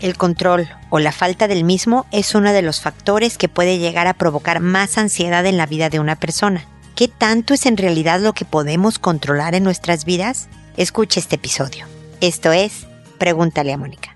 El 0.00 0.16
control 0.16 0.68
o 0.90 0.98
la 0.98 1.12
falta 1.12 1.48
del 1.48 1.64
mismo 1.64 2.06
es 2.10 2.34
uno 2.34 2.52
de 2.52 2.62
los 2.62 2.80
factores 2.80 3.38
que 3.38 3.48
puede 3.48 3.78
llegar 3.78 4.06
a 4.06 4.14
provocar 4.14 4.60
más 4.60 4.98
ansiedad 4.98 5.46
en 5.46 5.56
la 5.56 5.66
vida 5.66 5.88
de 5.88 6.00
una 6.00 6.16
persona. 6.16 6.66
¿Qué 6.94 7.08
tanto 7.08 7.54
es 7.54 7.66
en 7.66 7.76
realidad 7.76 8.20
lo 8.20 8.32
que 8.32 8.44
podemos 8.44 8.98
controlar 8.98 9.54
en 9.54 9.64
nuestras 9.64 10.04
vidas? 10.04 10.48
Escuche 10.76 11.20
este 11.20 11.36
episodio. 11.36 11.86
Esto 12.20 12.52
es 12.52 12.86
Pregúntale 13.18 13.72
a 13.72 13.78
Mónica. 13.78 14.12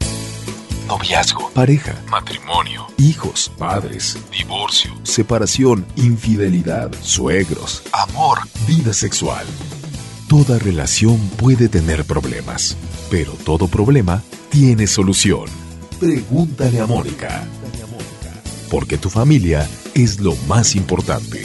Noviazgo, 0.86 1.50
pareja, 1.50 1.94
matrimonio, 2.10 2.86
hijos, 2.98 3.50
padres, 3.56 4.18
divorcio, 4.30 4.92
separación, 5.04 5.86
infidelidad, 5.96 6.90
suegros, 7.00 7.84
amor, 7.92 8.40
vida 8.66 8.92
sexual. 8.92 9.46
Toda 10.28 10.58
relación 10.58 11.18
puede 11.36 11.68
tener 11.68 12.04
problemas, 12.04 12.76
pero 13.10 13.32
todo 13.44 13.68
problema 13.68 14.22
tiene 14.50 14.86
solución. 14.86 15.69
Pregúntale 16.00 16.80
a 16.80 16.86
Mónica. 16.86 17.44
Porque 18.70 18.96
tu 18.96 19.10
familia 19.10 19.68
es 19.92 20.18
lo 20.18 20.34
más 20.48 20.74
importante. 20.74 21.42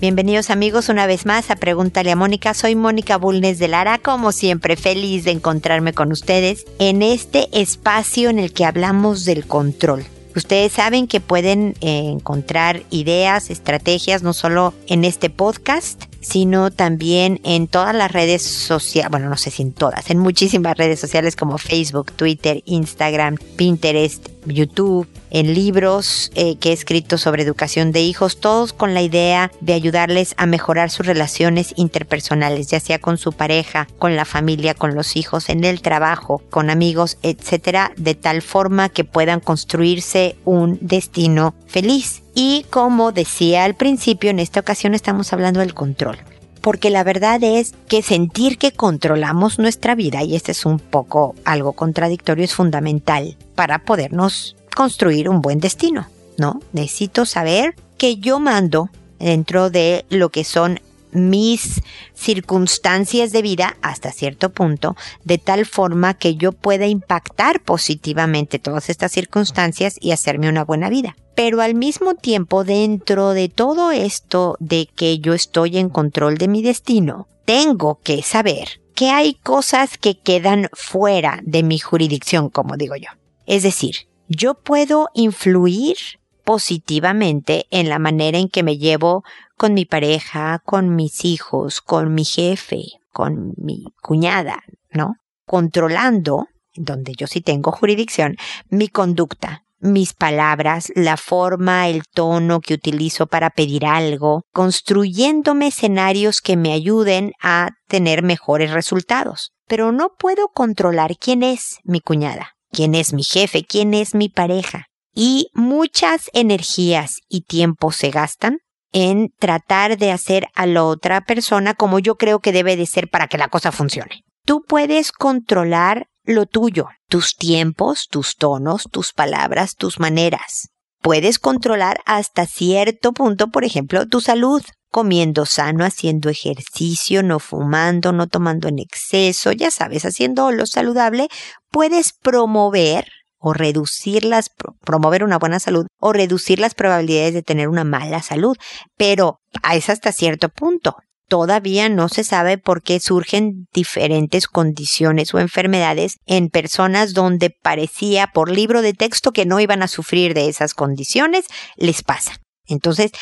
Bienvenidos 0.00 0.48
amigos 0.48 0.88
una 0.88 1.06
vez 1.06 1.26
más 1.26 1.50
a 1.50 1.56
Pregúntale 1.56 2.12
a 2.12 2.16
Mónica. 2.16 2.54
Soy 2.54 2.74
Mónica 2.74 3.18
Bulnes 3.18 3.58
de 3.58 3.68
Lara, 3.68 3.98
como 3.98 4.32
siempre 4.32 4.76
feliz 4.76 5.24
de 5.24 5.32
encontrarme 5.32 5.92
con 5.92 6.10
ustedes 6.10 6.64
en 6.78 7.02
este 7.02 7.48
espacio 7.52 8.30
en 8.30 8.38
el 8.38 8.54
que 8.54 8.64
hablamos 8.64 9.26
del 9.26 9.46
control. 9.46 10.06
Ustedes 10.36 10.72
saben 10.72 11.06
que 11.06 11.20
pueden 11.20 11.74
eh, 11.80 12.10
encontrar 12.10 12.82
ideas, 12.90 13.48
estrategias, 13.48 14.22
no 14.22 14.34
solo 14.34 14.74
en 14.86 15.04
este 15.06 15.30
podcast, 15.30 16.04
sino 16.20 16.70
también 16.70 17.40
en 17.44 17.68
todas 17.68 17.94
las 17.94 18.10
redes 18.10 18.42
sociales, 18.42 19.10
bueno, 19.10 19.28
no 19.28 19.36
sé 19.36 19.50
si 19.50 19.62
en 19.62 19.72
todas, 19.72 20.10
en 20.10 20.18
muchísimas 20.18 20.76
redes 20.76 21.00
sociales 21.00 21.36
como 21.36 21.58
Facebook, 21.58 22.12
Twitter, 22.12 22.62
Instagram, 22.66 23.36
Pinterest, 23.56 24.28
YouTube, 24.46 25.06
en 25.30 25.54
libros 25.54 26.30
eh, 26.34 26.56
que 26.56 26.70
he 26.70 26.72
escrito 26.72 27.18
sobre 27.18 27.42
educación 27.42 27.92
de 27.92 28.02
hijos, 28.02 28.38
todos 28.40 28.72
con 28.72 28.94
la 28.94 29.02
idea 29.02 29.50
de 29.60 29.74
ayudarles 29.74 30.34
a 30.36 30.46
mejorar 30.46 30.90
sus 30.90 31.06
relaciones 31.06 31.74
interpersonales, 31.76 32.68
ya 32.68 32.80
sea 32.80 32.98
con 32.98 33.18
su 33.18 33.32
pareja, 33.32 33.88
con 33.98 34.16
la 34.16 34.24
familia, 34.24 34.74
con 34.74 34.94
los 34.94 35.16
hijos, 35.16 35.48
en 35.48 35.64
el 35.64 35.82
trabajo, 35.82 36.42
con 36.50 36.70
amigos, 36.70 37.18
etcétera, 37.22 37.92
de 37.96 38.14
tal 38.14 38.42
forma 38.42 38.88
que 38.88 39.04
puedan 39.04 39.40
construirse 39.40 40.36
un 40.44 40.78
destino 40.80 41.54
feliz. 41.66 42.22
Y 42.38 42.66
como 42.68 43.10
decía 43.10 43.64
al 43.64 43.74
principio, 43.74 44.30
en 44.30 44.38
esta 44.38 44.60
ocasión 44.60 44.94
estamos 44.94 45.32
hablando 45.32 45.58
del 45.60 45.74
control 45.74 46.18
porque 46.66 46.90
la 46.90 47.04
verdad 47.04 47.44
es 47.44 47.74
que 47.86 48.02
sentir 48.02 48.58
que 48.58 48.72
controlamos 48.72 49.60
nuestra 49.60 49.94
vida, 49.94 50.24
y 50.24 50.34
este 50.34 50.50
es 50.50 50.66
un 50.66 50.80
poco 50.80 51.36
algo 51.44 51.74
contradictorio, 51.74 52.44
es 52.44 52.56
fundamental 52.56 53.36
para 53.54 53.84
podernos 53.84 54.56
construir 54.74 55.28
un 55.28 55.42
buen 55.42 55.60
destino, 55.60 56.08
¿no? 56.38 56.60
Necesito 56.72 57.24
saber 57.24 57.76
que 57.98 58.16
yo 58.16 58.40
mando 58.40 58.90
dentro 59.20 59.70
de 59.70 60.06
lo 60.10 60.30
que 60.30 60.42
son 60.42 60.80
mis 61.12 61.82
circunstancias 62.14 63.32
de 63.32 63.42
vida 63.42 63.76
hasta 63.82 64.12
cierto 64.12 64.50
punto, 64.50 64.96
de 65.24 65.38
tal 65.38 65.66
forma 65.66 66.14
que 66.14 66.36
yo 66.36 66.52
pueda 66.52 66.86
impactar 66.86 67.60
positivamente 67.60 68.58
todas 68.58 68.90
estas 68.90 69.12
circunstancias 69.12 69.96
y 70.00 70.12
hacerme 70.12 70.48
una 70.48 70.64
buena 70.64 70.88
vida. 70.88 71.16
Pero 71.34 71.60
al 71.60 71.74
mismo 71.74 72.14
tiempo, 72.14 72.64
dentro 72.64 73.30
de 73.30 73.48
todo 73.48 73.90
esto 73.90 74.56
de 74.58 74.88
que 74.94 75.18
yo 75.18 75.34
estoy 75.34 75.78
en 75.78 75.90
control 75.90 76.38
de 76.38 76.48
mi 76.48 76.62
destino, 76.62 77.28
tengo 77.44 78.00
que 78.02 78.22
saber 78.22 78.80
que 78.94 79.10
hay 79.10 79.34
cosas 79.34 79.98
que 79.98 80.18
quedan 80.18 80.68
fuera 80.72 81.40
de 81.44 81.62
mi 81.62 81.78
jurisdicción, 81.78 82.48
como 82.48 82.76
digo 82.76 82.96
yo. 82.96 83.08
Es 83.44 83.62
decir, 83.62 84.08
yo 84.28 84.54
puedo 84.54 85.08
influir 85.14 85.96
positivamente 86.44 87.66
en 87.70 87.88
la 87.88 87.98
manera 87.98 88.38
en 88.38 88.48
que 88.48 88.62
me 88.62 88.78
llevo 88.78 89.24
con 89.56 89.74
mi 89.74 89.84
pareja, 89.84 90.60
con 90.64 90.94
mis 90.94 91.24
hijos, 91.24 91.80
con 91.80 92.14
mi 92.14 92.24
jefe, 92.24 92.84
con 93.12 93.54
mi 93.56 93.84
cuñada, 94.02 94.62
¿no? 94.90 95.14
Controlando, 95.46 96.46
donde 96.74 97.14
yo 97.16 97.26
sí 97.26 97.40
tengo 97.40 97.72
jurisdicción, 97.72 98.36
mi 98.68 98.88
conducta, 98.88 99.62
mis 99.78 100.14
palabras, 100.14 100.90
la 100.94 101.16
forma, 101.16 101.88
el 101.88 102.02
tono 102.12 102.60
que 102.60 102.74
utilizo 102.74 103.26
para 103.26 103.50
pedir 103.50 103.86
algo, 103.86 104.42
construyéndome 104.52 105.68
escenarios 105.68 106.40
que 106.40 106.56
me 106.56 106.72
ayuden 106.72 107.32
a 107.42 107.70
tener 107.88 108.22
mejores 108.22 108.72
resultados. 108.72 109.52
Pero 109.66 109.92
no 109.92 110.10
puedo 110.18 110.48
controlar 110.48 111.16
quién 111.18 111.42
es 111.42 111.78
mi 111.84 112.00
cuñada, 112.00 112.52
quién 112.70 112.94
es 112.94 113.12
mi 113.12 113.22
jefe, 113.22 113.64
quién 113.64 113.94
es 113.94 114.14
mi 114.14 114.28
pareja. 114.28 114.86
Y 115.14 115.48
muchas 115.54 116.30
energías 116.34 117.16
y 117.28 117.42
tiempo 117.42 117.90
se 117.90 118.10
gastan 118.10 118.58
en 118.92 119.30
tratar 119.38 119.98
de 119.98 120.12
hacer 120.12 120.48
a 120.54 120.66
la 120.66 120.84
otra 120.84 121.22
persona 121.22 121.74
como 121.74 121.98
yo 121.98 122.16
creo 122.16 122.40
que 122.40 122.52
debe 122.52 122.76
de 122.76 122.86
ser 122.86 123.08
para 123.08 123.26
que 123.26 123.38
la 123.38 123.48
cosa 123.48 123.72
funcione. 123.72 124.22
Tú 124.44 124.62
puedes 124.66 125.12
controlar 125.12 126.06
lo 126.24 126.46
tuyo, 126.46 126.88
tus 127.08 127.36
tiempos, 127.36 128.08
tus 128.08 128.36
tonos, 128.36 128.84
tus 128.90 129.12
palabras, 129.12 129.76
tus 129.76 129.98
maneras. 129.98 130.68
Puedes 131.02 131.38
controlar 131.38 132.00
hasta 132.04 132.46
cierto 132.46 133.12
punto, 133.12 133.48
por 133.48 133.64
ejemplo, 133.64 134.06
tu 134.06 134.20
salud, 134.20 134.62
comiendo 134.90 135.46
sano, 135.46 135.84
haciendo 135.84 136.30
ejercicio, 136.30 137.22
no 137.22 137.38
fumando, 137.38 138.12
no 138.12 138.26
tomando 138.26 138.68
en 138.68 138.78
exceso, 138.78 139.52
ya 139.52 139.70
sabes, 139.70 140.04
haciendo 140.04 140.50
lo 140.50 140.66
saludable, 140.66 141.28
puedes 141.70 142.12
promover 142.12 143.06
o 143.46 143.52
reducir 143.52 144.24
las, 144.24 144.50
promover 144.84 145.22
una 145.22 145.38
buena 145.38 145.60
salud 145.60 145.86
o 146.00 146.12
reducir 146.12 146.58
las 146.58 146.74
probabilidades 146.74 147.32
de 147.32 147.44
tener 147.44 147.68
una 147.68 147.84
mala 147.84 148.20
salud, 148.20 148.56
pero 148.96 149.38
es 149.72 149.88
hasta 149.88 150.10
cierto 150.10 150.48
punto 150.48 150.96
todavía 151.28 151.88
no 151.88 152.08
se 152.08 152.24
sabe 152.24 152.58
por 152.58 152.82
qué 152.82 152.98
surgen 152.98 153.68
diferentes 153.72 154.48
condiciones 154.48 155.32
o 155.32 155.38
enfermedades 155.38 156.16
en 156.26 156.48
personas 156.48 157.14
donde 157.14 157.50
parecía 157.50 158.28
por 158.28 158.50
libro 158.50 158.82
de 158.82 158.94
texto 158.94 159.30
que 159.30 159.46
no 159.46 159.60
iban 159.60 159.82
a 159.82 159.88
sufrir 159.88 160.34
de 160.34 160.48
esas 160.48 160.74
condiciones, 160.74 161.46
les 161.76 162.02
pasa. 162.02 162.40
Entonces, 162.66 163.12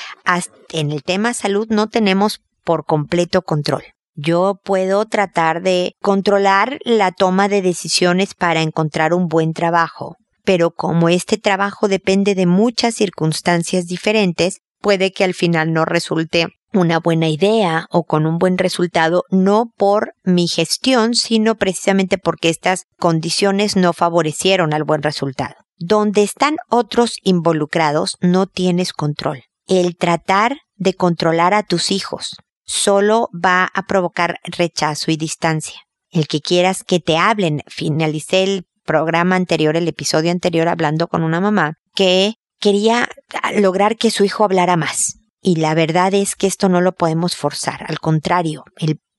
en 0.73 0.91
el 0.91 1.03
tema 1.03 1.35
salud 1.35 1.67
no 1.69 1.89
tenemos 1.89 2.41
por 2.63 2.87
completo 2.87 3.43
control. 3.43 3.85
Yo 4.17 4.61
puedo 4.63 5.07
tratar 5.07 5.61
de 5.63 5.97
controlar 6.01 6.79
la 6.85 7.11
toma 7.11 7.49
de 7.49 7.63
decisiones 7.63 8.35
para 8.35 8.63
encontrar 8.63 9.13
un 9.13 9.27
buen 9.27 9.53
trabajo, 9.53 10.15
pero 10.45 10.71
como 10.71 11.09
este 11.09 11.37
trabajo 11.37 11.89
depende 11.89 12.37
de 12.37 12.47
muchas 12.47 12.95
circunstancias 12.95 13.87
diferentes, 13.87 14.61
puede 14.81 15.11
que 15.11 15.25
al 15.25 15.35
final 15.35 15.73
no 15.73 15.85
resulte 15.85 16.47
una 16.73 17.01
buena 17.01 17.29
idea 17.29 17.87
o 17.91 18.05
con 18.05 18.27
un 18.27 18.39
buen 18.39 18.57
resultado, 18.57 19.25
no 19.31 19.73
por 19.77 20.13
mi 20.23 20.47
gestión, 20.47 21.15
sino 21.15 21.57
precisamente 21.57 22.17
porque 22.17 22.51
estas 22.51 22.85
condiciones 22.99 23.75
no 23.75 23.93
favorecieron 23.93 24.75
al 24.75 24.85
buen 24.85 25.03
resultado. 25.03 25.55
Donde 25.77 26.23
están 26.23 26.57
otros 26.71 27.17
involucrados, 27.23 28.17
no 28.21 28.47
tienes 28.47 28.93
control. 28.93 29.43
El 29.67 29.97
tratar 29.97 30.57
de 30.77 30.95
controlar 30.95 31.53
a 31.53 31.65
tus 31.65 31.91
hijos 31.91 32.37
solo 32.65 33.29
va 33.33 33.71
a 33.73 33.83
provocar 33.87 34.39
rechazo 34.45 35.11
y 35.11 35.17
distancia. 35.17 35.81
El 36.11 36.29
que 36.29 36.41
quieras 36.41 36.85
que 36.85 37.01
te 37.01 37.19
hablen, 37.19 37.63
finalicé 37.67 38.43
el 38.43 38.67
programa 38.85 39.37
anterior, 39.37 39.77
el 39.77 39.89
episodio 39.89 40.31
anterior, 40.31 40.69
hablando 40.69 41.09
con 41.09 41.23
una 41.23 41.41
mamá 41.41 41.75
que 41.95 42.35
quería 42.61 43.09
lograr 43.57 43.97
que 43.97 44.11
su 44.11 44.25
hijo 44.25 44.45
hablara 44.45 44.77
más 44.77 45.17
y 45.45 45.57
la 45.57 45.75
verdad 45.75 46.15
es 46.15 46.37
que 46.37 46.47
esto 46.47 46.71
no 46.71 46.81
lo 46.81 46.93
podemos 46.93 47.37
forzar, 47.37 47.85
al 47.87 48.01
contrario, 48.01 48.65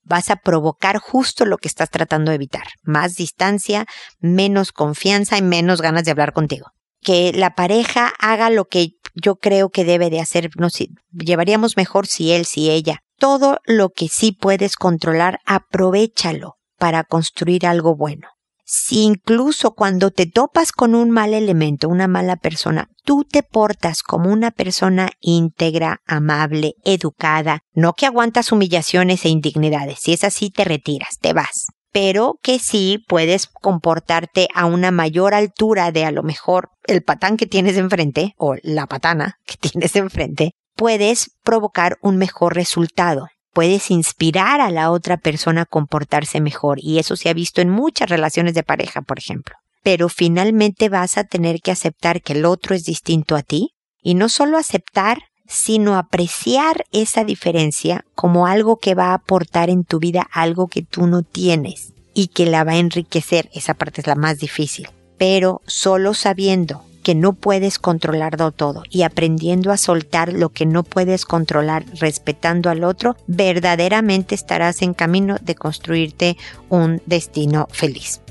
vas 0.03 0.31
a 0.31 0.37
provocar 0.37 0.97
justo 0.97 1.45
lo 1.45 1.57
que 1.57 1.67
estás 1.67 1.91
tratando 1.91 2.31
de 2.31 2.35
evitar, 2.35 2.63
más 2.81 3.15
distancia, 3.15 3.85
menos 4.19 4.71
confianza 4.71 5.37
y 5.37 5.43
menos 5.43 5.81
ganas 5.81 6.03
de 6.03 6.11
hablar 6.11 6.33
contigo. 6.33 6.71
Que 6.99 7.31
la 7.31 7.53
pareja 7.53 8.11
haga 8.17 8.49
lo 8.49 8.65
que 8.65 8.93
yo 9.13 9.35
creo 9.35 9.69
que 9.69 9.85
debe 9.85 10.09
de 10.09 10.19
hacer, 10.19 10.49
no 10.55 10.71
si 10.71 10.89
llevaríamos 11.11 11.77
mejor 11.77 12.07
si 12.07 12.31
él, 12.31 12.45
si 12.45 12.71
ella. 12.71 13.01
Todo 13.17 13.59
lo 13.65 13.89
que 13.89 14.07
sí 14.07 14.31
puedes 14.31 14.75
controlar, 14.75 15.39
aprovechalo 15.45 16.55
para 16.77 17.03
construir 17.03 17.65
algo 17.65 17.95
bueno. 17.95 18.27
Si 18.67 19.03
incluso 19.03 19.75
cuando 19.75 20.09
te 20.09 20.25
topas 20.25 20.71
con 20.71 20.95
un 20.95 21.11
mal 21.11 21.35
elemento, 21.35 21.87
una 21.87 22.07
mala 22.07 22.35
persona, 22.35 22.89
tú 23.03 23.23
te 23.23 23.43
portas 23.43 24.01
como 24.01 24.31
una 24.31 24.49
persona 24.49 25.09
íntegra, 25.21 25.99
amable, 26.07 26.73
educada, 26.83 27.59
no 27.73 27.93
que 27.93 28.07
aguantas 28.07 28.51
humillaciones 28.51 29.23
e 29.23 29.29
indignidades, 29.29 29.99
si 30.01 30.13
es 30.13 30.23
así 30.23 30.49
te 30.49 30.63
retiras, 30.63 31.19
te 31.21 31.33
vas, 31.33 31.67
pero 31.91 32.39
que 32.41 32.57
sí 32.57 33.05
puedes 33.07 33.45
comportarte 33.45 34.47
a 34.55 34.65
una 34.65 34.89
mayor 34.89 35.35
altura 35.35 35.91
de 35.91 36.05
a 36.05 36.11
lo 36.11 36.23
mejor 36.23 36.69
el 36.87 37.03
patán 37.03 37.37
que 37.37 37.45
tienes 37.45 37.77
enfrente 37.77 38.33
o 38.35 38.55
la 38.63 38.87
patana 38.87 39.35
que 39.45 39.57
tienes 39.69 39.95
enfrente 39.95 40.53
puedes 40.75 41.31
provocar 41.43 41.97
un 42.01 42.17
mejor 42.17 42.55
resultado. 42.55 43.27
Puedes 43.53 43.89
inspirar 43.89 44.59
a 44.59 44.69
la 44.69 44.91
otra 44.91 45.17
persona 45.17 45.61
a 45.61 45.65
comportarse 45.65 46.41
mejor 46.41 46.79
y 46.81 46.99
eso 46.99 47.15
se 47.15 47.29
ha 47.29 47.33
visto 47.33 47.61
en 47.61 47.69
muchas 47.69 48.09
relaciones 48.09 48.53
de 48.53 48.63
pareja, 48.63 49.01
por 49.01 49.17
ejemplo. 49.17 49.55
Pero 49.81 50.09
finalmente 50.09 50.89
vas 50.89 51.17
a 51.17 51.23
tener 51.23 51.61
que 51.61 51.71
aceptar 51.71 52.21
que 52.21 52.33
el 52.33 52.45
otro 52.45 52.75
es 52.75 52.83
distinto 52.83 53.35
a 53.35 53.43
ti 53.43 53.71
y 54.01 54.15
no 54.15 54.27
solo 54.27 54.57
aceptar, 54.57 55.19
sino 55.47 55.95
apreciar 55.95 56.85
esa 56.91 57.23
diferencia 57.23 58.03
como 58.13 58.47
algo 58.47 58.77
que 58.77 58.95
va 58.95 59.07
a 59.11 59.13
aportar 59.13 59.69
en 59.69 59.85
tu 59.85 59.99
vida 59.99 60.27
algo 60.31 60.67
que 60.67 60.81
tú 60.81 61.07
no 61.07 61.21
tienes 61.21 61.93
y 62.13 62.27
que 62.27 62.45
la 62.45 62.63
va 62.63 62.73
a 62.73 62.77
enriquecer. 62.77 63.49
Esa 63.53 63.73
parte 63.73 64.01
es 64.01 64.07
la 64.07 64.15
más 64.15 64.39
difícil. 64.39 64.89
Pero 65.17 65.61
solo 65.65 66.13
sabiendo 66.13 66.83
que 67.05 67.13
no 67.13 67.33
puedes 67.33 67.77
controlarlo 67.77 68.51
todo 68.51 68.81
y 68.89 69.03
aprendiendo 69.03 69.71
a 69.71 69.77
soltar 69.77 70.33
lo 70.33 70.49
que 70.49 70.65
no 70.65 70.81
puedes 70.81 71.23
controlar, 71.25 71.85
respetando 71.99 72.71
al 72.71 72.83
otro, 72.83 73.15
verdaderamente 73.27 74.33
estarás 74.33 74.81
en 74.81 74.95
camino 74.95 75.37
de 75.39 75.53
construirte 75.53 76.35
un 76.67 77.03
destino 77.05 77.67
feliz. 77.71 78.24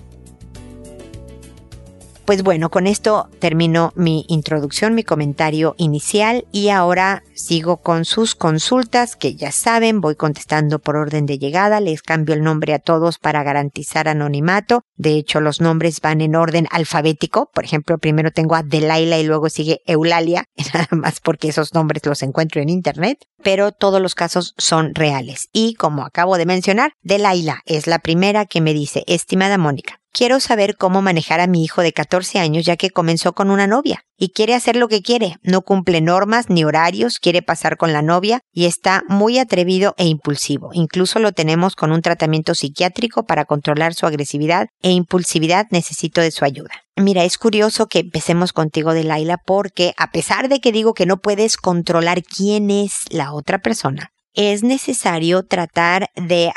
Pues 2.24 2.42
bueno, 2.42 2.70
con 2.70 2.86
esto 2.86 3.28
termino 3.38 3.92
mi 3.96 4.24
introducción, 4.28 4.94
mi 4.94 5.04
comentario 5.04 5.74
inicial 5.76 6.46
y 6.52 6.70
ahora 6.70 7.22
sigo 7.34 7.82
con 7.82 8.06
sus 8.06 8.34
consultas 8.34 9.14
que 9.14 9.34
ya 9.34 9.52
saben, 9.52 10.00
voy 10.00 10.16
contestando 10.16 10.78
por 10.78 10.96
orden 10.96 11.26
de 11.26 11.38
llegada, 11.38 11.80
les 11.80 12.00
cambio 12.00 12.34
el 12.34 12.42
nombre 12.42 12.72
a 12.72 12.78
todos 12.78 13.18
para 13.18 13.42
garantizar 13.42 14.08
anonimato. 14.08 14.84
De 14.96 15.16
hecho, 15.16 15.42
los 15.42 15.60
nombres 15.60 16.00
van 16.00 16.22
en 16.22 16.34
orden 16.34 16.66
alfabético. 16.70 17.50
Por 17.52 17.64
ejemplo, 17.66 17.98
primero 17.98 18.30
tengo 18.30 18.54
a 18.54 18.62
Delaila 18.62 19.18
y 19.18 19.26
luego 19.26 19.50
sigue 19.50 19.82
Eulalia, 19.84 20.46
nada 20.72 20.88
más 20.92 21.20
porque 21.20 21.48
esos 21.48 21.74
nombres 21.74 22.06
los 22.06 22.22
encuentro 22.22 22.62
en 22.62 22.70
internet, 22.70 23.18
pero 23.42 23.70
todos 23.70 24.00
los 24.00 24.14
casos 24.14 24.54
son 24.56 24.94
reales. 24.94 25.50
Y 25.52 25.74
como 25.74 26.06
acabo 26.06 26.38
de 26.38 26.46
mencionar, 26.46 26.94
Delaila 27.02 27.60
es 27.66 27.86
la 27.86 27.98
primera 27.98 28.46
que 28.46 28.62
me 28.62 28.72
dice, 28.72 29.04
estimada 29.06 29.58
Mónica, 29.58 30.00
Quiero 30.16 30.38
saber 30.38 30.76
cómo 30.76 31.02
manejar 31.02 31.40
a 31.40 31.48
mi 31.48 31.64
hijo 31.64 31.82
de 31.82 31.92
14 31.92 32.38
años 32.38 32.64
ya 32.64 32.76
que 32.76 32.90
comenzó 32.90 33.32
con 33.32 33.50
una 33.50 33.66
novia 33.66 34.04
y 34.16 34.28
quiere 34.28 34.54
hacer 34.54 34.76
lo 34.76 34.86
que 34.86 35.02
quiere, 35.02 35.38
no 35.42 35.62
cumple 35.62 36.00
normas 36.00 36.48
ni 36.48 36.62
horarios, 36.62 37.18
quiere 37.18 37.42
pasar 37.42 37.76
con 37.76 37.92
la 37.92 38.00
novia 38.00 38.38
y 38.52 38.66
está 38.66 39.02
muy 39.08 39.40
atrevido 39.40 39.96
e 39.98 40.06
impulsivo. 40.06 40.70
Incluso 40.72 41.18
lo 41.18 41.32
tenemos 41.32 41.74
con 41.74 41.90
un 41.90 42.00
tratamiento 42.00 42.54
psiquiátrico 42.54 43.24
para 43.24 43.44
controlar 43.44 43.94
su 43.94 44.06
agresividad 44.06 44.68
e 44.82 44.92
impulsividad. 44.92 45.66
Necesito 45.72 46.20
de 46.20 46.30
su 46.30 46.44
ayuda. 46.44 46.84
Mira, 46.94 47.24
es 47.24 47.36
curioso 47.36 47.88
que 47.88 47.98
empecemos 47.98 48.52
contigo, 48.52 48.94
Delaila, 48.94 49.38
porque 49.44 49.94
a 49.96 50.12
pesar 50.12 50.48
de 50.48 50.60
que 50.60 50.70
digo 50.70 50.94
que 50.94 51.06
no 51.06 51.16
puedes 51.16 51.56
controlar 51.56 52.22
quién 52.22 52.70
es 52.70 53.00
la 53.10 53.32
otra 53.32 53.58
persona, 53.58 54.10
es 54.32 54.62
necesario 54.62 55.42
tratar 55.42 56.06
de, 56.14 56.52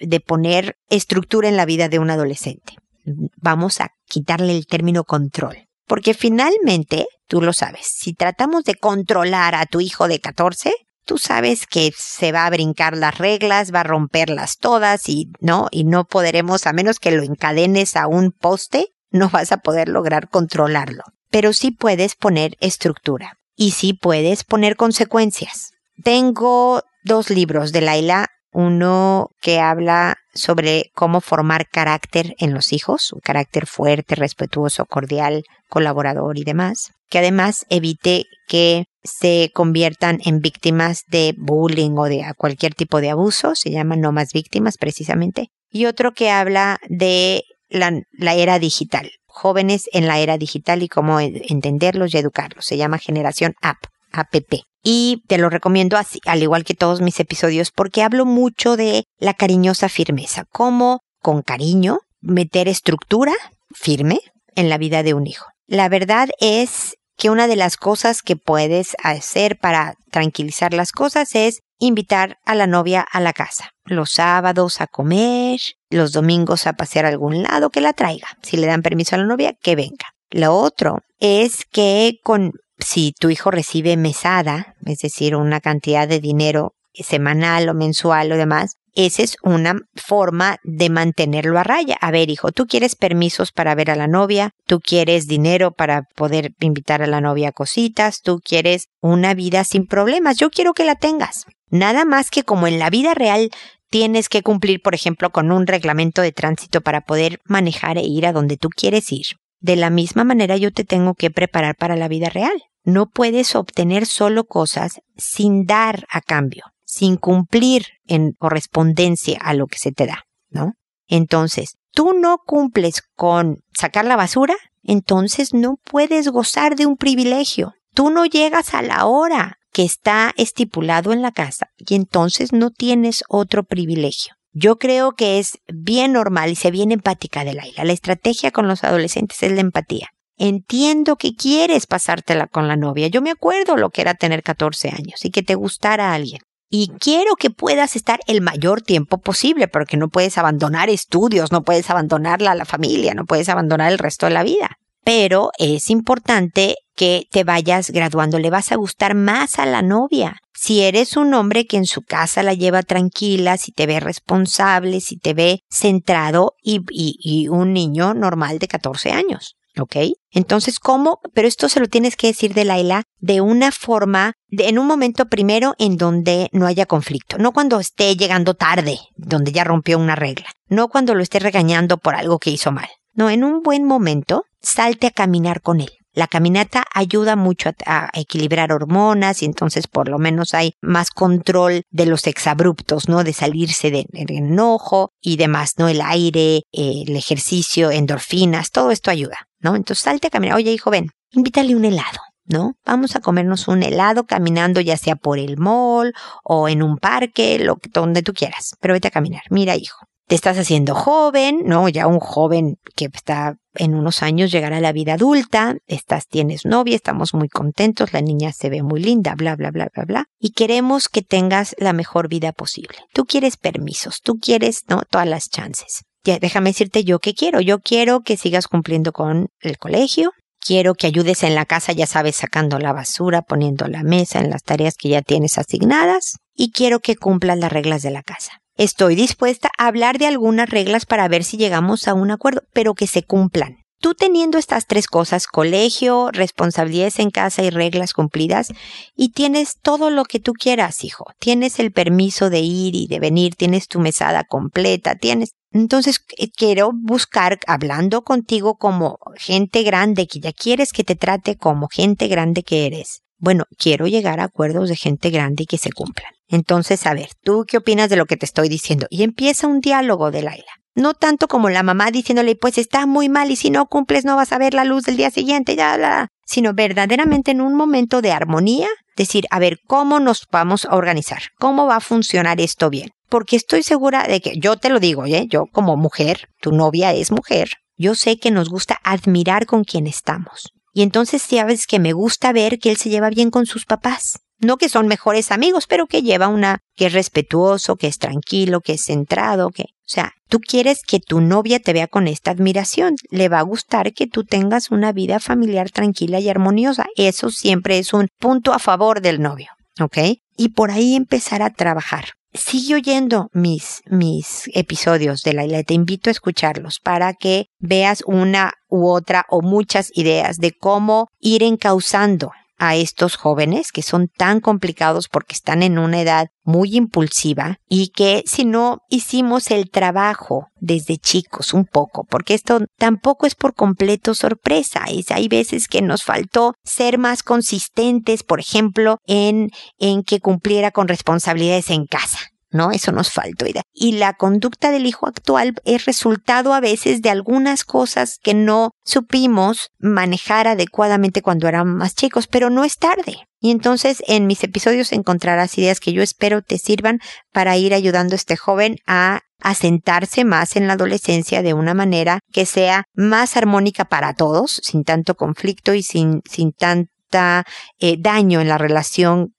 de 0.00 0.20
poner 0.20 0.76
estructura 0.90 1.48
en 1.48 1.56
la 1.56 1.64
vida 1.64 1.88
de 1.88 1.98
un 1.98 2.10
adolescente 2.10 2.74
vamos 3.04 3.80
a 3.80 3.90
quitarle 4.06 4.56
el 4.56 4.66
término 4.66 5.04
control. 5.04 5.68
Porque 5.86 6.14
finalmente, 6.14 7.06
tú 7.26 7.42
lo 7.42 7.52
sabes, 7.52 7.86
si 7.86 8.14
tratamos 8.14 8.64
de 8.64 8.76
controlar 8.76 9.54
a 9.54 9.66
tu 9.66 9.80
hijo 9.80 10.06
de 10.06 10.20
14, 10.20 10.72
tú 11.04 11.18
sabes 11.18 11.66
que 11.66 11.92
se 11.96 12.30
va 12.30 12.46
a 12.46 12.50
brincar 12.50 12.96
las 12.96 13.18
reglas, 13.18 13.74
va 13.74 13.80
a 13.80 13.84
romperlas 13.84 14.58
todas 14.58 15.08
y 15.08 15.32
no, 15.40 15.66
y 15.72 15.84
no 15.84 16.04
podremos, 16.04 16.66
a 16.66 16.72
menos 16.72 17.00
que 17.00 17.10
lo 17.10 17.24
encadenes 17.24 17.96
a 17.96 18.06
un 18.06 18.30
poste, 18.30 18.88
no 19.10 19.28
vas 19.28 19.50
a 19.50 19.56
poder 19.56 19.88
lograr 19.88 20.28
controlarlo. 20.28 21.02
Pero 21.30 21.52
sí 21.52 21.72
puedes 21.72 22.14
poner 22.14 22.56
estructura 22.60 23.38
y 23.56 23.72
sí 23.72 23.92
puedes 23.92 24.44
poner 24.44 24.76
consecuencias. 24.76 25.72
Tengo 26.02 26.82
dos 27.04 27.30
libros 27.30 27.72
de 27.72 27.80
Laila 27.80 28.28
uno 28.52 29.28
que 29.40 29.60
habla 29.60 30.16
sobre 30.34 30.90
cómo 30.94 31.20
formar 31.20 31.68
carácter 31.68 32.34
en 32.38 32.54
los 32.54 32.72
hijos, 32.72 33.12
un 33.12 33.20
carácter 33.20 33.66
fuerte, 33.66 34.14
respetuoso, 34.14 34.86
cordial, 34.86 35.44
colaborador 35.68 36.38
y 36.38 36.44
demás, 36.44 36.92
que 37.08 37.18
además 37.18 37.66
evite 37.68 38.24
que 38.46 38.84
se 39.02 39.50
conviertan 39.54 40.20
en 40.24 40.40
víctimas 40.40 41.04
de 41.08 41.34
bullying 41.38 41.96
o 41.96 42.04
de 42.04 42.24
cualquier 42.36 42.74
tipo 42.74 43.00
de 43.00 43.10
abuso, 43.10 43.54
se 43.54 43.70
llaman 43.70 44.00
no 44.00 44.12
más 44.12 44.32
víctimas 44.32 44.76
precisamente, 44.78 45.48
y 45.70 45.86
otro 45.86 46.12
que 46.12 46.30
habla 46.30 46.78
de 46.88 47.42
la, 47.68 47.92
la 48.12 48.34
era 48.34 48.58
digital, 48.58 49.10
jóvenes 49.26 49.88
en 49.92 50.06
la 50.06 50.18
era 50.18 50.38
digital 50.38 50.82
y 50.82 50.88
cómo 50.88 51.20
entenderlos 51.20 52.12
y 52.12 52.18
educarlos, 52.18 52.66
se 52.66 52.76
llama 52.76 52.98
generación 52.98 53.54
app, 53.62 53.78
app 54.12 54.34
y 54.82 55.22
te 55.26 55.38
lo 55.38 55.50
recomiendo 55.50 55.96
así, 55.96 56.20
al 56.26 56.42
igual 56.42 56.64
que 56.64 56.74
todos 56.74 57.00
mis 57.00 57.20
episodios, 57.20 57.70
porque 57.70 58.02
hablo 58.02 58.24
mucho 58.24 58.76
de 58.76 59.04
la 59.18 59.34
cariñosa 59.34 59.88
firmeza, 59.88 60.44
cómo 60.50 61.00
con 61.20 61.42
cariño 61.42 61.98
meter 62.20 62.68
estructura 62.68 63.32
firme 63.72 64.20
en 64.54 64.68
la 64.68 64.78
vida 64.78 65.02
de 65.02 65.14
un 65.14 65.26
hijo. 65.26 65.46
La 65.66 65.88
verdad 65.88 66.28
es 66.40 66.94
que 67.16 67.30
una 67.30 67.46
de 67.46 67.56
las 67.56 67.76
cosas 67.76 68.22
que 68.22 68.36
puedes 68.36 68.96
hacer 69.02 69.58
para 69.58 69.94
tranquilizar 70.10 70.72
las 70.72 70.92
cosas 70.92 71.34
es 71.34 71.60
invitar 71.78 72.38
a 72.44 72.54
la 72.54 72.66
novia 72.66 73.04
a 73.12 73.20
la 73.20 73.32
casa. 73.32 73.70
Los 73.84 74.12
sábados 74.12 74.80
a 74.80 74.86
comer, 74.86 75.60
los 75.90 76.12
domingos 76.12 76.66
a 76.66 76.72
pasear 76.72 77.04
a 77.04 77.08
algún 77.08 77.42
lado, 77.42 77.70
que 77.70 77.80
la 77.80 77.92
traiga. 77.92 78.28
Si 78.42 78.56
le 78.56 78.66
dan 78.66 78.82
permiso 78.82 79.14
a 79.14 79.18
la 79.18 79.26
novia, 79.26 79.54
que 79.60 79.76
venga. 79.76 80.06
Lo 80.30 80.56
otro 80.56 81.00
es 81.18 81.64
que 81.70 82.18
con 82.22 82.52
si 82.84 83.12
tu 83.18 83.30
hijo 83.30 83.50
recibe 83.50 83.96
mesada, 83.96 84.74
es 84.84 84.98
decir, 84.98 85.36
una 85.36 85.60
cantidad 85.60 86.08
de 86.08 86.20
dinero 86.20 86.74
semanal 86.94 87.68
o 87.68 87.74
mensual 87.74 88.32
o 88.32 88.36
demás, 88.36 88.76
esa 88.94 89.22
es 89.22 89.36
una 89.42 89.76
forma 89.94 90.58
de 90.64 90.90
mantenerlo 90.90 91.58
a 91.58 91.62
raya. 91.62 91.96
A 92.00 92.10
ver, 92.10 92.28
hijo, 92.28 92.50
tú 92.50 92.66
quieres 92.66 92.96
permisos 92.96 93.52
para 93.52 93.74
ver 93.74 93.90
a 93.90 93.96
la 93.96 94.08
novia, 94.08 94.50
tú 94.66 94.80
quieres 94.80 95.28
dinero 95.28 95.70
para 95.72 96.02
poder 96.16 96.52
invitar 96.60 97.02
a 97.02 97.06
la 97.06 97.20
novia 97.20 97.48
a 97.48 97.52
cositas, 97.52 98.20
tú 98.20 98.40
quieres 98.44 98.88
una 99.00 99.34
vida 99.34 99.64
sin 99.64 99.86
problemas, 99.86 100.38
yo 100.38 100.50
quiero 100.50 100.74
que 100.74 100.84
la 100.84 100.96
tengas. 100.96 101.46
Nada 101.70 102.04
más 102.04 102.30
que 102.30 102.42
como 102.42 102.66
en 102.66 102.80
la 102.80 102.90
vida 102.90 103.14
real 103.14 103.50
tienes 103.90 104.28
que 104.28 104.42
cumplir, 104.42 104.82
por 104.82 104.94
ejemplo, 104.94 105.30
con 105.30 105.52
un 105.52 105.66
reglamento 105.66 106.22
de 106.22 106.32
tránsito 106.32 106.80
para 106.80 107.02
poder 107.02 107.40
manejar 107.44 107.96
e 107.96 108.02
ir 108.02 108.26
a 108.26 108.32
donde 108.32 108.56
tú 108.56 108.68
quieres 108.70 109.12
ir. 109.12 109.26
De 109.60 109.76
la 109.76 109.90
misma 109.90 110.24
manera 110.24 110.56
yo 110.56 110.72
te 110.72 110.84
tengo 110.84 111.14
que 111.14 111.30
preparar 111.30 111.76
para 111.76 111.96
la 111.96 112.08
vida 112.08 112.30
real. 112.30 112.62
No 112.82 113.06
puedes 113.06 113.54
obtener 113.54 114.06
solo 114.06 114.44
cosas 114.44 115.00
sin 115.16 115.66
dar 115.66 116.06
a 116.10 116.22
cambio, 116.22 116.64
sin 116.84 117.16
cumplir 117.16 117.86
en 118.06 118.32
correspondencia 118.32 119.38
a 119.40 119.52
lo 119.52 119.66
que 119.66 119.78
se 119.78 119.92
te 119.92 120.06
da, 120.06 120.24
¿no? 120.48 120.72
Entonces, 121.06 121.76
tú 121.92 122.14
no 122.14 122.38
cumples 122.38 123.02
con 123.14 123.58
sacar 123.76 124.06
la 124.06 124.16
basura, 124.16 124.56
entonces 124.82 125.52
no 125.52 125.76
puedes 125.84 126.28
gozar 126.28 126.74
de 126.74 126.86
un 126.86 126.96
privilegio. 126.96 127.74
Tú 127.92 128.08
no 128.10 128.24
llegas 128.24 128.72
a 128.72 128.80
la 128.80 129.04
hora 129.04 129.58
que 129.72 129.82
está 129.82 130.32
estipulado 130.36 131.12
en 131.12 131.20
la 131.20 131.32
casa 131.32 131.68
y 131.76 131.94
entonces 131.94 132.52
no 132.52 132.70
tienes 132.70 133.24
otro 133.28 133.64
privilegio. 133.64 134.34
Yo 134.52 134.78
creo 134.78 135.12
que 135.12 135.38
es 135.38 135.58
bien 135.68 136.12
normal 136.12 136.50
y 136.50 136.56
se 136.56 136.70
viene 136.70 136.94
empática 136.94 137.44
de 137.44 137.54
Laila. 137.54 137.84
La 137.84 137.92
estrategia 137.92 138.50
con 138.50 138.66
los 138.66 138.82
adolescentes 138.82 139.42
es 139.42 139.52
la 139.52 139.60
empatía. 139.60 140.08
Entiendo 140.36 141.16
que 141.16 141.34
quieres 141.34 141.86
pasártela 141.86 142.46
con 142.46 142.66
la 142.66 142.76
novia. 142.76 143.06
Yo 143.08 143.22
me 143.22 143.30
acuerdo 143.30 143.76
lo 143.76 143.90
que 143.90 144.00
era 144.00 144.14
tener 144.14 144.42
14 144.42 144.88
años 144.88 145.24
y 145.24 145.30
que 145.30 145.42
te 145.42 145.54
gustara 145.54 146.14
alguien. 146.14 146.40
Y 146.68 146.88
quiero 146.98 147.34
que 147.34 147.50
puedas 147.50 147.94
estar 147.94 148.20
el 148.26 148.40
mayor 148.40 148.80
tiempo 148.80 149.18
posible, 149.18 149.68
porque 149.68 149.96
no 149.96 150.08
puedes 150.08 150.38
abandonar 150.38 150.88
estudios, 150.88 151.52
no 151.52 151.62
puedes 151.62 151.90
abandonar 151.90 152.42
a 152.42 152.54
la 152.54 152.64
familia, 152.64 153.12
no 153.12 153.24
puedes 153.26 153.48
abandonar 153.48 153.92
el 153.92 153.98
resto 153.98 154.26
de 154.26 154.32
la 154.32 154.44
vida. 154.44 154.78
Pero 155.04 155.50
es 155.58 155.90
importante 155.90 156.76
que 157.00 157.26
te 157.30 157.44
vayas 157.44 157.90
graduando, 157.90 158.38
le 158.38 158.50
vas 158.50 158.72
a 158.72 158.76
gustar 158.76 159.14
más 159.14 159.58
a 159.58 159.64
la 159.64 159.80
novia. 159.80 160.36
Si 160.52 160.82
eres 160.82 161.16
un 161.16 161.32
hombre 161.32 161.66
que 161.66 161.78
en 161.78 161.86
su 161.86 162.02
casa 162.02 162.42
la 162.42 162.52
lleva 162.52 162.82
tranquila, 162.82 163.56
si 163.56 163.72
te 163.72 163.86
ve 163.86 164.00
responsable, 164.00 165.00
si 165.00 165.16
te 165.16 165.32
ve 165.32 165.60
centrado 165.70 166.56
y, 166.62 167.48
un 167.48 167.72
niño 167.72 168.12
normal 168.12 168.58
de 168.58 168.68
14 168.68 169.12
años. 169.12 169.56
¿Ok? 169.78 169.96
Entonces, 170.30 170.78
¿cómo? 170.78 171.20
Pero 171.32 171.48
esto 171.48 171.70
se 171.70 171.80
lo 171.80 171.86
tienes 171.86 172.16
que 172.16 172.26
decir 172.26 172.52
de 172.52 172.66
Laila 172.66 173.04
de 173.18 173.40
una 173.40 173.72
forma, 173.72 174.34
en 174.50 174.78
un 174.78 174.86
momento 174.86 175.30
primero 175.30 175.74
en 175.78 175.96
donde 175.96 176.50
no 176.52 176.66
haya 176.66 176.84
conflicto, 176.84 177.38
no 177.38 177.52
cuando 177.52 177.80
esté 177.80 178.14
llegando 178.14 178.52
tarde, 178.52 178.98
donde 179.16 179.52
ya 179.52 179.64
rompió 179.64 179.98
una 179.98 180.16
regla, 180.16 180.48
no 180.68 180.88
cuando 180.88 181.14
lo 181.14 181.22
esté 181.22 181.38
regañando 181.38 181.96
por 181.96 182.14
algo 182.14 182.38
que 182.38 182.50
hizo 182.50 182.72
mal. 182.72 182.88
No, 183.12 183.30
en 183.30 183.44
un 183.44 183.62
buen 183.62 183.84
momento, 183.84 184.44
salte 184.60 185.08
a 185.08 185.10
caminar 185.10 185.60
con 185.62 185.80
él. 185.80 185.90
La 186.12 186.26
caminata 186.26 186.84
ayuda 186.92 187.36
mucho 187.36 187.70
a, 187.86 188.10
equilibrar 188.14 188.72
hormonas 188.72 189.42
y 189.42 189.44
entonces 189.44 189.86
por 189.86 190.08
lo 190.08 190.18
menos 190.18 190.54
hay 190.54 190.74
más 190.80 191.10
control 191.10 191.82
de 191.90 192.06
los 192.06 192.26
exabruptos, 192.26 193.08
¿no? 193.08 193.22
De 193.22 193.32
salirse 193.32 193.90
del 193.90 194.06
enojo 194.12 195.12
y 195.20 195.36
demás, 195.36 195.74
¿no? 195.78 195.88
El 195.88 196.00
aire, 196.00 196.62
el 196.72 197.14
ejercicio, 197.14 197.92
endorfinas, 197.92 198.72
todo 198.72 198.90
esto 198.90 199.10
ayuda, 199.10 199.46
¿no? 199.60 199.76
Entonces 199.76 200.02
salte 200.02 200.26
a 200.26 200.30
caminar. 200.30 200.56
Oye, 200.56 200.72
hijo, 200.72 200.90
ven, 200.90 201.10
invítale 201.30 201.76
un 201.76 201.84
helado. 201.84 202.18
¿no? 202.50 202.74
Vamos 202.84 203.14
a 203.14 203.20
comernos 203.20 203.68
un 203.68 203.84
helado 203.84 204.26
caminando 204.26 204.80
ya 204.80 204.96
sea 204.96 205.14
por 205.14 205.38
el 205.38 205.56
mall 205.56 206.12
o 206.42 206.68
en 206.68 206.82
un 206.82 206.98
parque, 206.98 207.60
lo, 207.60 207.78
donde 207.92 208.22
tú 208.22 208.34
quieras, 208.34 208.74
pero 208.80 208.94
vete 208.94 209.06
a 209.06 209.12
caminar. 209.12 209.42
Mira, 209.50 209.76
hijo, 209.76 209.98
te 210.30 210.36
estás 210.36 210.58
haciendo 210.58 210.94
joven, 210.94 211.62
¿no? 211.64 211.88
Ya 211.88 212.06
un 212.06 212.20
joven 212.20 212.76
que 212.94 213.06
está 213.12 213.56
en 213.74 213.96
unos 213.96 214.22
años 214.22 214.52
llegará 214.52 214.76
a 214.76 214.80
la 214.80 214.92
vida 214.92 215.14
adulta, 215.14 215.74
estás, 215.88 216.28
tienes 216.28 216.64
novia, 216.64 216.94
estamos 216.94 217.34
muy 217.34 217.48
contentos, 217.48 218.12
la 218.12 218.20
niña 218.20 218.52
se 218.52 218.70
ve 218.70 218.84
muy 218.84 219.02
linda, 219.02 219.34
bla, 219.34 219.56
bla, 219.56 219.72
bla, 219.72 219.88
bla, 219.92 220.04
bla, 220.04 220.24
y 220.38 220.52
queremos 220.52 221.08
que 221.08 221.22
tengas 221.22 221.74
la 221.78 221.92
mejor 221.92 222.28
vida 222.28 222.52
posible. 222.52 222.96
Tú 223.12 223.24
quieres 223.24 223.56
permisos, 223.56 224.20
tú 224.22 224.38
quieres, 224.40 224.84
¿no? 224.86 225.02
Todas 225.10 225.26
las 225.26 225.48
chances. 225.48 226.02
Ya, 226.22 226.38
déjame 226.38 226.70
decirte 226.70 227.02
yo 227.02 227.18
qué 227.18 227.34
quiero. 227.34 227.60
Yo 227.60 227.80
quiero 227.80 228.20
que 228.20 228.36
sigas 228.36 228.68
cumpliendo 228.68 229.10
con 229.10 229.48
el 229.58 229.78
colegio, 229.78 230.30
quiero 230.64 230.94
que 230.94 231.08
ayudes 231.08 231.42
en 231.42 231.56
la 231.56 231.66
casa, 231.66 231.92
ya 231.92 232.06
sabes, 232.06 232.36
sacando 232.36 232.78
la 232.78 232.92
basura, 232.92 233.42
poniendo 233.42 233.88
la 233.88 234.04
mesa 234.04 234.38
en 234.38 234.50
las 234.50 234.62
tareas 234.62 234.94
que 234.96 235.08
ya 235.08 235.22
tienes 235.22 235.58
asignadas, 235.58 236.36
y 236.54 236.70
quiero 236.70 237.00
que 237.00 237.16
cumplas 237.16 237.58
las 237.58 237.72
reglas 237.72 238.02
de 238.02 238.12
la 238.12 238.22
casa. 238.22 238.59
Estoy 238.76 239.14
dispuesta 239.14 239.70
a 239.78 239.86
hablar 239.86 240.18
de 240.18 240.26
algunas 240.26 240.70
reglas 240.70 241.06
para 241.06 241.28
ver 241.28 241.44
si 241.44 241.56
llegamos 241.56 242.08
a 242.08 242.14
un 242.14 242.30
acuerdo, 242.30 242.62
pero 242.72 242.94
que 242.94 243.06
se 243.06 243.22
cumplan. 243.22 243.76
Tú 244.00 244.14
teniendo 244.14 244.56
estas 244.56 244.86
tres 244.86 245.06
cosas, 245.06 245.46
colegio, 245.46 246.30
responsabilidades 246.32 247.18
en 247.18 247.30
casa 247.30 247.62
y 247.62 247.68
reglas 247.68 248.14
cumplidas, 248.14 248.72
y 249.14 249.32
tienes 249.32 249.78
todo 249.82 250.08
lo 250.08 250.24
que 250.24 250.40
tú 250.40 250.54
quieras, 250.54 251.04
hijo. 251.04 251.26
Tienes 251.38 251.78
el 251.78 251.92
permiso 251.92 252.48
de 252.48 252.60
ir 252.60 252.94
y 252.94 253.06
de 253.08 253.20
venir, 253.20 253.56
tienes 253.56 253.88
tu 253.88 254.00
mesada 254.00 254.44
completa, 254.44 255.16
tienes... 255.16 255.50
Entonces 255.70 256.24
eh, 256.38 256.48
quiero 256.50 256.92
buscar, 256.94 257.60
hablando 257.66 258.22
contigo 258.22 258.76
como 258.76 259.18
gente 259.36 259.82
grande, 259.82 260.26
que 260.26 260.40
ya 260.40 260.54
quieres 260.54 260.92
que 260.92 261.04
te 261.04 261.14
trate 261.14 261.56
como 261.56 261.88
gente 261.88 262.26
grande 262.26 262.62
que 262.62 262.86
eres. 262.86 263.20
Bueno, 263.36 263.64
quiero 263.76 264.06
llegar 264.06 264.40
a 264.40 264.44
acuerdos 264.44 264.88
de 264.88 264.96
gente 264.96 265.28
grande 265.28 265.64
y 265.64 265.66
que 265.66 265.78
se 265.78 265.92
cumplan. 265.92 266.32
Entonces, 266.50 267.06
a 267.06 267.14
ver, 267.14 267.30
¿tú 267.42 267.64
qué 267.66 267.76
opinas 267.76 268.10
de 268.10 268.16
lo 268.16 268.26
que 268.26 268.36
te 268.36 268.44
estoy 268.44 268.68
diciendo? 268.68 269.06
Y 269.08 269.22
empieza 269.22 269.68
un 269.68 269.80
diálogo 269.80 270.32
de 270.32 270.42
Laila. 270.42 270.72
No 270.96 271.14
tanto 271.14 271.46
como 271.46 271.70
la 271.70 271.84
mamá 271.84 272.10
diciéndole, 272.10 272.56
pues 272.56 272.76
está 272.76 273.06
muy 273.06 273.28
mal 273.28 273.52
y 273.52 273.56
si 273.56 273.70
no 273.70 273.86
cumples 273.86 274.24
no 274.24 274.34
vas 274.34 274.50
a 274.50 274.58
ver 274.58 274.74
la 274.74 274.84
luz 274.84 275.04
del 275.04 275.16
día 275.16 275.30
siguiente, 275.30 275.76
ya, 275.76 275.96
la, 275.96 276.28
sino 276.44 276.74
verdaderamente 276.74 277.52
en 277.52 277.60
un 277.60 277.76
momento 277.76 278.20
de 278.20 278.32
armonía, 278.32 278.88
decir, 279.16 279.46
a 279.50 279.60
ver, 279.60 279.78
¿cómo 279.86 280.18
nos 280.18 280.48
vamos 280.50 280.86
a 280.86 280.96
organizar? 280.96 281.42
¿Cómo 281.60 281.86
va 281.86 281.96
a 281.96 282.00
funcionar 282.00 282.60
esto 282.60 282.90
bien? 282.90 283.10
Porque 283.28 283.54
estoy 283.54 283.84
segura 283.84 284.24
de 284.24 284.40
que, 284.40 284.58
yo 284.58 284.76
te 284.76 284.88
lo 284.88 284.98
digo, 284.98 285.26
¿eh? 285.26 285.46
yo 285.48 285.66
como 285.70 285.96
mujer, 285.96 286.48
tu 286.60 286.72
novia 286.72 287.12
es 287.14 287.30
mujer, 287.30 287.74
yo 287.96 288.16
sé 288.16 288.38
que 288.40 288.50
nos 288.50 288.68
gusta 288.68 288.98
admirar 289.04 289.66
con 289.66 289.84
quien 289.84 290.08
estamos. 290.08 290.72
Y 290.92 291.02
entonces 291.02 291.42
sabes 291.42 291.86
que 291.86 292.00
me 292.00 292.12
gusta 292.12 292.52
ver 292.52 292.80
que 292.80 292.90
él 292.90 292.96
se 292.96 293.10
lleva 293.10 293.30
bien 293.30 293.52
con 293.52 293.66
sus 293.66 293.84
papás 293.84 294.40
no 294.60 294.76
que 294.76 294.88
son 294.88 295.08
mejores 295.08 295.50
amigos, 295.50 295.86
pero 295.86 296.06
que 296.06 296.22
lleva 296.22 296.48
una, 296.48 296.80
que 296.94 297.06
es 297.06 297.12
respetuoso, 297.12 297.96
que 297.96 298.06
es 298.06 298.18
tranquilo, 298.18 298.80
que 298.80 298.92
es 298.92 299.04
centrado, 299.04 299.70
que, 299.70 299.82
o 299.82 300.12
sea, 300.12 300.32
tú 300.48 300.60
quieres 300.60 301.00
que 301.06 301.20
tu 301.20 301.40
novia 301.40 301.80
te 301.80 301.92
vea 301.92 302.06
con 302.06 302.28
esta 302.28 302.50
admiración, 302.50 303.16
le 303.30 303.48
va 303.48 303.60
a 303.60 303.62
gustar 303.62 304.12
que 304.12 304.26
tú 304.26 304.44
tengas 304.44 304.90
una 304.90 305.12
vida 305.12 305.40
familiar 305.40 305.90
tranquila 305.90 306.40
y 306.40 306.48
armoniosa. 306.48 307.06
Eso 307.16 307.50
siempre 307.50 307.98
es 307.98 308.12
un 308.12 308.28
punto 308.38 308.72
a 308.72 308.78
favor 308.78 309.20
del 309.20 309.40
novio, 309.40 309.68
¿ok? 310.00 310.18
Y 310.56 310.68
por 310.70 310.90
ahí 310.90 311.14
empezar 311.14 311.62
a 311.62 311.70
trabajar. 311.70 312.30
Sigue 312.52 312.96
oyendo 312.96 313.48
mis, 313.52 314.02
mis 314.06 314.68
episodios 314.74 315.42
de 315.42 315.52
la 315.54 315.64
isla, 315.64 315.84
te 315.84 315.94
invito 315.94 316.30
a 316.30 316.32
escucharlos 316.32 316.98
para 316.98 317.32
que 317.32 317.66
veas 317.78 318.24
una 318.26 318.72
u 318.88 319.06
otra 319.06 319.46
o 319.48 319.62
muchas 319.62 320.10
ideas 320.14 320.56
de 320.56 320.72
cómo 320.72 321.28
ir 321.38 321.62
encauzando 321.62 322.50
a 322.80 322.96
estos 322.96 323.36
jóvenes 323.36 323.92
que 323.92 324.02
son 324.02 324.28
tan 324.28 324.60
complicados 324.60 325.28
porque 325.28 325.54
están 325.54 325.82
en 325.82 325.98
una 325.98 326.22
edad 326.22 326.48
muy 326.64 326.96
impulsiva 326.96 327.76
y 327.88 328.08
que 328.08 328.42
si 328.46 328.64
no 328.64 329.00
hicimos 329.10 329.70
el 329.70 329.90
trabajo 329.90 330.66
desde 330.80 331.18
chicos 331.18 331.74
un 331.74 331.84
poco, 331.84 332.24
porque 332.24 332.54
esto 332.54 332.80
tampoco 332.96 333.46
es 333.46 333.54
por 333.54 333.74
completo 333.74 334.34
sorpresa, 334.34 335.04
es, 335.10 335.30
hay 335.30 335.46
veces 335.48 335.88
que 335.88 336.00
nos 336.00 336.24
faltó 336.24 336.72
ser 336.82 337.18
más 337.18 337.42
consistentes, 337.42 338.42
por 338.42 338.60
ejemplo, 338.60 339.18
en, 339.26 339.70
en 339.98 340.22
que 340.22 340.40
cumpliera 340.40 340.90
con 340.90 341.06
responsabilidades 341.06 341.90
en 341.90 342.06
casa. 342.06 342.38
¿No? 342.70 342.90
Eso 342.90 343.12
nos 343.12 343.30
faltó. 343.30 343.66
Y 343.92 344.12
la 344.12 344.34
conducta 344.34 344.90
del 344.90 345.06
hijo 345.06 345.26
actual 345.26 345.74
es 345.84 346.04
resultado 346.06 346.72
a 346.74 346.80
veces 346.80 347.22
de 347.22 347.30
algunas 347.30 347.84
cosas 347.84 348.38
que 348.42 348.54
no 348.54 348.92
supimos 349.04 349.90
manejar 349.98 350.68
adecuadamente 350.68 351.42
cuando 351.42 351.68
éramos 351.68 351.94
más 351.96 352.14
chicos, 352.14 352.46
pero 352.46 352.70
no 352.70 352.84
es 352.84 352.96
tarde. 352.96 353.46
Y 353.60 353.70
entonces 353.70 354.22
en 354.26 354.46
mis 354.46 354.64
episodios 354.64 355.12
encontrarás 355.12 355.76
ideas 355.76 356.00
que 356.00 356.12
yo 356.12 356.22
espero 356.22 356.62
te 356.62 356.78
sirvan 356.78 357.20
para 357.52 357.76
ir 357.76 357.92
ayudando 357.92 358.34
a 358.34 358.36
este 358.36 358.56
joven 358.56 358.96
a 359.06 359.40
asentarse 359.60 360.44
más 360.44 360.76
en 360.76 360.86
la 360.86 360.94
adolescencia 360.94 361.62
de 361.62 361.74
una 361.74 361.92
manera 361.92 362.40
que 362.52 362.64
sea 362.64 363.04
más 363.14 363.58
armónica 363.58 364.06
para 364.06 364.32
todos, 364.32 364.80
sin 364.82 365.04
tanto 365.04 365.34
conflicto 365.34 365.92
y 365.92 366.02
sin, 366.02 366.40
sin 366.48 366.72
tanta 366.72 367.64
eh, 367.98 368.16
daño 368.18 368.62
en 368.62 368.68
la 368.68 368.78
relación 368.78 369.54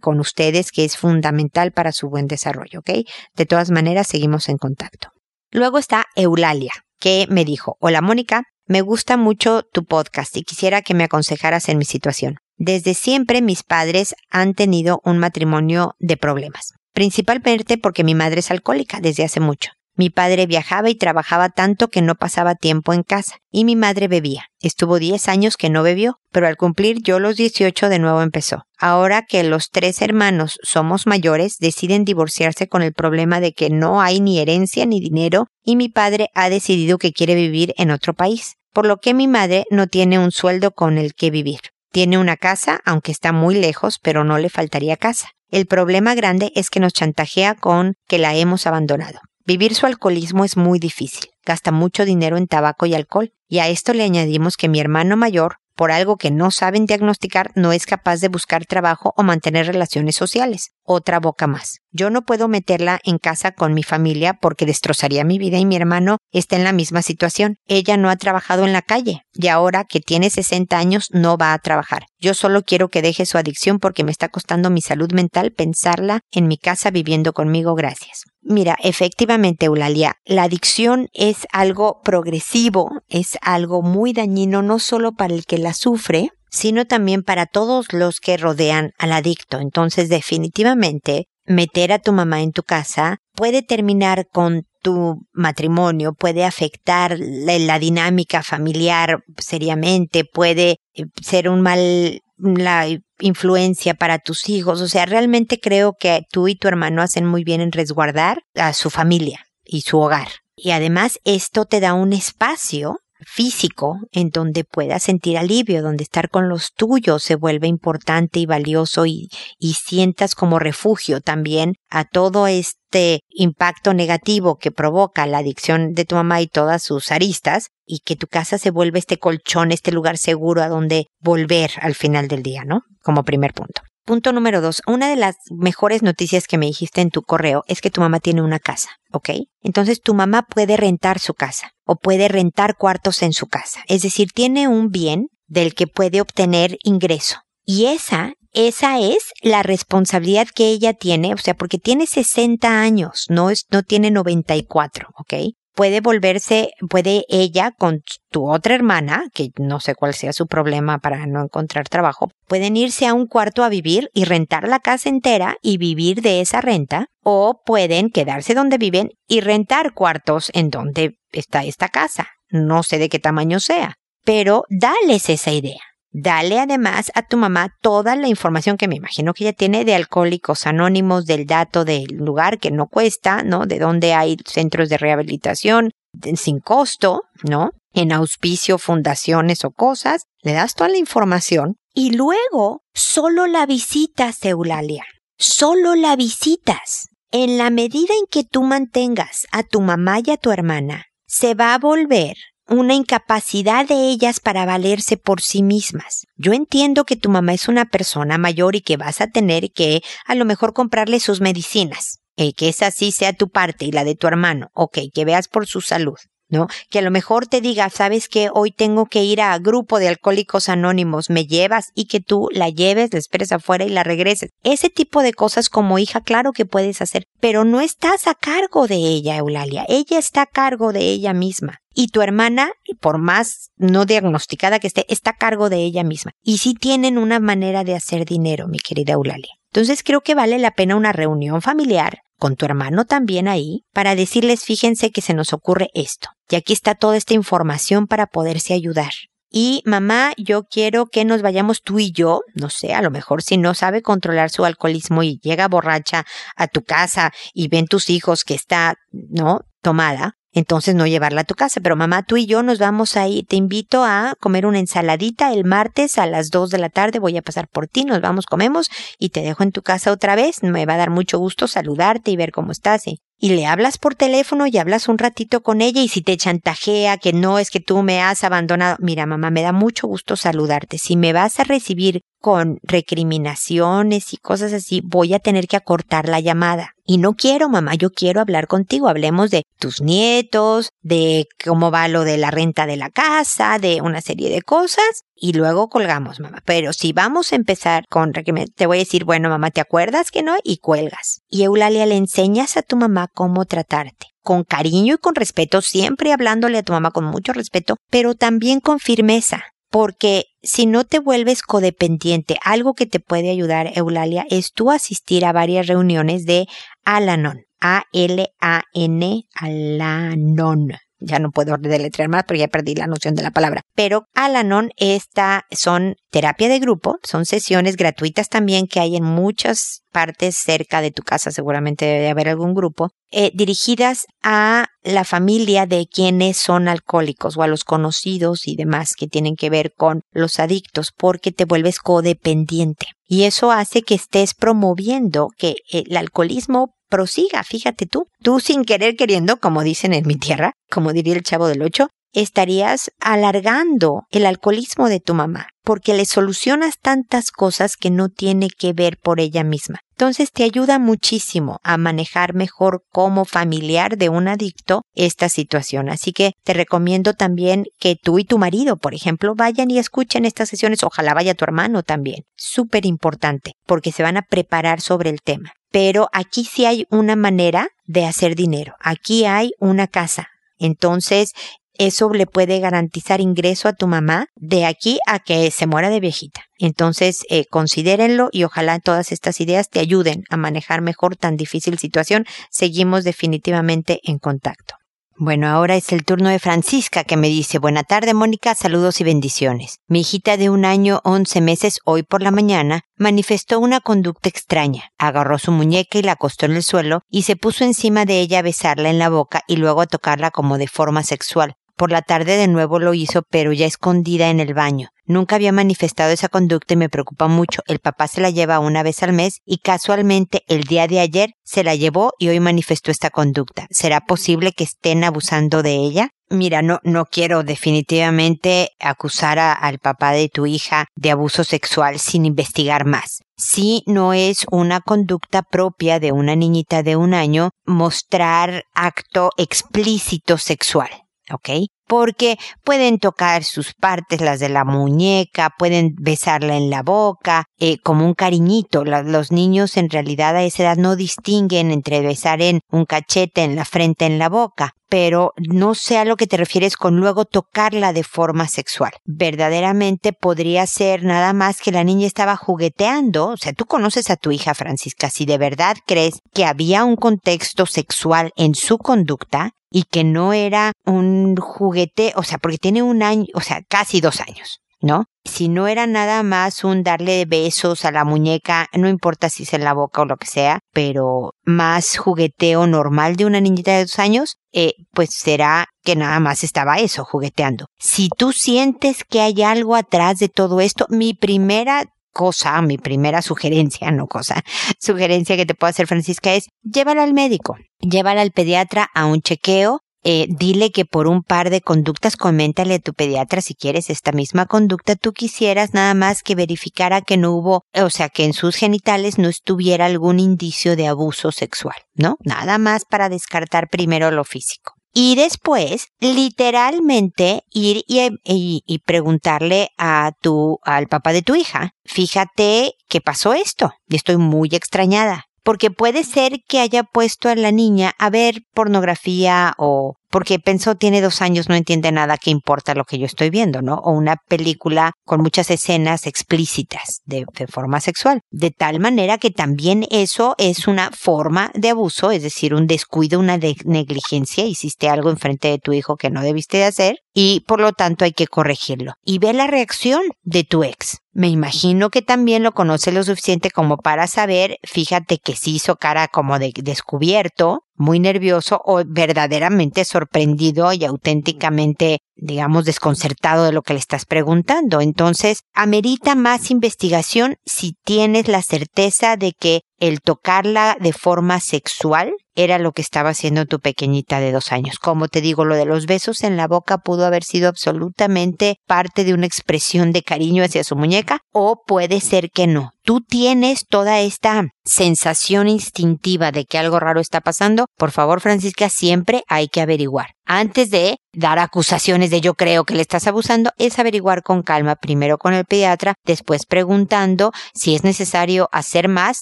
con 0.00 0.20
ustedes 0.20 0.72
que 0.72 0.84
es 0.84 0.96
fundamental 0.96 1.72
para 1.72 1.92
su 1.92 2.08
buen 2.08 2.26
desarrollo, 2.26 2.80
¿ok? 2.80 2.90
De 3.34 3.46
todas 3.46 3.70
maneras, 3.70 4.06
seguimos 4.06 4.48
en 4.48 4.58
contacto. 4.58 5.08
Luego 5.50 5.78
está 5.78 6.06
Eulalia, 6.14 6.72
que 7.00 7.26
me 7.30 7.44
dijo, 7.44 7.76
hola 7.80 8.00
Mónica, 8.00 8.42
me 8.66 8.82
gusta 8.82 9.16
mucho 9.16 9.62
tu 9.72 9.84
podcast 9.84 10.36
y 10.36 10.42
quisiera 10.42 10.82
que 10.82 10.94
me 10.94 11.04
aconsejaras 11.04 11.68
en 11.68 11.78
mi 11.78 11.84
situación. 11.84 12.36
Desde 12.56 12.94
siempre 12.94 13.40
mis 13.40 13.62
padres 13.62 14.14
han 14.30 14.54
tenido 14.54 15.00
un 15.04 15.16
matrimonio 15.18 15.94
de 15.98 16.16
problemas, 16.16 16.74
principalmente 16.92 17.78
porque 17.78 18.04
mi 18.04 18.14
madre 18.14 18.40
es 18.40 18.50
alcohólica 18.50 19.00
desde 19.00 19.24
hace 19.24 19.40
mucho. 19.40 19.70
Mi 19.98 20.10
padre 20.10 20.46
viajaba 20.46 20.88
y 20.90 20.94
trabajaba 20.94 21.48
tanto 21.48 21.88
que 21.88 22.02
no 22.02 22.14
pasaba 22.14 22.54
tiempo 22.54 22.92
en 22.92 23.02
casa, 23.02 23.38
y 23.50 23.64
mi 23.64 23.74
madre 23.74 24.06
bebía. 24.06 24.44
Estuvo 24.60 25.00
10 25.00 25.26
años 25.26 25.56
que 25.56 25.70
no 25.70 25.82
bebió, 25.82 26.20
pero 26.30 26.46
al 26.46 26.56
cumplir 26.56 27.02
yo 27.02 27.18
los 27.18 27.36
18 27.36 27.88
de 27.88 27.98
nuevo 27.98 28.22
empezó. 28.22 28.62
Ahora 28.78 29.22
que 29.28 29.42
los 29.42 29.70
tres 29.70 30.00
hermanos 30.00 30.60
somos 30.62 31.08
mayores, 31.08 31.58
deciden 31.58 32.04
divorciarse 32.04 32.68
con 32.68 32.82
el 32.82 32.92
problema 32.92 33.40
de 33.40 33.52
que 33.52 33.70
no 33.70 34.00
hay 34.00 34.20
ni 34.20 34.38
herencia 34.38 34.86
ni 34.86 35.00
dinero, 35.00 35.48
y 35.64 35.74
mi 35.74 35.88
padre 35.88 36.28
ha 36.32 36.48
decidido 36.48 36.98
que 36.98 37.12
quiere 37.12 37.34
vivir 37.34 37.74
en 37.76 37.90
otro 37.90 38.14
país, 38.14 38.54
por 38.72 38.86
lo 38.86 38.98
que 38.98 39.14
mi 39.14 39.26
madre 39.26 39.64
no 39.68 39.88
tiene 39.88 40.20
un 40.20 40.30
sueldo 40.30 40.70
con 40.70 40.96
el 40.96 41.14
que 41.14 41.32
vivir. 41.32 41.58
Tiene 41.90 42.18
una 42.18 42.36
casa, 42.36 42.78
aunque 42.84 43.10
está 43.10 43.32
muy 43.32 43.56
lejos, 43.56 43.98
pero 44.00 44.22
no 44.22 44.38
le 44.38 44.48
faltaría 44.48 44.96
casa. 44.96 45.30
El 45.50 45.66
problema 45.66 46.14
grande 46.14 46.52
es 46.54 46.70
que 46.70 46.78
nos 46.78 46.92
chantajea 46.92 47.56
con 47.56 47.94
que 48.06 48.18
la 48.18 48.36
hemos 48.36 48.68
abandonado. 48.68 49.18
Vivir 49.48 49.74
su 49.74 49.86
alcoholismo 49.86 50.44
es 50.44 50.58
muy 50.58 50.78
difícil. 50.78 51.30
Gasta 51.42 51.72
mucho 51.72 52.04
dinero 52.04 52.36
en 52.36 52.48
tabaco 52.48 52.84
y 52.84 52.92
alcohol. 52.92 53.32
Y 53.48 53.60
a 53.60 53.68
esto 53.68 53.94
le 53.94 54.02
añadimos 54.02 54.58
que 54.58 54.68
mi 54.68 54.78
hermano 54.78 55.16
mayor, 55.16 55.56
por 55.74 55.90
algo 55.90 56.18
que 56.18 56.30
no 56.30 56.50
saben 56.50 56.84
diagnosticar, 56.84 57.50
no 57.54 57.72
es 57.72 57.86
capaz 57.86 58.20
de 58.20 58.28
buscar 58.28 58.66
trabajo 58.66 59.14
o 59.16 59.22
mantener 59.22 59.66
relaciones 59.66 60.16
sociales. 60.16 60.72
Otra 60.82 61.18
boca 61.18 61.46
más. 61.46 61.78
Yo 61.92 62.10
no 62.10 62.26
puedo 62.26 62.46
meterla 62.46 63.00
en 63.04 63.16
casa 63.16 63.52
con 63.52 63.72
mi 63.72 63.82
familia 63.82 64.34
porque 64.34 64.66
destrozaría 64.66 65.24
mi 65.24 65.38
vida 65.38 65.56
y 65.56 65.64
mi 65.64 65.76
hermano 65.76 66.18
está 66.30 66.56
en 66.56 66.64
la 66.64 66.72
misma 66.72 67.00
situación. 67.00 67.56
Ella 67.64 67.96
no 67.96 68.10
ha 68.10 68.16
trabajado 68.16 68.66
en 68.66 68.74
la 68.74 68.82
calle 68.82 69.22
y 69.32 69.48
ahora 69.48 69.84
que 69.84 70.00
tiene 70.00 70.28
60 70.28 70.76
años 70.76 71.08
no 71.12 71.38
va 71.38 71.54
a 71.54 71.58
trabajar. 71.58 72.04
Yo 72.20 72.34
solo 72.34 72.62
quiero 72.62 72.88
que 72.88 73.02
deje 73.02 73.26
su 73.26 73.38
adicción 73.38 73.78
porque 73.78 74.02
me 74.02 74.10
está 74.10 74.28
costando 74.28 74.70
mi 74.70 74.80
salud 74.80 75.12
mental 75.12 75.52
pensarla 75.52 76.20
en 76.32 76.48
mi 76.48 76.56
casa 76.56 76.90
viviendo 76.90 77.32
conmigo. 77.32 77.74
Gracias. 77.74 78.24
Mira, 78.42 78.76
efectivamente, 78.82 79.66
Eulalia, 79.66 80.16
la 80.24 80.44
adicción 80.44 81.08
es 81.12 81.46
algo 81.52 82.00
progresivo, 82.02 83.02
es 83.08 83.38
algo 83.40 83.82
muy 83.82 84.12
dañino 84.12 84.62
no 84.62 84.78
solo 84.78 85.12
para 85.12 85.34
el 85.34 85.44
que 85.44 85.58
la 85.58 85.74
sufre, 85.74 86.30
sino 86.50 86.86
también 86.86 87.22
para 87.22 87.46
todos 87.46 87.92
los 87.92 88.20
que 88.20 88.36
rodean 88.36 88.92
al 88.98 89.12
adicto. 89.12 89.60
Entonces, 89.60 90.08
definitivamente, 90.08 91.26
meter 91.46 91.92
a 91.92 91.98
tu 91.98 92.12
mamá 92.12 92.42
en 92.42 92.52
tu 92.52 92.62
casa 92.62 93.18
puede 93.34 93.62
terminar 93.62 94.26
con 94.32 94.62
tu 94.88 95.26
matrimonio, 95.32 96.14
puede 96.14 96.46
afectar 96.46 97.18
la, 97.18 97.78
dinámica 97.78 98.42
familiar 98.42 99.22
seriamente, 99.36 100.24
puede 100.24 100.78
eh, 100.94 101.04
ser 101.20 101.50
un 101.50 101.60
mal 101.60 102.22
la 102.38 102.86
influencia 103.20 103.92
para 103.92 104.18
tus 104.18 104.48
hijos. 104.48 104.80
O 104.80 104.88
sea, 104.88 105.04
realmente 105.04 105.60
creo 105.60 105.94
que 105.98 106.22
tú 106.32 106.48
y 106.48 106.54
tu 106.54 106.68
hermano 106.68 107.02
hacen 107.02 107.26
muy 107.26 107.44
bien 107.44 107.60
en 107.60 107.72
resguardar 107.72 108.44
a 108.54 108.72
su 108.72 108.88
familia 108.88 109.44
y 109.62 109.82
su 109.82 109.98
hogar. 109.98 110.28
Y 110.56 110.70
además 110.70 111.18
esto 111.24 111.66
te 111.66 111.80
da 111.80 111.92
un 111.92 112.14
espacio 112.14 113.00
físico 113.26 113.98
en 114.12 114.30
donde 114.30 114.64
puedas 114.64 115.02
sentir 115.02 115.38
alivio, 115.38 115.82
donde 115.82 116.04
estar 116.04 116.30
con 116.30 116.48
los 116.48 116.72
tuyos 116.72 117.22
se 117.22 117.34
vuelve 117.34 117.66
importante 117.66 118.40
y 118.40 118.46
valioso 118.46 119.06
y, 119.06 119.28
y 119.58 119.74
sientas 119.74 120.34
como 120.34 120.58
refugio 120.58 121.20
también 121.20 121.74
a 121.90 122.04
todo 122.04 122.46
este 122.46 123.20
impacto 123.30 123.94
negativo 123.94 124.56
que 124.56 124.70
provoca 124.70 125.26
la 125.26 125.38
adicción 125.38 125.92
de 125.92 126.04
tu 126.04 126.14
mamá 126.14 126.40
y 126.40 126.46
todas 126.46 126.82
sus 126.82 127.10
aristas 127.12 127.68
y 127.84 128.00
que 128.00 128.16
tu 128.16 128.26
casa 128.26 128.58
se 128.58 128.70
vuelve 128.70 128.98
este 128.98 129.18
colchón, 129.18 129.72
este 129.72 129.92
lugar 129.92 130.18
seguro 130.18 130.62
a 130.62 130.68
donde 130.68 131.06
volver 131.20 131.70
al 131.80 131.94
final 131.94 132.28
del 132.28 132.42
día, 132.42 132.64
¿no? 132.64 132.82
Como 133.02 133.24
primer 133.24 133.52
punto. 133.52 133.82
Punto 134.08 134.32
número 134.32 134.62
dos, 134.62 134.80
una 134.86 135.10
de 135.10 135.16
las 135.16 135.36
mejores 135.50 136.02
noticias 136.02 136.46
que 136.46 136.56
me 136.56 136.64
dijiste 136.64 137.02
en 137.02 137.10
tu 137.10 137.20
correo 137.20 137.62
es 137.66 137.82
que 137.82 137.90
tu 137.90 138.00
mamá 138.00 138.20
tiene 138.20 138.40
una 138.40 138.58
casa, 138.58 138.88
¿ok? 139.12 139.28
Entonces 139.60 140.00
tu 140.00 140.14
mamá 140.14 140.46
puede 140.48 140.78
rentar 140.78 141.18
su 141.18 141.34
casa 141.34 141.72
o 141.84 141.96
puede 141.96 142.26
rentar 142.28 142.78
cuartos 142.78 143.20
en 143.20 143.34
su 143.34 143.48
casa. 143.48 143.82
Es 143.86 144.00
decir, 144.00 144.30
tiene 144.32 144.66
un 144.66 144.88
bien 144.88 145.26
del 145.46 145.74
que 145.74 145.88
puede 145.88 146.22
obtener 146.22 146.78
ingreso. 146.84 147.42
Y 147.66 147.84
esa, 147.84 148.32
esa 148.54 148.98
es 148.98 149.30
la 149.42 149.62
responsabilidad 149.62 150.48
que 150.54 150.68
ella 150.68 150.94
tiene, 150.94 151.34
o 151.34 151.36
sea, 151.36 151.52
porque 151.52 151.76
tiene 151.76 152.06
60 152.06 152.80
años, 152.80 153.26
no 153.28 153.50
es, 153.50 153.66
no 153.70 153.82
tiene 153.82 154.10
94, 154.10 155.08
¿ok? 155.18 155.34
Puede 155.78 156.00
volverse, 156.00 156.72
puede 156.90 157.24
ella 157.28 157.70
con 157.70 158.02
tu 158.32 158.50
otra 158.50 158.74
hermana, 158.74 159.26
que 159.32 159.50
no 159.60 159.78
sé 159.78 159.94
cuál 159.94 160.12
sea 160.12 160.32
su 160.32 160.48
problema 160.48 160.98
para 160.98 161.24
no 161.28 161.40
encontrar 161.40 161.88
trabajo, 161.88 162.32
pueden 162.48 162.76
irse 162.76 163.06
a 163.06 163.14
un 163.14 163.28
cuarto 163.28 163.62
a 163.62 163.68
vivir 163.68 164.10
y 164.12 164.24
rentar 164.24 164.66
la 164.66 164.80
casa 164.80 165.08
entera 165.08 165.56
y 165.62 165.78
vivir 165.78 166.20
de 166.20 166.40
esa 166.40 166.60
renta, 166.60 167.06
o 167.22 167.62
pueden 167.64 168.10
quedarse 168.10 168.54
donde 168.54 168.76
viven 168.76 169.10
y 169.28 169.40
rentar 169.40 169.94
cuartos 169.94 170.50
en 170.52 170.70
donde 170.70 171.16
está 171.30 171.62
esta 171.62 171.88
casa. 171.88 172.26
No 172.48 172.82
sé 172.82 172.98
de 172.98 173.08
qué 173.08 173.20
tamaño 173.20 173.60
sea, 173.60 173.94
pero 174.24 174.64
dales 174.70 175.28
esa 175.28 175.52
idea. 175.52 175.87
Dale 176.10 176.58
además 176.58 177.12
a 177.14 177.22
tu 177.22 177.36
mamá 177.36 177.74
toda 177.82 178.16
la 178.16 178.28
información 178.28 178.76
que 178.76 178.88
me 178.88 178.96
imagino 178.96 179.34
que 179.34 179.44
ella 179.44 179.52
tiene 179.52 179.84
de 179.84 179.94
alcohólicos 179.94 180.66
anónimos, 180.66 181.26
del 181.26 181.46
dato 181.46 181.84
del 181.84 182.06
lugar 182.16 182.58
que 182.58 182.70
no 182.70 182.86
cuesta, 182.86 183.42
¿no? 183.42 183.66
De 183.66 183.78
dónde 183.78 184.14
hay 184.14 184.36
centros 184.46 184.88
de 184.88 184.96
rehabilitación 184.96 185.90
sin 186.36 186.60
costo, 186.60 187.22
¿no? 187.42 187.70
En 187.92 188.12
auspicio, 188.12 188.78
fundaciones 188.78 189.64
o 189.64 189.70
cosas. 189.70 190.22
Le 190.42 190.52
das 190.52 190.74
toda 190.74 190.88
la 190.88 190.98
información 190.98 191.76
y 191.94 192.12
luego 192.12 192.82
solo 192.94 193.46
la 193.46 193.66
visitas, 193.66 194.42
Eulalia. 194.44 195.04
Solo 195.36 195.94
la 195.94 196.16
visitas. 196.16 197.08
En 197.30 197.58
la 197.58 197.68
medida 197.68 198.14
en 198.18 198.26
que 198.30 198.44
tú 198.44 198.62
mantengas 198.62 199.46
a 199.52 199.62
tu 199.62 199.82
mamá 199.82 200.20
y 200.24 200.30
a 200.30 200.38
tu 200.38 200.50
hermana, 200.50 201.04
se 201.26 201.54
va 201.54 201.74
a 201.74 201.78
volver 201.78 202.36
una 202.68 202.94
incapacidad 202.94 203.86
de 203.86 204.10
ellas 204.10 204.40
para 204.40 204.66
valerse 204.66 205.16
por 205.16 205.40
sí 205.40 205.62
mismas. 205.62 206.26
Yo 206.36 206.52
entiendo 206.52 207.04
que 207.04 207.16
tu 207.16 207.30
mamá 207.30 207.54
es 207.54 207.68
una 207.68 207.86
persona 207.86 208.38
mayor 208.38 208.76
y 208.76 208.80
que 208.80 208.96
vas 208.96 209.20
a 209.20 209.28
tener 209.28 209.72
que 209.72 210.02
a 210.26 210.34
lo 210.34 210.44
mejor 210.44 210.74
comprarle 210.74 211.20
sus 211.20 211.40
medicinas, 211.40 212.20
eh, 212.36 212.52
que 212.52 212.68
esa 212.68 212.90
sí 212.90 213.10
sea 213.10 213.32
tu 213.32 213.48
parte 213.48 213.84
y 213.84 213.92
la 213.92 214.04
de 214.04 214.14
tu 214.14 214.26
hermano, 214.26 214.68
ok, 214.74 214.98
que 215.12 215.24
veas 215.24 215.48
por 215.48 215.66
su 215.66 215.80
salud. 215.80 216.18
¿no? 216.48 216.66
Que 216.90 217.00
a 217.00 217.02
lo 217.02 217.10
mejor 217.10 217.46
te 217.46 217.60
diga, 217.60 217.90
sabes 217.90 218.28
que 218.28 218.48
hoy 218.52 218.70
tengo 218.70 219.06
que 219.06 219.22
ir 219.22 219.40
a 219.40 219.58
grupo 219.58 219.98
de 219.98 220.08
alcohólicos 220.08 220.68
anónimos, 220.68 221.30
me 221.30 221.46
llevas 221.46 221.90
y 221.94 222.06
que 222.06 222.20
tú 222.20 222.48
la 222.52 222.70
lleves, 222.70 223.12
la 223.12 223.18
esperes 223.18 223.52
afuera 223.52 223.84
y 223.84 223.90
la 223.90 224.02
regreses. 224.02 224.50
Ese 224.62 224.88
tipo 224.88 225.22
de 225.22 225.34
cosas 225.34 225.68
como 225.68 225.98
hija, 225.98 226.20
claro 226.20 226.52
que 226.52 226.64
puedes 226.64 227.02
hacer, 227.02 227.24
pero 227.40 227.64
no 227.64 227.80
estás 227.80 228.26
a 228.26 228.34
cargo 228.34 228.86
de 228.86 228.96
ella, 228.96 229.36
Eulalia. 229.36 229.84
Ella 229.88 230.18
está 230.18 230.42
a 230.42 230.46
cargo 230.46 230.92
de 230.92 231.00
ella 231.00 231.32
misma. 231.32 231.80
Y 232.00 232.10
tu 232.12 232.22
hermana, 232.22 232.70
por 233.00 233.18
más 233.18 233.72
no 233.76 234.04
diagnosticada 234.04 234.78
que 234.78 234.86
esté, 234.86 235.04
está 235.08 235.30
a 235.30 235.36
cargo 235.36 235.68
de 235.68 235.78
ella 235.78 236.04
misma. 236.04 236.30
Y 236.44 236.58
sí 236.58 236.74
tienen 236.74 237.18
una 237.18 237.40
manera 237.40 237.82
de 237.82 237.96
hacer 237.96 238.24
dinero, 238.24 238.68
mi 238.68 238.78
querida 238.78 239.14
Eulalia. 239.14 239.50
Entonces 239.72 240.04
creo 240.04 240.20
que 240.20 240.36
vale 240.36 240.60
la 240.60 240.70
pena 240.70 240.94
una 240.94 241.10
reunión 241.10 241.60
familiar 241.60 242.20
con 242.36 242.54
tu 242.54 242.66
hermano 242.66 243.04
también 243.04 243.48
ahí 243.48 243.82
para 243.92 244.14
decirles 244.14 244.62
fíjense 244.62 245.10
que 245.10 245.22
se 245.22 245.34
nos 245.34 245.52
ocurre 245.52 245.90
esto. 245.92 246.28
Y 246.48 246.54
aquí 246.54 246.72
está 246.72 246.94
toda 246.94 247.16
esta 247.16 247.34
información 247.34 248.06
para 248.06 248.28
poderse 248.28 248.74
ayudar. 248.74 249.10
Y 249.50 249.82
mamá, 249.84 250.34
yo 250.36 250.62
quiero 250.70 251.06
que 251.06 251.24
nos 251.24 251.42
vayamos 251.42 251.82
tú 251.82 251.98
y 251.98 252.12
yo, 252.12 252.42
no 252.54 252.70
sé, 252.70 252.94
a 252.94 253.02
lo 253.02 253.10
mejor 253.10 253.42
si 253.42 253.58
no 253.58 253.74
sabe 253.74 254.02
controlar 254.02 254.50
su 254.50 254.64
alcoholismo 254.64 255.24
y 255.24 255.40
llega 255.42 255.66
borracha 255.66 256.24
a 256.54 256.68
tu 256.68 256.84
casa 256.84 257.32
y 257.54 257.66
ven 257.66 257.86
tus 257.86 258.08
hijos 258.08 258.44
que 258.44 258.54
está, 258.54 258.94
¿no? 259.10 259.62
Tomada, 259.82 260.38
entonces 260.52 260.94
no 260.94 261.06
llevarla 261.06 261.42
a 261.42 261.44
tu 261.44 261.54
casa. 261.54 261.80
Pero 261.80 261.96
mamá, 261.96 262.22
tú 262.22 262.36
y 262.36 262.46
yo 262.46 262.62
nos 262.62 262.78
vamos 262.78 263.16
ahí. 263.16 263.42
Te 263.42 263.56
invito 263.56 264.04
a 264.04 264.34
comer 264.40 264.66
una 264.66 264.78
ensaladita 264.78 265.52
el 265.52 265.64
martes 265.64 266.18
a 266.18 266.26
las 266.26 266.50
2 266.50 266.70
de 266.70 266.78
la 266.78 266.88
tarde. 266.88 267.18
Voy 267.18 267.36
a 267.36 267.42
pasar 267.42 267.68
por 267.68 267.86
ti, 267.86 268.04
nos 268.04 268.20
vamos, 268.20 268.46
comemos 268.46 268.88
y 269.18 269.30
te 269.30 269.40
dejo 269.42 269.62
en 269.62 269.72
tu 269.72 269.82
casa 269.82 270.12
otra 270.12 270.36
vez. 270.36 270.62
Me 270.62 270.86
va 270.86 270.94
a 270.94 270.98
dar 270.98 271.10
mucho 271.10 271.38
gusto 271.38 271.68
saludarte 271.68 272.30
y 272.30 272.36
ver 272.36 272.52
cómo 272.52 272.72
estás. 272.72 273.06
¿eh? 273.06 273.18
Y 273.38 273.50
le 273.50 273.66
hablas 273.66 273.98
por 273.98 274.14
teléfono 274.14 274.66
y 274.66 274.78
hablas 274.78 275.08
un 275.08 275.18
ratito 275.18 275.62
con 275.62 275.80
ella 275.80 276.02
y 276.02 276.08
si 276.08 276.22
te 276.22 276.36
chantajea 276.36 277.18
que 277.18 277.32
no 277.32 277.58
es 277.58 277.70
que 277.70 277.80
tú 277.80 278.02
me 278.02 278.20
has 278.20 278.42
abandonado, 278.42 278.96
mira 279.00 279.26
mamá, 279.26 279.50
me 279.50 279.62
da 279.62 279.72
mucho 279.72 280.08
gusto 280.08 280.34
saludarte. 280.34 280.98
Si 280.98 281.16
me 281.16 281.32
vas 281.32 281.60
a 281.60 281.64
recibir 281.64 282.22
con 282.40 282.78
recriminaciones 282.82 284.32
y 284.32 284.36
cosas 284.36 284.72
así, 284.72 285.02
voy 285.04 285.34
a 285.34 285.38
tener 285.38 285.66
que 285.66 285.76
acortar 285.76 286.28
la 286.28 286.40
llamada. 286.40 286.94
Y 287.04 287.16
no 287.16 287.34
quiero, 287.34 287.68
mamá, 287.70 287.94
yo 287.94 288.10
quiero 288.10 288.40
hablar 288.40 288.66
contigo. 288.66 289.08
Hablemos 289.08 289.50
de 289.50 289.62
tus 289.78 290.02
nietos, 290.02 290.90
de 291.00 291.46
cómo 291.64 291.90
va 291.90 292.06
lo 292.06 292.24
de 292.24 292.36
la 292.36 292.50
renta 292.50 292.86
de 292.86 292.98
la 292.98 293.08
casa, 293.08 293.78
de 293.78 294.02
una 294.02 294.20
serie 294.20 294.50
de 294.50 294.60
cosas. 294.60 295.24
Y 295.34 295.54
luego 295.54 295.88
colgamos, 295.88 296.38
mamá. 296.38 296.60
Pero 296.66 296.92
si 296.92 297.14
vamos 297.14 297.52
a 297.52 297.56
empezar 297.56 298.04
con 298.10 298.32
te 298.32 298.86
voy 298.86 298.98
a 298.98 299.00
decir, 299.00 299.24
bueno, 299.24 299.48
mamá, 299.48 299.70
¿te 299.70 299.80
acuerdas 299.80 300.30
que 300.30 300.42
no? 300.42 300.56
Y 300.62 300.78
cuelgas. 300.78 301.40
Y 301.48 301.62
Eulalia 301.62 302.04
le 302.04 302.16
enseñas 302.16 302.76
a 302.76 302.82
tu 302.82 302.96
mamá 302.96 303.27
cómo 303.32 303.64
tratarte 303.64 304.26
con 304.42 304.64
cariño 304.64 305.14
y 305.14 305.18
con 305.18 305.34
respeto, 305.34 305.82
siempre 305.82 306.32
hablándole 306.32 306.78
a 306.78 306.82
tu 306.82 306.92
mamá 306.92 307.10
con 307.10 307.24
mucho 307.24 307.52
respeto, 307.52 307.96
pero 308.10 308.34
también 308.34 308.80
con 308.80 308.98
firmeza 308.98 309.62
porque 309.90 310.44
si 310.62 310.86
no 310.86 311.04
te 311.04 311.18
vuelves 311.18 311.62
codependiente, 311.62 312.58
algo 312.62 312.94
que 312.94 313.06
te 313.06 313.20
puede 313.20 313.50
ayudar, 313.50 313.90
Eulalia, 313.94 314.46
es 314.50 314.72
tú 314.72 314.90
asistir 314.90 315.44
a 315.44 315.52
varias 315.52 315.86
reuniones 315.86 316.44
de 316.44 316.66
Alanon. 317.04 317.64
A-L-A-N, 317.80 319.44
Alanon 319.54 320.88
ya 321.20 321.38
no 321.38 321.50
puedo 321.50 321.76
deletrear 321.78 322.28
más 322.28 322.44
porque 322.44 322.60
ya 322.60 322.68
perdí 322.68 322.94
la 322.94 323.06
noción 323.06 323.34
de 323.34 323.42
la 323.42 323.50
palabra. 323.50 323.82
Pero 323.94 324.24
Alanon, 324.34 324.90
esta 324.96 325.64
son 325.70 326.16
terapia 326.30 326.68
de 326.68 326.78
grupo, 326.78 327.18
son 327.22 327.44
sesiones 327.44 327.96
gratuitas 327.96 328.48
también 328.48 328.86
que 328.86 329.00
hay 329.00 329.16
en 329.16 329.24
muchas 329.24 330.02
partes 330.12 330.56
cerca 330.56 331.00
de 331.00 331.10
tu 331.10 331.22
casa, 331.22 331.50
seguramente 331.50 332.04
debe 332.04 332.30
haber 332.30 332.48
algún 332.48 332.74
grupo, 332.74 333.10
eh, 333.30 333.50
dirigidas 333.54 334.26
a 334.42 334.86
la 335.02 335.24
familia 335.24 335.86
de 335.86 336.06
quienes 336.06 336.56
son 336.56 336.88
alcohólicos 336.88 337.56
o 337.56 337.62
a 337.62 337.66
los 337.68 337.84
conocidos 337.84 338.66
y 338.66 338.76
demás 338.76 339.14
que 339.14 339.26
tienen 339.26 339.54
que 339.56 339.70
ver 339.70 339.92
con 339.94 340.22
los 340.32 340.58
adictos 340.58 341.12
porque 341.16 341.52
te 341.52 341.64
vuelves 341.64 341.98
codependiente. 341.98 343.06
Y 343.26 343.44
eso 343.44 343.70
hace 343.70 344.02
que 344.02 344.14
estés 344.14 344.54
promoviendo 344.54 345.48
que 345.56 345.76
el 345.90 346.16
alcoholismo 346.16 346.94
prosiga, 347.08 347.62
fíjate 347.64 348.06
tú. 348.06 348.26
Tú 348.42 348.60
sin 348.60 348.84
querer 348.84 349.16
queriendo, 349.16 349.58
como 349.58 349.82
dicen 349.82 350.14
en 350.14 350.26
mi 350.26 350.36
tierra, 350.36 350.72
como 350.90 351.12
diría 351.12 351.34
el 351.34 351.42
chavo 351.42 351.66
del 351.66 351.82
ocho, 351.82 352.08
estarías 352.32 353.10
alargando 353.20 354.22
el 354.30 354.46
alcoholismo 354.46 355.08
de 355.08 355.20
tu 355.20 355.34
mamá, 355.34 355.68
porque 355.82 356.14
le 356.14 356.26
solucionas 356.26 356.98
tantas 357.00 357.50
cosas 357.50 357.96
que 357.96 358.10
no 358.10 358.28
tiene 358.28 358.68
que 358.68 358.92
ver 358.92 359.16
por 359.16 359.40
ella 359.40 359.64
misma. 359.64 360.00
Entonces 360.12 360.50
te 360.50 360.64
ayuda 360.64 360.98
muchísimo 360.98 361.78
a 361.84 361.96
manejar 361.96 362.52
mejor 362.52 363.02
como 363.12 363.44
familiar 363.44 364.18
de 364.18 364.28
un 364.28 364.48
adicto 364.48 365.02
esta 365.14 365.48
situación. 365.48 366.08
Así 366.08 366.32
que 366.32 366.52
te 366.64 366.72
recomiendo 366.72 367.34
también 367.34 367.84
que 368.00 368.16
tú 368.20 368.40
y 368.40 368.44
tu 368.44 368.58
marido, 368.58 368.96
por 368.96 369.14
ejemplo, 369.14 369.54
vayan 369.54 369.90
y 369.90 369.98
escuchen 369.98 370.44
estas 370.44 370.70
sesiones. 370.70 371.04
Ojalá 371.04 371.34
vaya 371.34 371.54
tu 371.54 371.64
hermano 371.64 372.02
también. 372.02 372.42
Súper 372.56 373.06
importante, 373.06 373.74
porque 373.86 374.10
se 374.10 374.24
van 374.24 374.36
a 374.36 374.42
preparar 374.42 375.00
sobre 375.00 375.30
el 375.30 375.40
tema. 375.40 375.70
Pero 375.90 376.28
aquí 376.32 376.64
sí 376.64 376.84
hay 376.84 377.06
una 377.10 377.36
manera 377.36 377.88
de 378.06 378.26
hacer 378.26 378.54
dinero. 378.54 378.94
Aquí 379.00 379.44
hay 379.44 379.72
una 379.78 380.06
casa. 380.06 380.48
Entonces, 380.78 381.52
eso 381.98 382.30
le 382.30 382.46
puede 382.46 382.78
garantizar 382.78 383.40
ingreso 383.40 383.88
a 383.88 383.92
tu 383.92 384.06
mamá 384.06 384.46
de 384.54 384.86
aquí 384.86 385.18
a 385.26 385.40
que 385.40 385.70
se 385.72 385.86
muera 385.86 386.10
de 386.10 386.20
viejita. 386.20 386.62
Entonces, 386.78 387.42
eh, 387.50 387.64
considérenlo 387.68 388.50
y 388.52 388.62
ojalá 388.62 389.00
todas 389.00 389.32
estas 389.32 389.60
ideas 389.60 389.90
te 389.90 389.98
ayuden 389.98 390.44
a 390.48 390.56
manejar 390.56 391.02
mejor 391.02 391.36
tan 391.36 391.56
difícil 391.56 391.98
situación. 391.98 392.46
Seguimos 392.70 393.24
definitivamente 393.24 394.20
en 394.22 394.38
contacto. 394.38 394.97
Bueno, 395.40 395.68
ahora 395.68 395.94
es 395.94 396.10
el 396.10 396.24
turno 396.24 396.48
de 396.48 396.58
Francisca 396.58 397.22
que 397.22 397.36
me 397.36 397.46
dice, 397.46 397.78
buena 397.78 398.02
tarde 398.02 398.34
Mónica, 398.34 398.74
saludos 398.74 399.20
y 399.20 399.24
bendiciones. 399.24 400.00
Mi 400.08 400.22
hijita 400.22 400.56
de 400.56 400.68
un 400.68 400.84
año, 400.84 401.20
once 401.22 401.60
meses, 401.60 402.00
hoy 402.04 402.24
por 402.24 402.42
la 402.42 402.50
mañana, 402.50 403.02
manifestó 403.16 403.78
una 403.78 404.00
conducta 404.00 404.48
extraña. 404.48 405.12
Agarró 405.16 405.58
su 405.58 405.70
muñeca 405.70 406.18
y 406.18 406.22
la 406.22 406.32
acostó 406.32 406.66
en 406.66 406.72
el 406.72 406.82
suelo 406.82 407.20
y 407.30 407.42
se 407.42 407.54
puso 407.54 407.84
encima 407.84 408.24
de 408.24 408.40
ella 408.40 408.58
a 408.58 408.62
besarla 408.62 409.10
en 409.10 409.20
la 409.20 409.28
boca 409.28 409.62
y 409.68 409.76
luego 409.76 410.00
a 410.00 410.06
tocarla 410.06 410.50
como 410.50 410.76
de 410.76 410.88
forma 410.88 411.22
sexual 411.22 411.76
Por 411.98 412.12
la 412.12 412.22
tarde 412.22 412.56
de 412.56 412.68
nuevo 412.68 413.00
lo 413.00 413.12
hizo, 413.12 413.42
pero 413.50 413.72
ya 413.72 413.84
escondida 413.84 414.50
en 414.50 414.60
el 414.60 414.72
baño. 414.72 415.08
Nunca 415.26 415.56
había 415.56 415.72
manifestado 415.72 416.30
esa 416.30 416.48
conducta 416.48 416.94
y 416.94 416.96
me 416.96 417.08
preocupa 417.08 417.48
mucho. 417.48 417.82
El 417.88 417.98
papá 417.98 418.28
se 418.28 418.40
la 418.40 418.50
lleva 418.50 418.78
una 418.78 419.02
vez 419.02 419.24
al 419.24 419.32
mes 419.32 419.58
y 419.66 419.78
casualmente 419.78 420.62
el 420.68 420.84
día 420.84 421.08
de 421.08 421.18
ayer 421.18 421.50
se 421.64 421.82
la 421.82 421.96
llevó 421.96 422.34
y 422.38 422.50
hoy 422.50 422.60
manifestó 422.60 423.10
esta 423.10 423.30
conducta. 423.30 423.88
¿Será 423.90 424.20
posible 424.20 424.70
que 424.70 424.84
estén 424.84 425.24
abusando 425.24 425.82
de 425.82 425.96
ella? 425.96 426.30
Mira, 426.48 426.82
no, 426.82 427.00
no 427.02 427.24
quiero 427.24 427.64
definitivamente 427.64 428.90
acusar 429.00 429.58
al 429.58 429.98
papá 429.98 430.30
de 430.30 430.48
tu 430.48 430.66
hija 430.66 431.06
de 431.16 431.32
abuso 431.32 431.64
sexual 431.64 432.20
sin 432.20 432.46
investigar 432.46 433.06
más. 433.06 433.40
Si 433.56 434.04
no 434.06 434.34
es 434.34 434.66
una 434.70 435.00
conducta 435.00 435.62
propia 435.62 436.20
de 436.20 436.30
una 436.30 436.54
niñita 436.54 437.02
de 437.02 437.16
un 437.16 437.34
año 437.34 437.70
mostrar 437.84 438.84
acto 438.94 439.50
explícito 439.56 440.58
sexual. 440.58 441.10
¿Ok? 441.52 441.86
Porque 442.06 442.58
pueden 442.84 443.18
tocar 443.18 443.64
sus 443.64 443.94
partes, 443.94 444.40
las 444.40 444.60
de 444.60 444.68
la 444.68 444.84
muñeca, 444.84 445.70
pueden 445.78 446.14
besarla 446.18 446.76
en 446.76 446.90
la 446.90 447.02
boca, 447.02 447.64
eh, 447.78 447.98
como 447.98 448.24
un 448.24 448.34
cariñito. 448.34 449.04
los 449.04 449.52
niños 449.52 449.96
en 449.96 450.08
realidad 450.08 450.56
a 450.56 450.62
esa 450.62 450.84
edad 450.84 450.96
no 450.96 451.16
distinguen 451.16 451.90
entre 451.90 452.20
besar 452.22 452.62
en 452.62 452.80
un 452.90 453.04
cachete, 453.04 453.62
en 453.64 453.76
la 453.76 453.84
frente, 453.84 454.26
en 454.26 454.38
la 454.38 454.48
boca 454.48 454.94
pero 455.08 455.54
no 455.56 455.94
sé 455.94 456.18
a 456.18 456.24
lo 456.24 456.36
que 456.36 456.46
te 456.46 456.56
refieres 456.56 456.96
con 456.96 457.16
luego 457.16 457.44
tocarla 457.44 458.12
de 458.12 458.24
forma 458.24 458.68
sexual. 458.68 459.12
Verdaderamente 459.24 460.32
podría 460.32 460.86
ser 460.86 461.24
nada 461.24 461.52
más 461.52 461.80
que 461.80 461.92
la 461.92 462.04
niña 462.04 462.26
estaba 462.26 462.56
jugueteando, 462.56 463.48
o 463.48 463.56
sea, 463.56 463.72
tú 463.72 463.86
conoces 463.86 464.30
a 464.30 464.36
tu 464.36 464.50
hija 464.50 464.74
Francisca, 464.74 465.30
si 465.30 465.46
de 465.46 465.58
verdad 465.58 465.96
crees 466.06 466.40
que 466.52 466.64
había 466.64 467.04
un 467.04 467.16
contexto 467.16 467.86
sexual 467.86 468.52
en 468.56 468.74
su 468.74 468.98
conducta 468.98 469.72
y 469.90 470.04
que 470.04 470.24
no 470.24 470.52
era 470.52 470.92
un 471.04 471.56
juguete, 471.56 472.32
o 472.36 472.42
sea, 472.42 472.58
porque 472.58 472.78
tiene 472.78 473.02
un 473.02 473.22
año, 473.22 473.46
o 473.54 473.60
sea, 473.60 473.82
casi 473.88 474.20
dos 474.20 474.40
años. 474.40 474.80
¿no? 475.00 475.26
Si 475.44 475.68
no 475.68 475.86
era 475.86 476.06
nada 476.06 476.42
más 476.42 476.84
un 476.84 477.02
darle 477.02 477.44
besos 477.46 478.04
a 478.04 478.10
la 478.10 478.24
muñeca, 478.24 478.86
no 478.92 479.08
importa 479.08 479.48
si 479.48 479.62
es 479.62 479.72
en 479.72 479.84
la 479.84 479.94
boca 479.94 480.22
o 480.22 480.24
lo 480.26 480.36
que 480.36 480.46
sea, 480.46 480.80
pero 480.92 481.54
más 481.64 482.18
jugueteo 482.18 482.86
normal 482.86 483.36
de 483.36 483.46
una 483.46 483.60
niñita 483.60 483.92
de 483.92 484.02
dos 484.02 484.18
años, 484.18 484.56
eh, 484.72 484.94
pues 485.12 485.30
será 485.32 485.86
que 486.02 486.16
nada 486.16 486.40
más 486.40 486.64
estaba 486.64 486.98
eso, 486.98 487.24
jugueteando. 487.24 487.86
Si 487.98 488.28
tú 488.36 488.52
sientes 488.52 489.24
que 489.24 489.40
hay 489.40 489.62
algo 489.62 489.94
atrás 489.94 490.38
de 490.38 490.48
todo 490.48 490.80
esto, 490.80 491.06
mi 491.08 491.34
primera 491.34 492.04
cosa, 492.38 492.80
mi 492.82 492.98
primera 492.98 493.42
sugerencia, 493.42 494.10
no 494.18 494.28
cosa, 494.28 494.62
sugerencia 495.00 495.56
que 495.56 495.66
te 495.66 495.74
puedo 495.74 495.90
hacer 495.90 496.06
Francisca 496.06 496.54
es 496.54 496.68
llévala 496.82 497.24
al 497.24 497.34
médico, 497.34 497.76
llévala 497.98 498.42
al 498.42 498.52
pediatra 498.52 499.08
a 499.12 499.26
un 499.26 499.42
chequeo 499.42 500.02
eh, 500.24 500.46
dile 500.48 500.90
que 500.90 501.04
por 501.04 501.28
un 501.28 501.42
par 501.42 501.70
de 501.70 501.80
conductas, 501.80 502.36
coméntale 502.36 502.94
a 502.94 502.98
tu 502.98 503.14
pediatra 503.14 503.60
si 503.60 503.74
quieres 503.74 504.10
esta 504.10 504.32
misma 504.32 504.66
conducta, 504.66 505.14
tú 505.14 505.32
quisieras 505.32 505.94
nada 505.94 506.12
más 506.14 506.42
que 506.42 506.56
verificara 506.56 507.22
que 507.22 507.36
no 507.36 507.52
hubo, 507.52 507.84
o 507.94 508.10
sea, 508.10 508.28
que 508.28 508.44
en 508.44 508.52
sus 508.52 508.74
genitales 508.74 509.38
no 509.38 509.48
estuviera 509.48 510.06
algún 510.06 510.40
indicio 510.40 510.96
de 510.96 511.06
abuso 511.06 511.52
sexual, 511.52 511.96
¿no? 512.14 512.36
Nada 512.40 512.78
más 512.78 513.04
para 513.08 513.28
descartar 513.28 513.88
primero 513.88 514.30
lo 514.30 514.44
físico. 514.44 514.97
Y 515.12 515.34
después, 515.36 516.08
literalmente, 516.20 517.62
ir 517.70 518.04
y, 518.06 518.82
y, 518.86 518.98
preguntarle 519.00 519.88
a 519.98 520.32
tu, 520.40 520.78
al 520.82 521.08
papá 521.08 521.32
de 521.32 521.42
tu 521.42 521.54
hija, 521.54 521.92
fíjate 522.04 522.92
que 523.08 523.20
pasó 523.20 523.54
esto, 523.54 523.92
y 524.08 524.16
estoy 524.16 524.36
muy 524.36 524.68
extrañada 524.72 525.48
porque 525.68 525.90
puede 525.90 526.24
ser 526.24 526.60
que 526.66 526.80
haya 526.80 527.02
puesto 527.02 527.50
a 527.50 527.54
la 527.54 527.72
niña 527.72 528.14
a 528.18 528.30
ver 528.30 528.62
pornografía 528.72 529.74
o 529.76 530.14
porque 530.30 530.58
pensó 530.58 530.94
tiene 530.94 531.20
dos 531.20 531.42
años, 531.42 531.68
no 531.68 531.74
entiende 531.74 532.12
nada, 532.12 532.38
qué 532.38 532.50
importa 532.50 532.94
lo 532.94 533.04
que 533.04 533.18
yo 533.18 533.26
estoy 533.26 533.50
viendo, 533.50 533.82
¿no? 533.82 533.94
O 533.94 534.12
una 534.12 534.36
película 534.48 535.12
con 535.24 535.40
muchas 535.40 535.70
escenas 535.70 536.26
explícitas 536.26 537.20
de, 537.24 537.46
forma 537.68 538.00
sexual. 538.00 538.40
De 538.50 538.70
tal 538.70 539.00
manera 539.00 539.38
que 539.38 539.50
también 539.50 540.06
eso 540.10 540.54
es 540.58 540.86
una 540.86 541.10
forma 541.12 541.70
de 541.74 541.90
abuso, 541.90 542.30
es 542.30 542.42
decir, 542.42 542.74
un 542.74 542.86
descuido, 542.86 543.40
una 543.40 543.58
negligencia, 543.84 544.64
hiciste 544.64 545.08
algo 545.08 545.30
enfrente 545.30 545.68
de 545.68 545.78
tu 545.78 545.92
hijo 545.92 546.16
que 546.16 546.30
no 546.30 546.42
debiste 546.42 546.78
de 546.78 546.84
hacer 546.84 547.16
y 547.32 547.60
por 547.66 547.80
lo 547.80 547.92
tanto 547.92 548.24
hay 548.24 548.32
que 548.32 548.46
corregirlo. 548.46 549.14
Y 549.24 549.38
ve 549.38 549.52
la 549.52 549.66
reacción 549.66 550.22
de 550.42 550.64
tu 550.64 550.82
ex. 550.82 551.18
Me 551.32 551.48
imagino 551.48 552.10
que 552.10 552.20
también 552.20 552.64
lo 552.64 552.72
conoce 552.72 553.12
lo 553.12 553.22
suficiente 553.22 553.70
como 553.70 553.96
para 553.96 554.26
saber, 554.26 554.78
fíjate 554.82 555.38
que 555.38 555.54
se 555.54 555.70
hizo 555.70 555.94
cara 555.94 556.26
como 556.26 556.58
de 556.58 556.72
descubierto, 556.74 557.84
muy 557.98 558.20
nervioso 558.20 558.80
o 558.84 559.02
verdaderamente 559.04 560.04
sorprendido 560.04 560.92
y 560.92 561.04
auténticamente, 561.04 562.20
digamos, 562.36 562.84
desconcertado 562.84 563.64
de 563.64 563.72
lo 563.72 563.82
que 563.82 563.92
le 563.92 563.98
estás 563.98 564.24
preguntando. 564.24 565.00
Entonces, 565.00 565.62
amerita 565.74 566.34
más 566.34 566.70
investigación 566.70 567.56
si 567.66 567.96
tienes 568.04 568.48
la 568.48 568.62
certeza 568.62 569.36
de 569.36 569.52
que 569.52 569.82
el 569.98 570.20
tocarla 570.20 570.96
de 571.00 571.12
forma 571.12 571.60
sexual 571.60 572.32
era 572.54 572.78
lo 572.78 572.90
que 572.92 573.02
estaba 573.02 573.30
haciendo 573.30 573.66
tu 573.66 573.78
pequeñita 573.78 574.40
de 574.40 574.50
dos 574.50 574.72
años. 574.72 574.98
Como 574.98 575.28
te 575.28 575.40
digo, 575.40 575.64
lo 575.64 575.76
de 575.76 575.84
los 575.84 576.06
besos 576.06 576.42
en 576.42 576.56
la 576.56 576.66
boca 576.66 576.98
pudo 576.98 577.24
haber 577.24 577.44
sido 577.44 577.68
absolutamente 577.68 578.76
parte 578.86 579.22
de 579.22 579.32
una 579.32 579.46
expresión 579.46 580.10
de 580.10 580.22
cariño 580.22 580.64
hacia 580.64 580.82
su 580.82 580.96
muñeca 580.96 581.40
o 581.52 581.82
puede 581.86 582.20
ser 582.20 582.50
que 582.50 582.66
no. 582.66 582.90
Tú 583.04 583.20
tienes 583.20 583.86
toda 583.88 584.20
esta 584.20 584.64
sensación 584.84 585.68
instintiva 585.68 586.50
de 586.50 586.64
que 586.64 586.78
algo 586.78 586.98
raro 586.98 587.20
está 587.20 587.40
pasando. 587.40 587.86
Por 587.96 588.10
favor, 588.10 588.40
Francisca, 588.40 588.88
siempre 588.88 589.44
hay 589.48 589.68
que 589.68 589.80
averiguar. 589.80 590.30
Antes 590.50 590.88
de 590.88 591.18
dar 591.34 591.58
acusaciones 591.58 592.30
de 592.30 592.40
yo 592.40 592.54
creo 592.54 592.84
que 592.84 592.94
le 592.94 593.02
estás 593.02 593.26
abusando, 593.26 593.70
es 593.76 593.98
averiguar 593.98 594.42
con 594.42 594.62
calma, 594.62 594.96
primero 594.96 595.36
con 595.36 595.52
el 595.52 595.66
pediatra, 595.66 596.14
después 596.24 596.64
preguntando 596.64 597.52
si 597.74 597.94
es 597.94 598.02
necesario 598.02 598.70
hacer 598.72 599.08
más. 599.08 599.40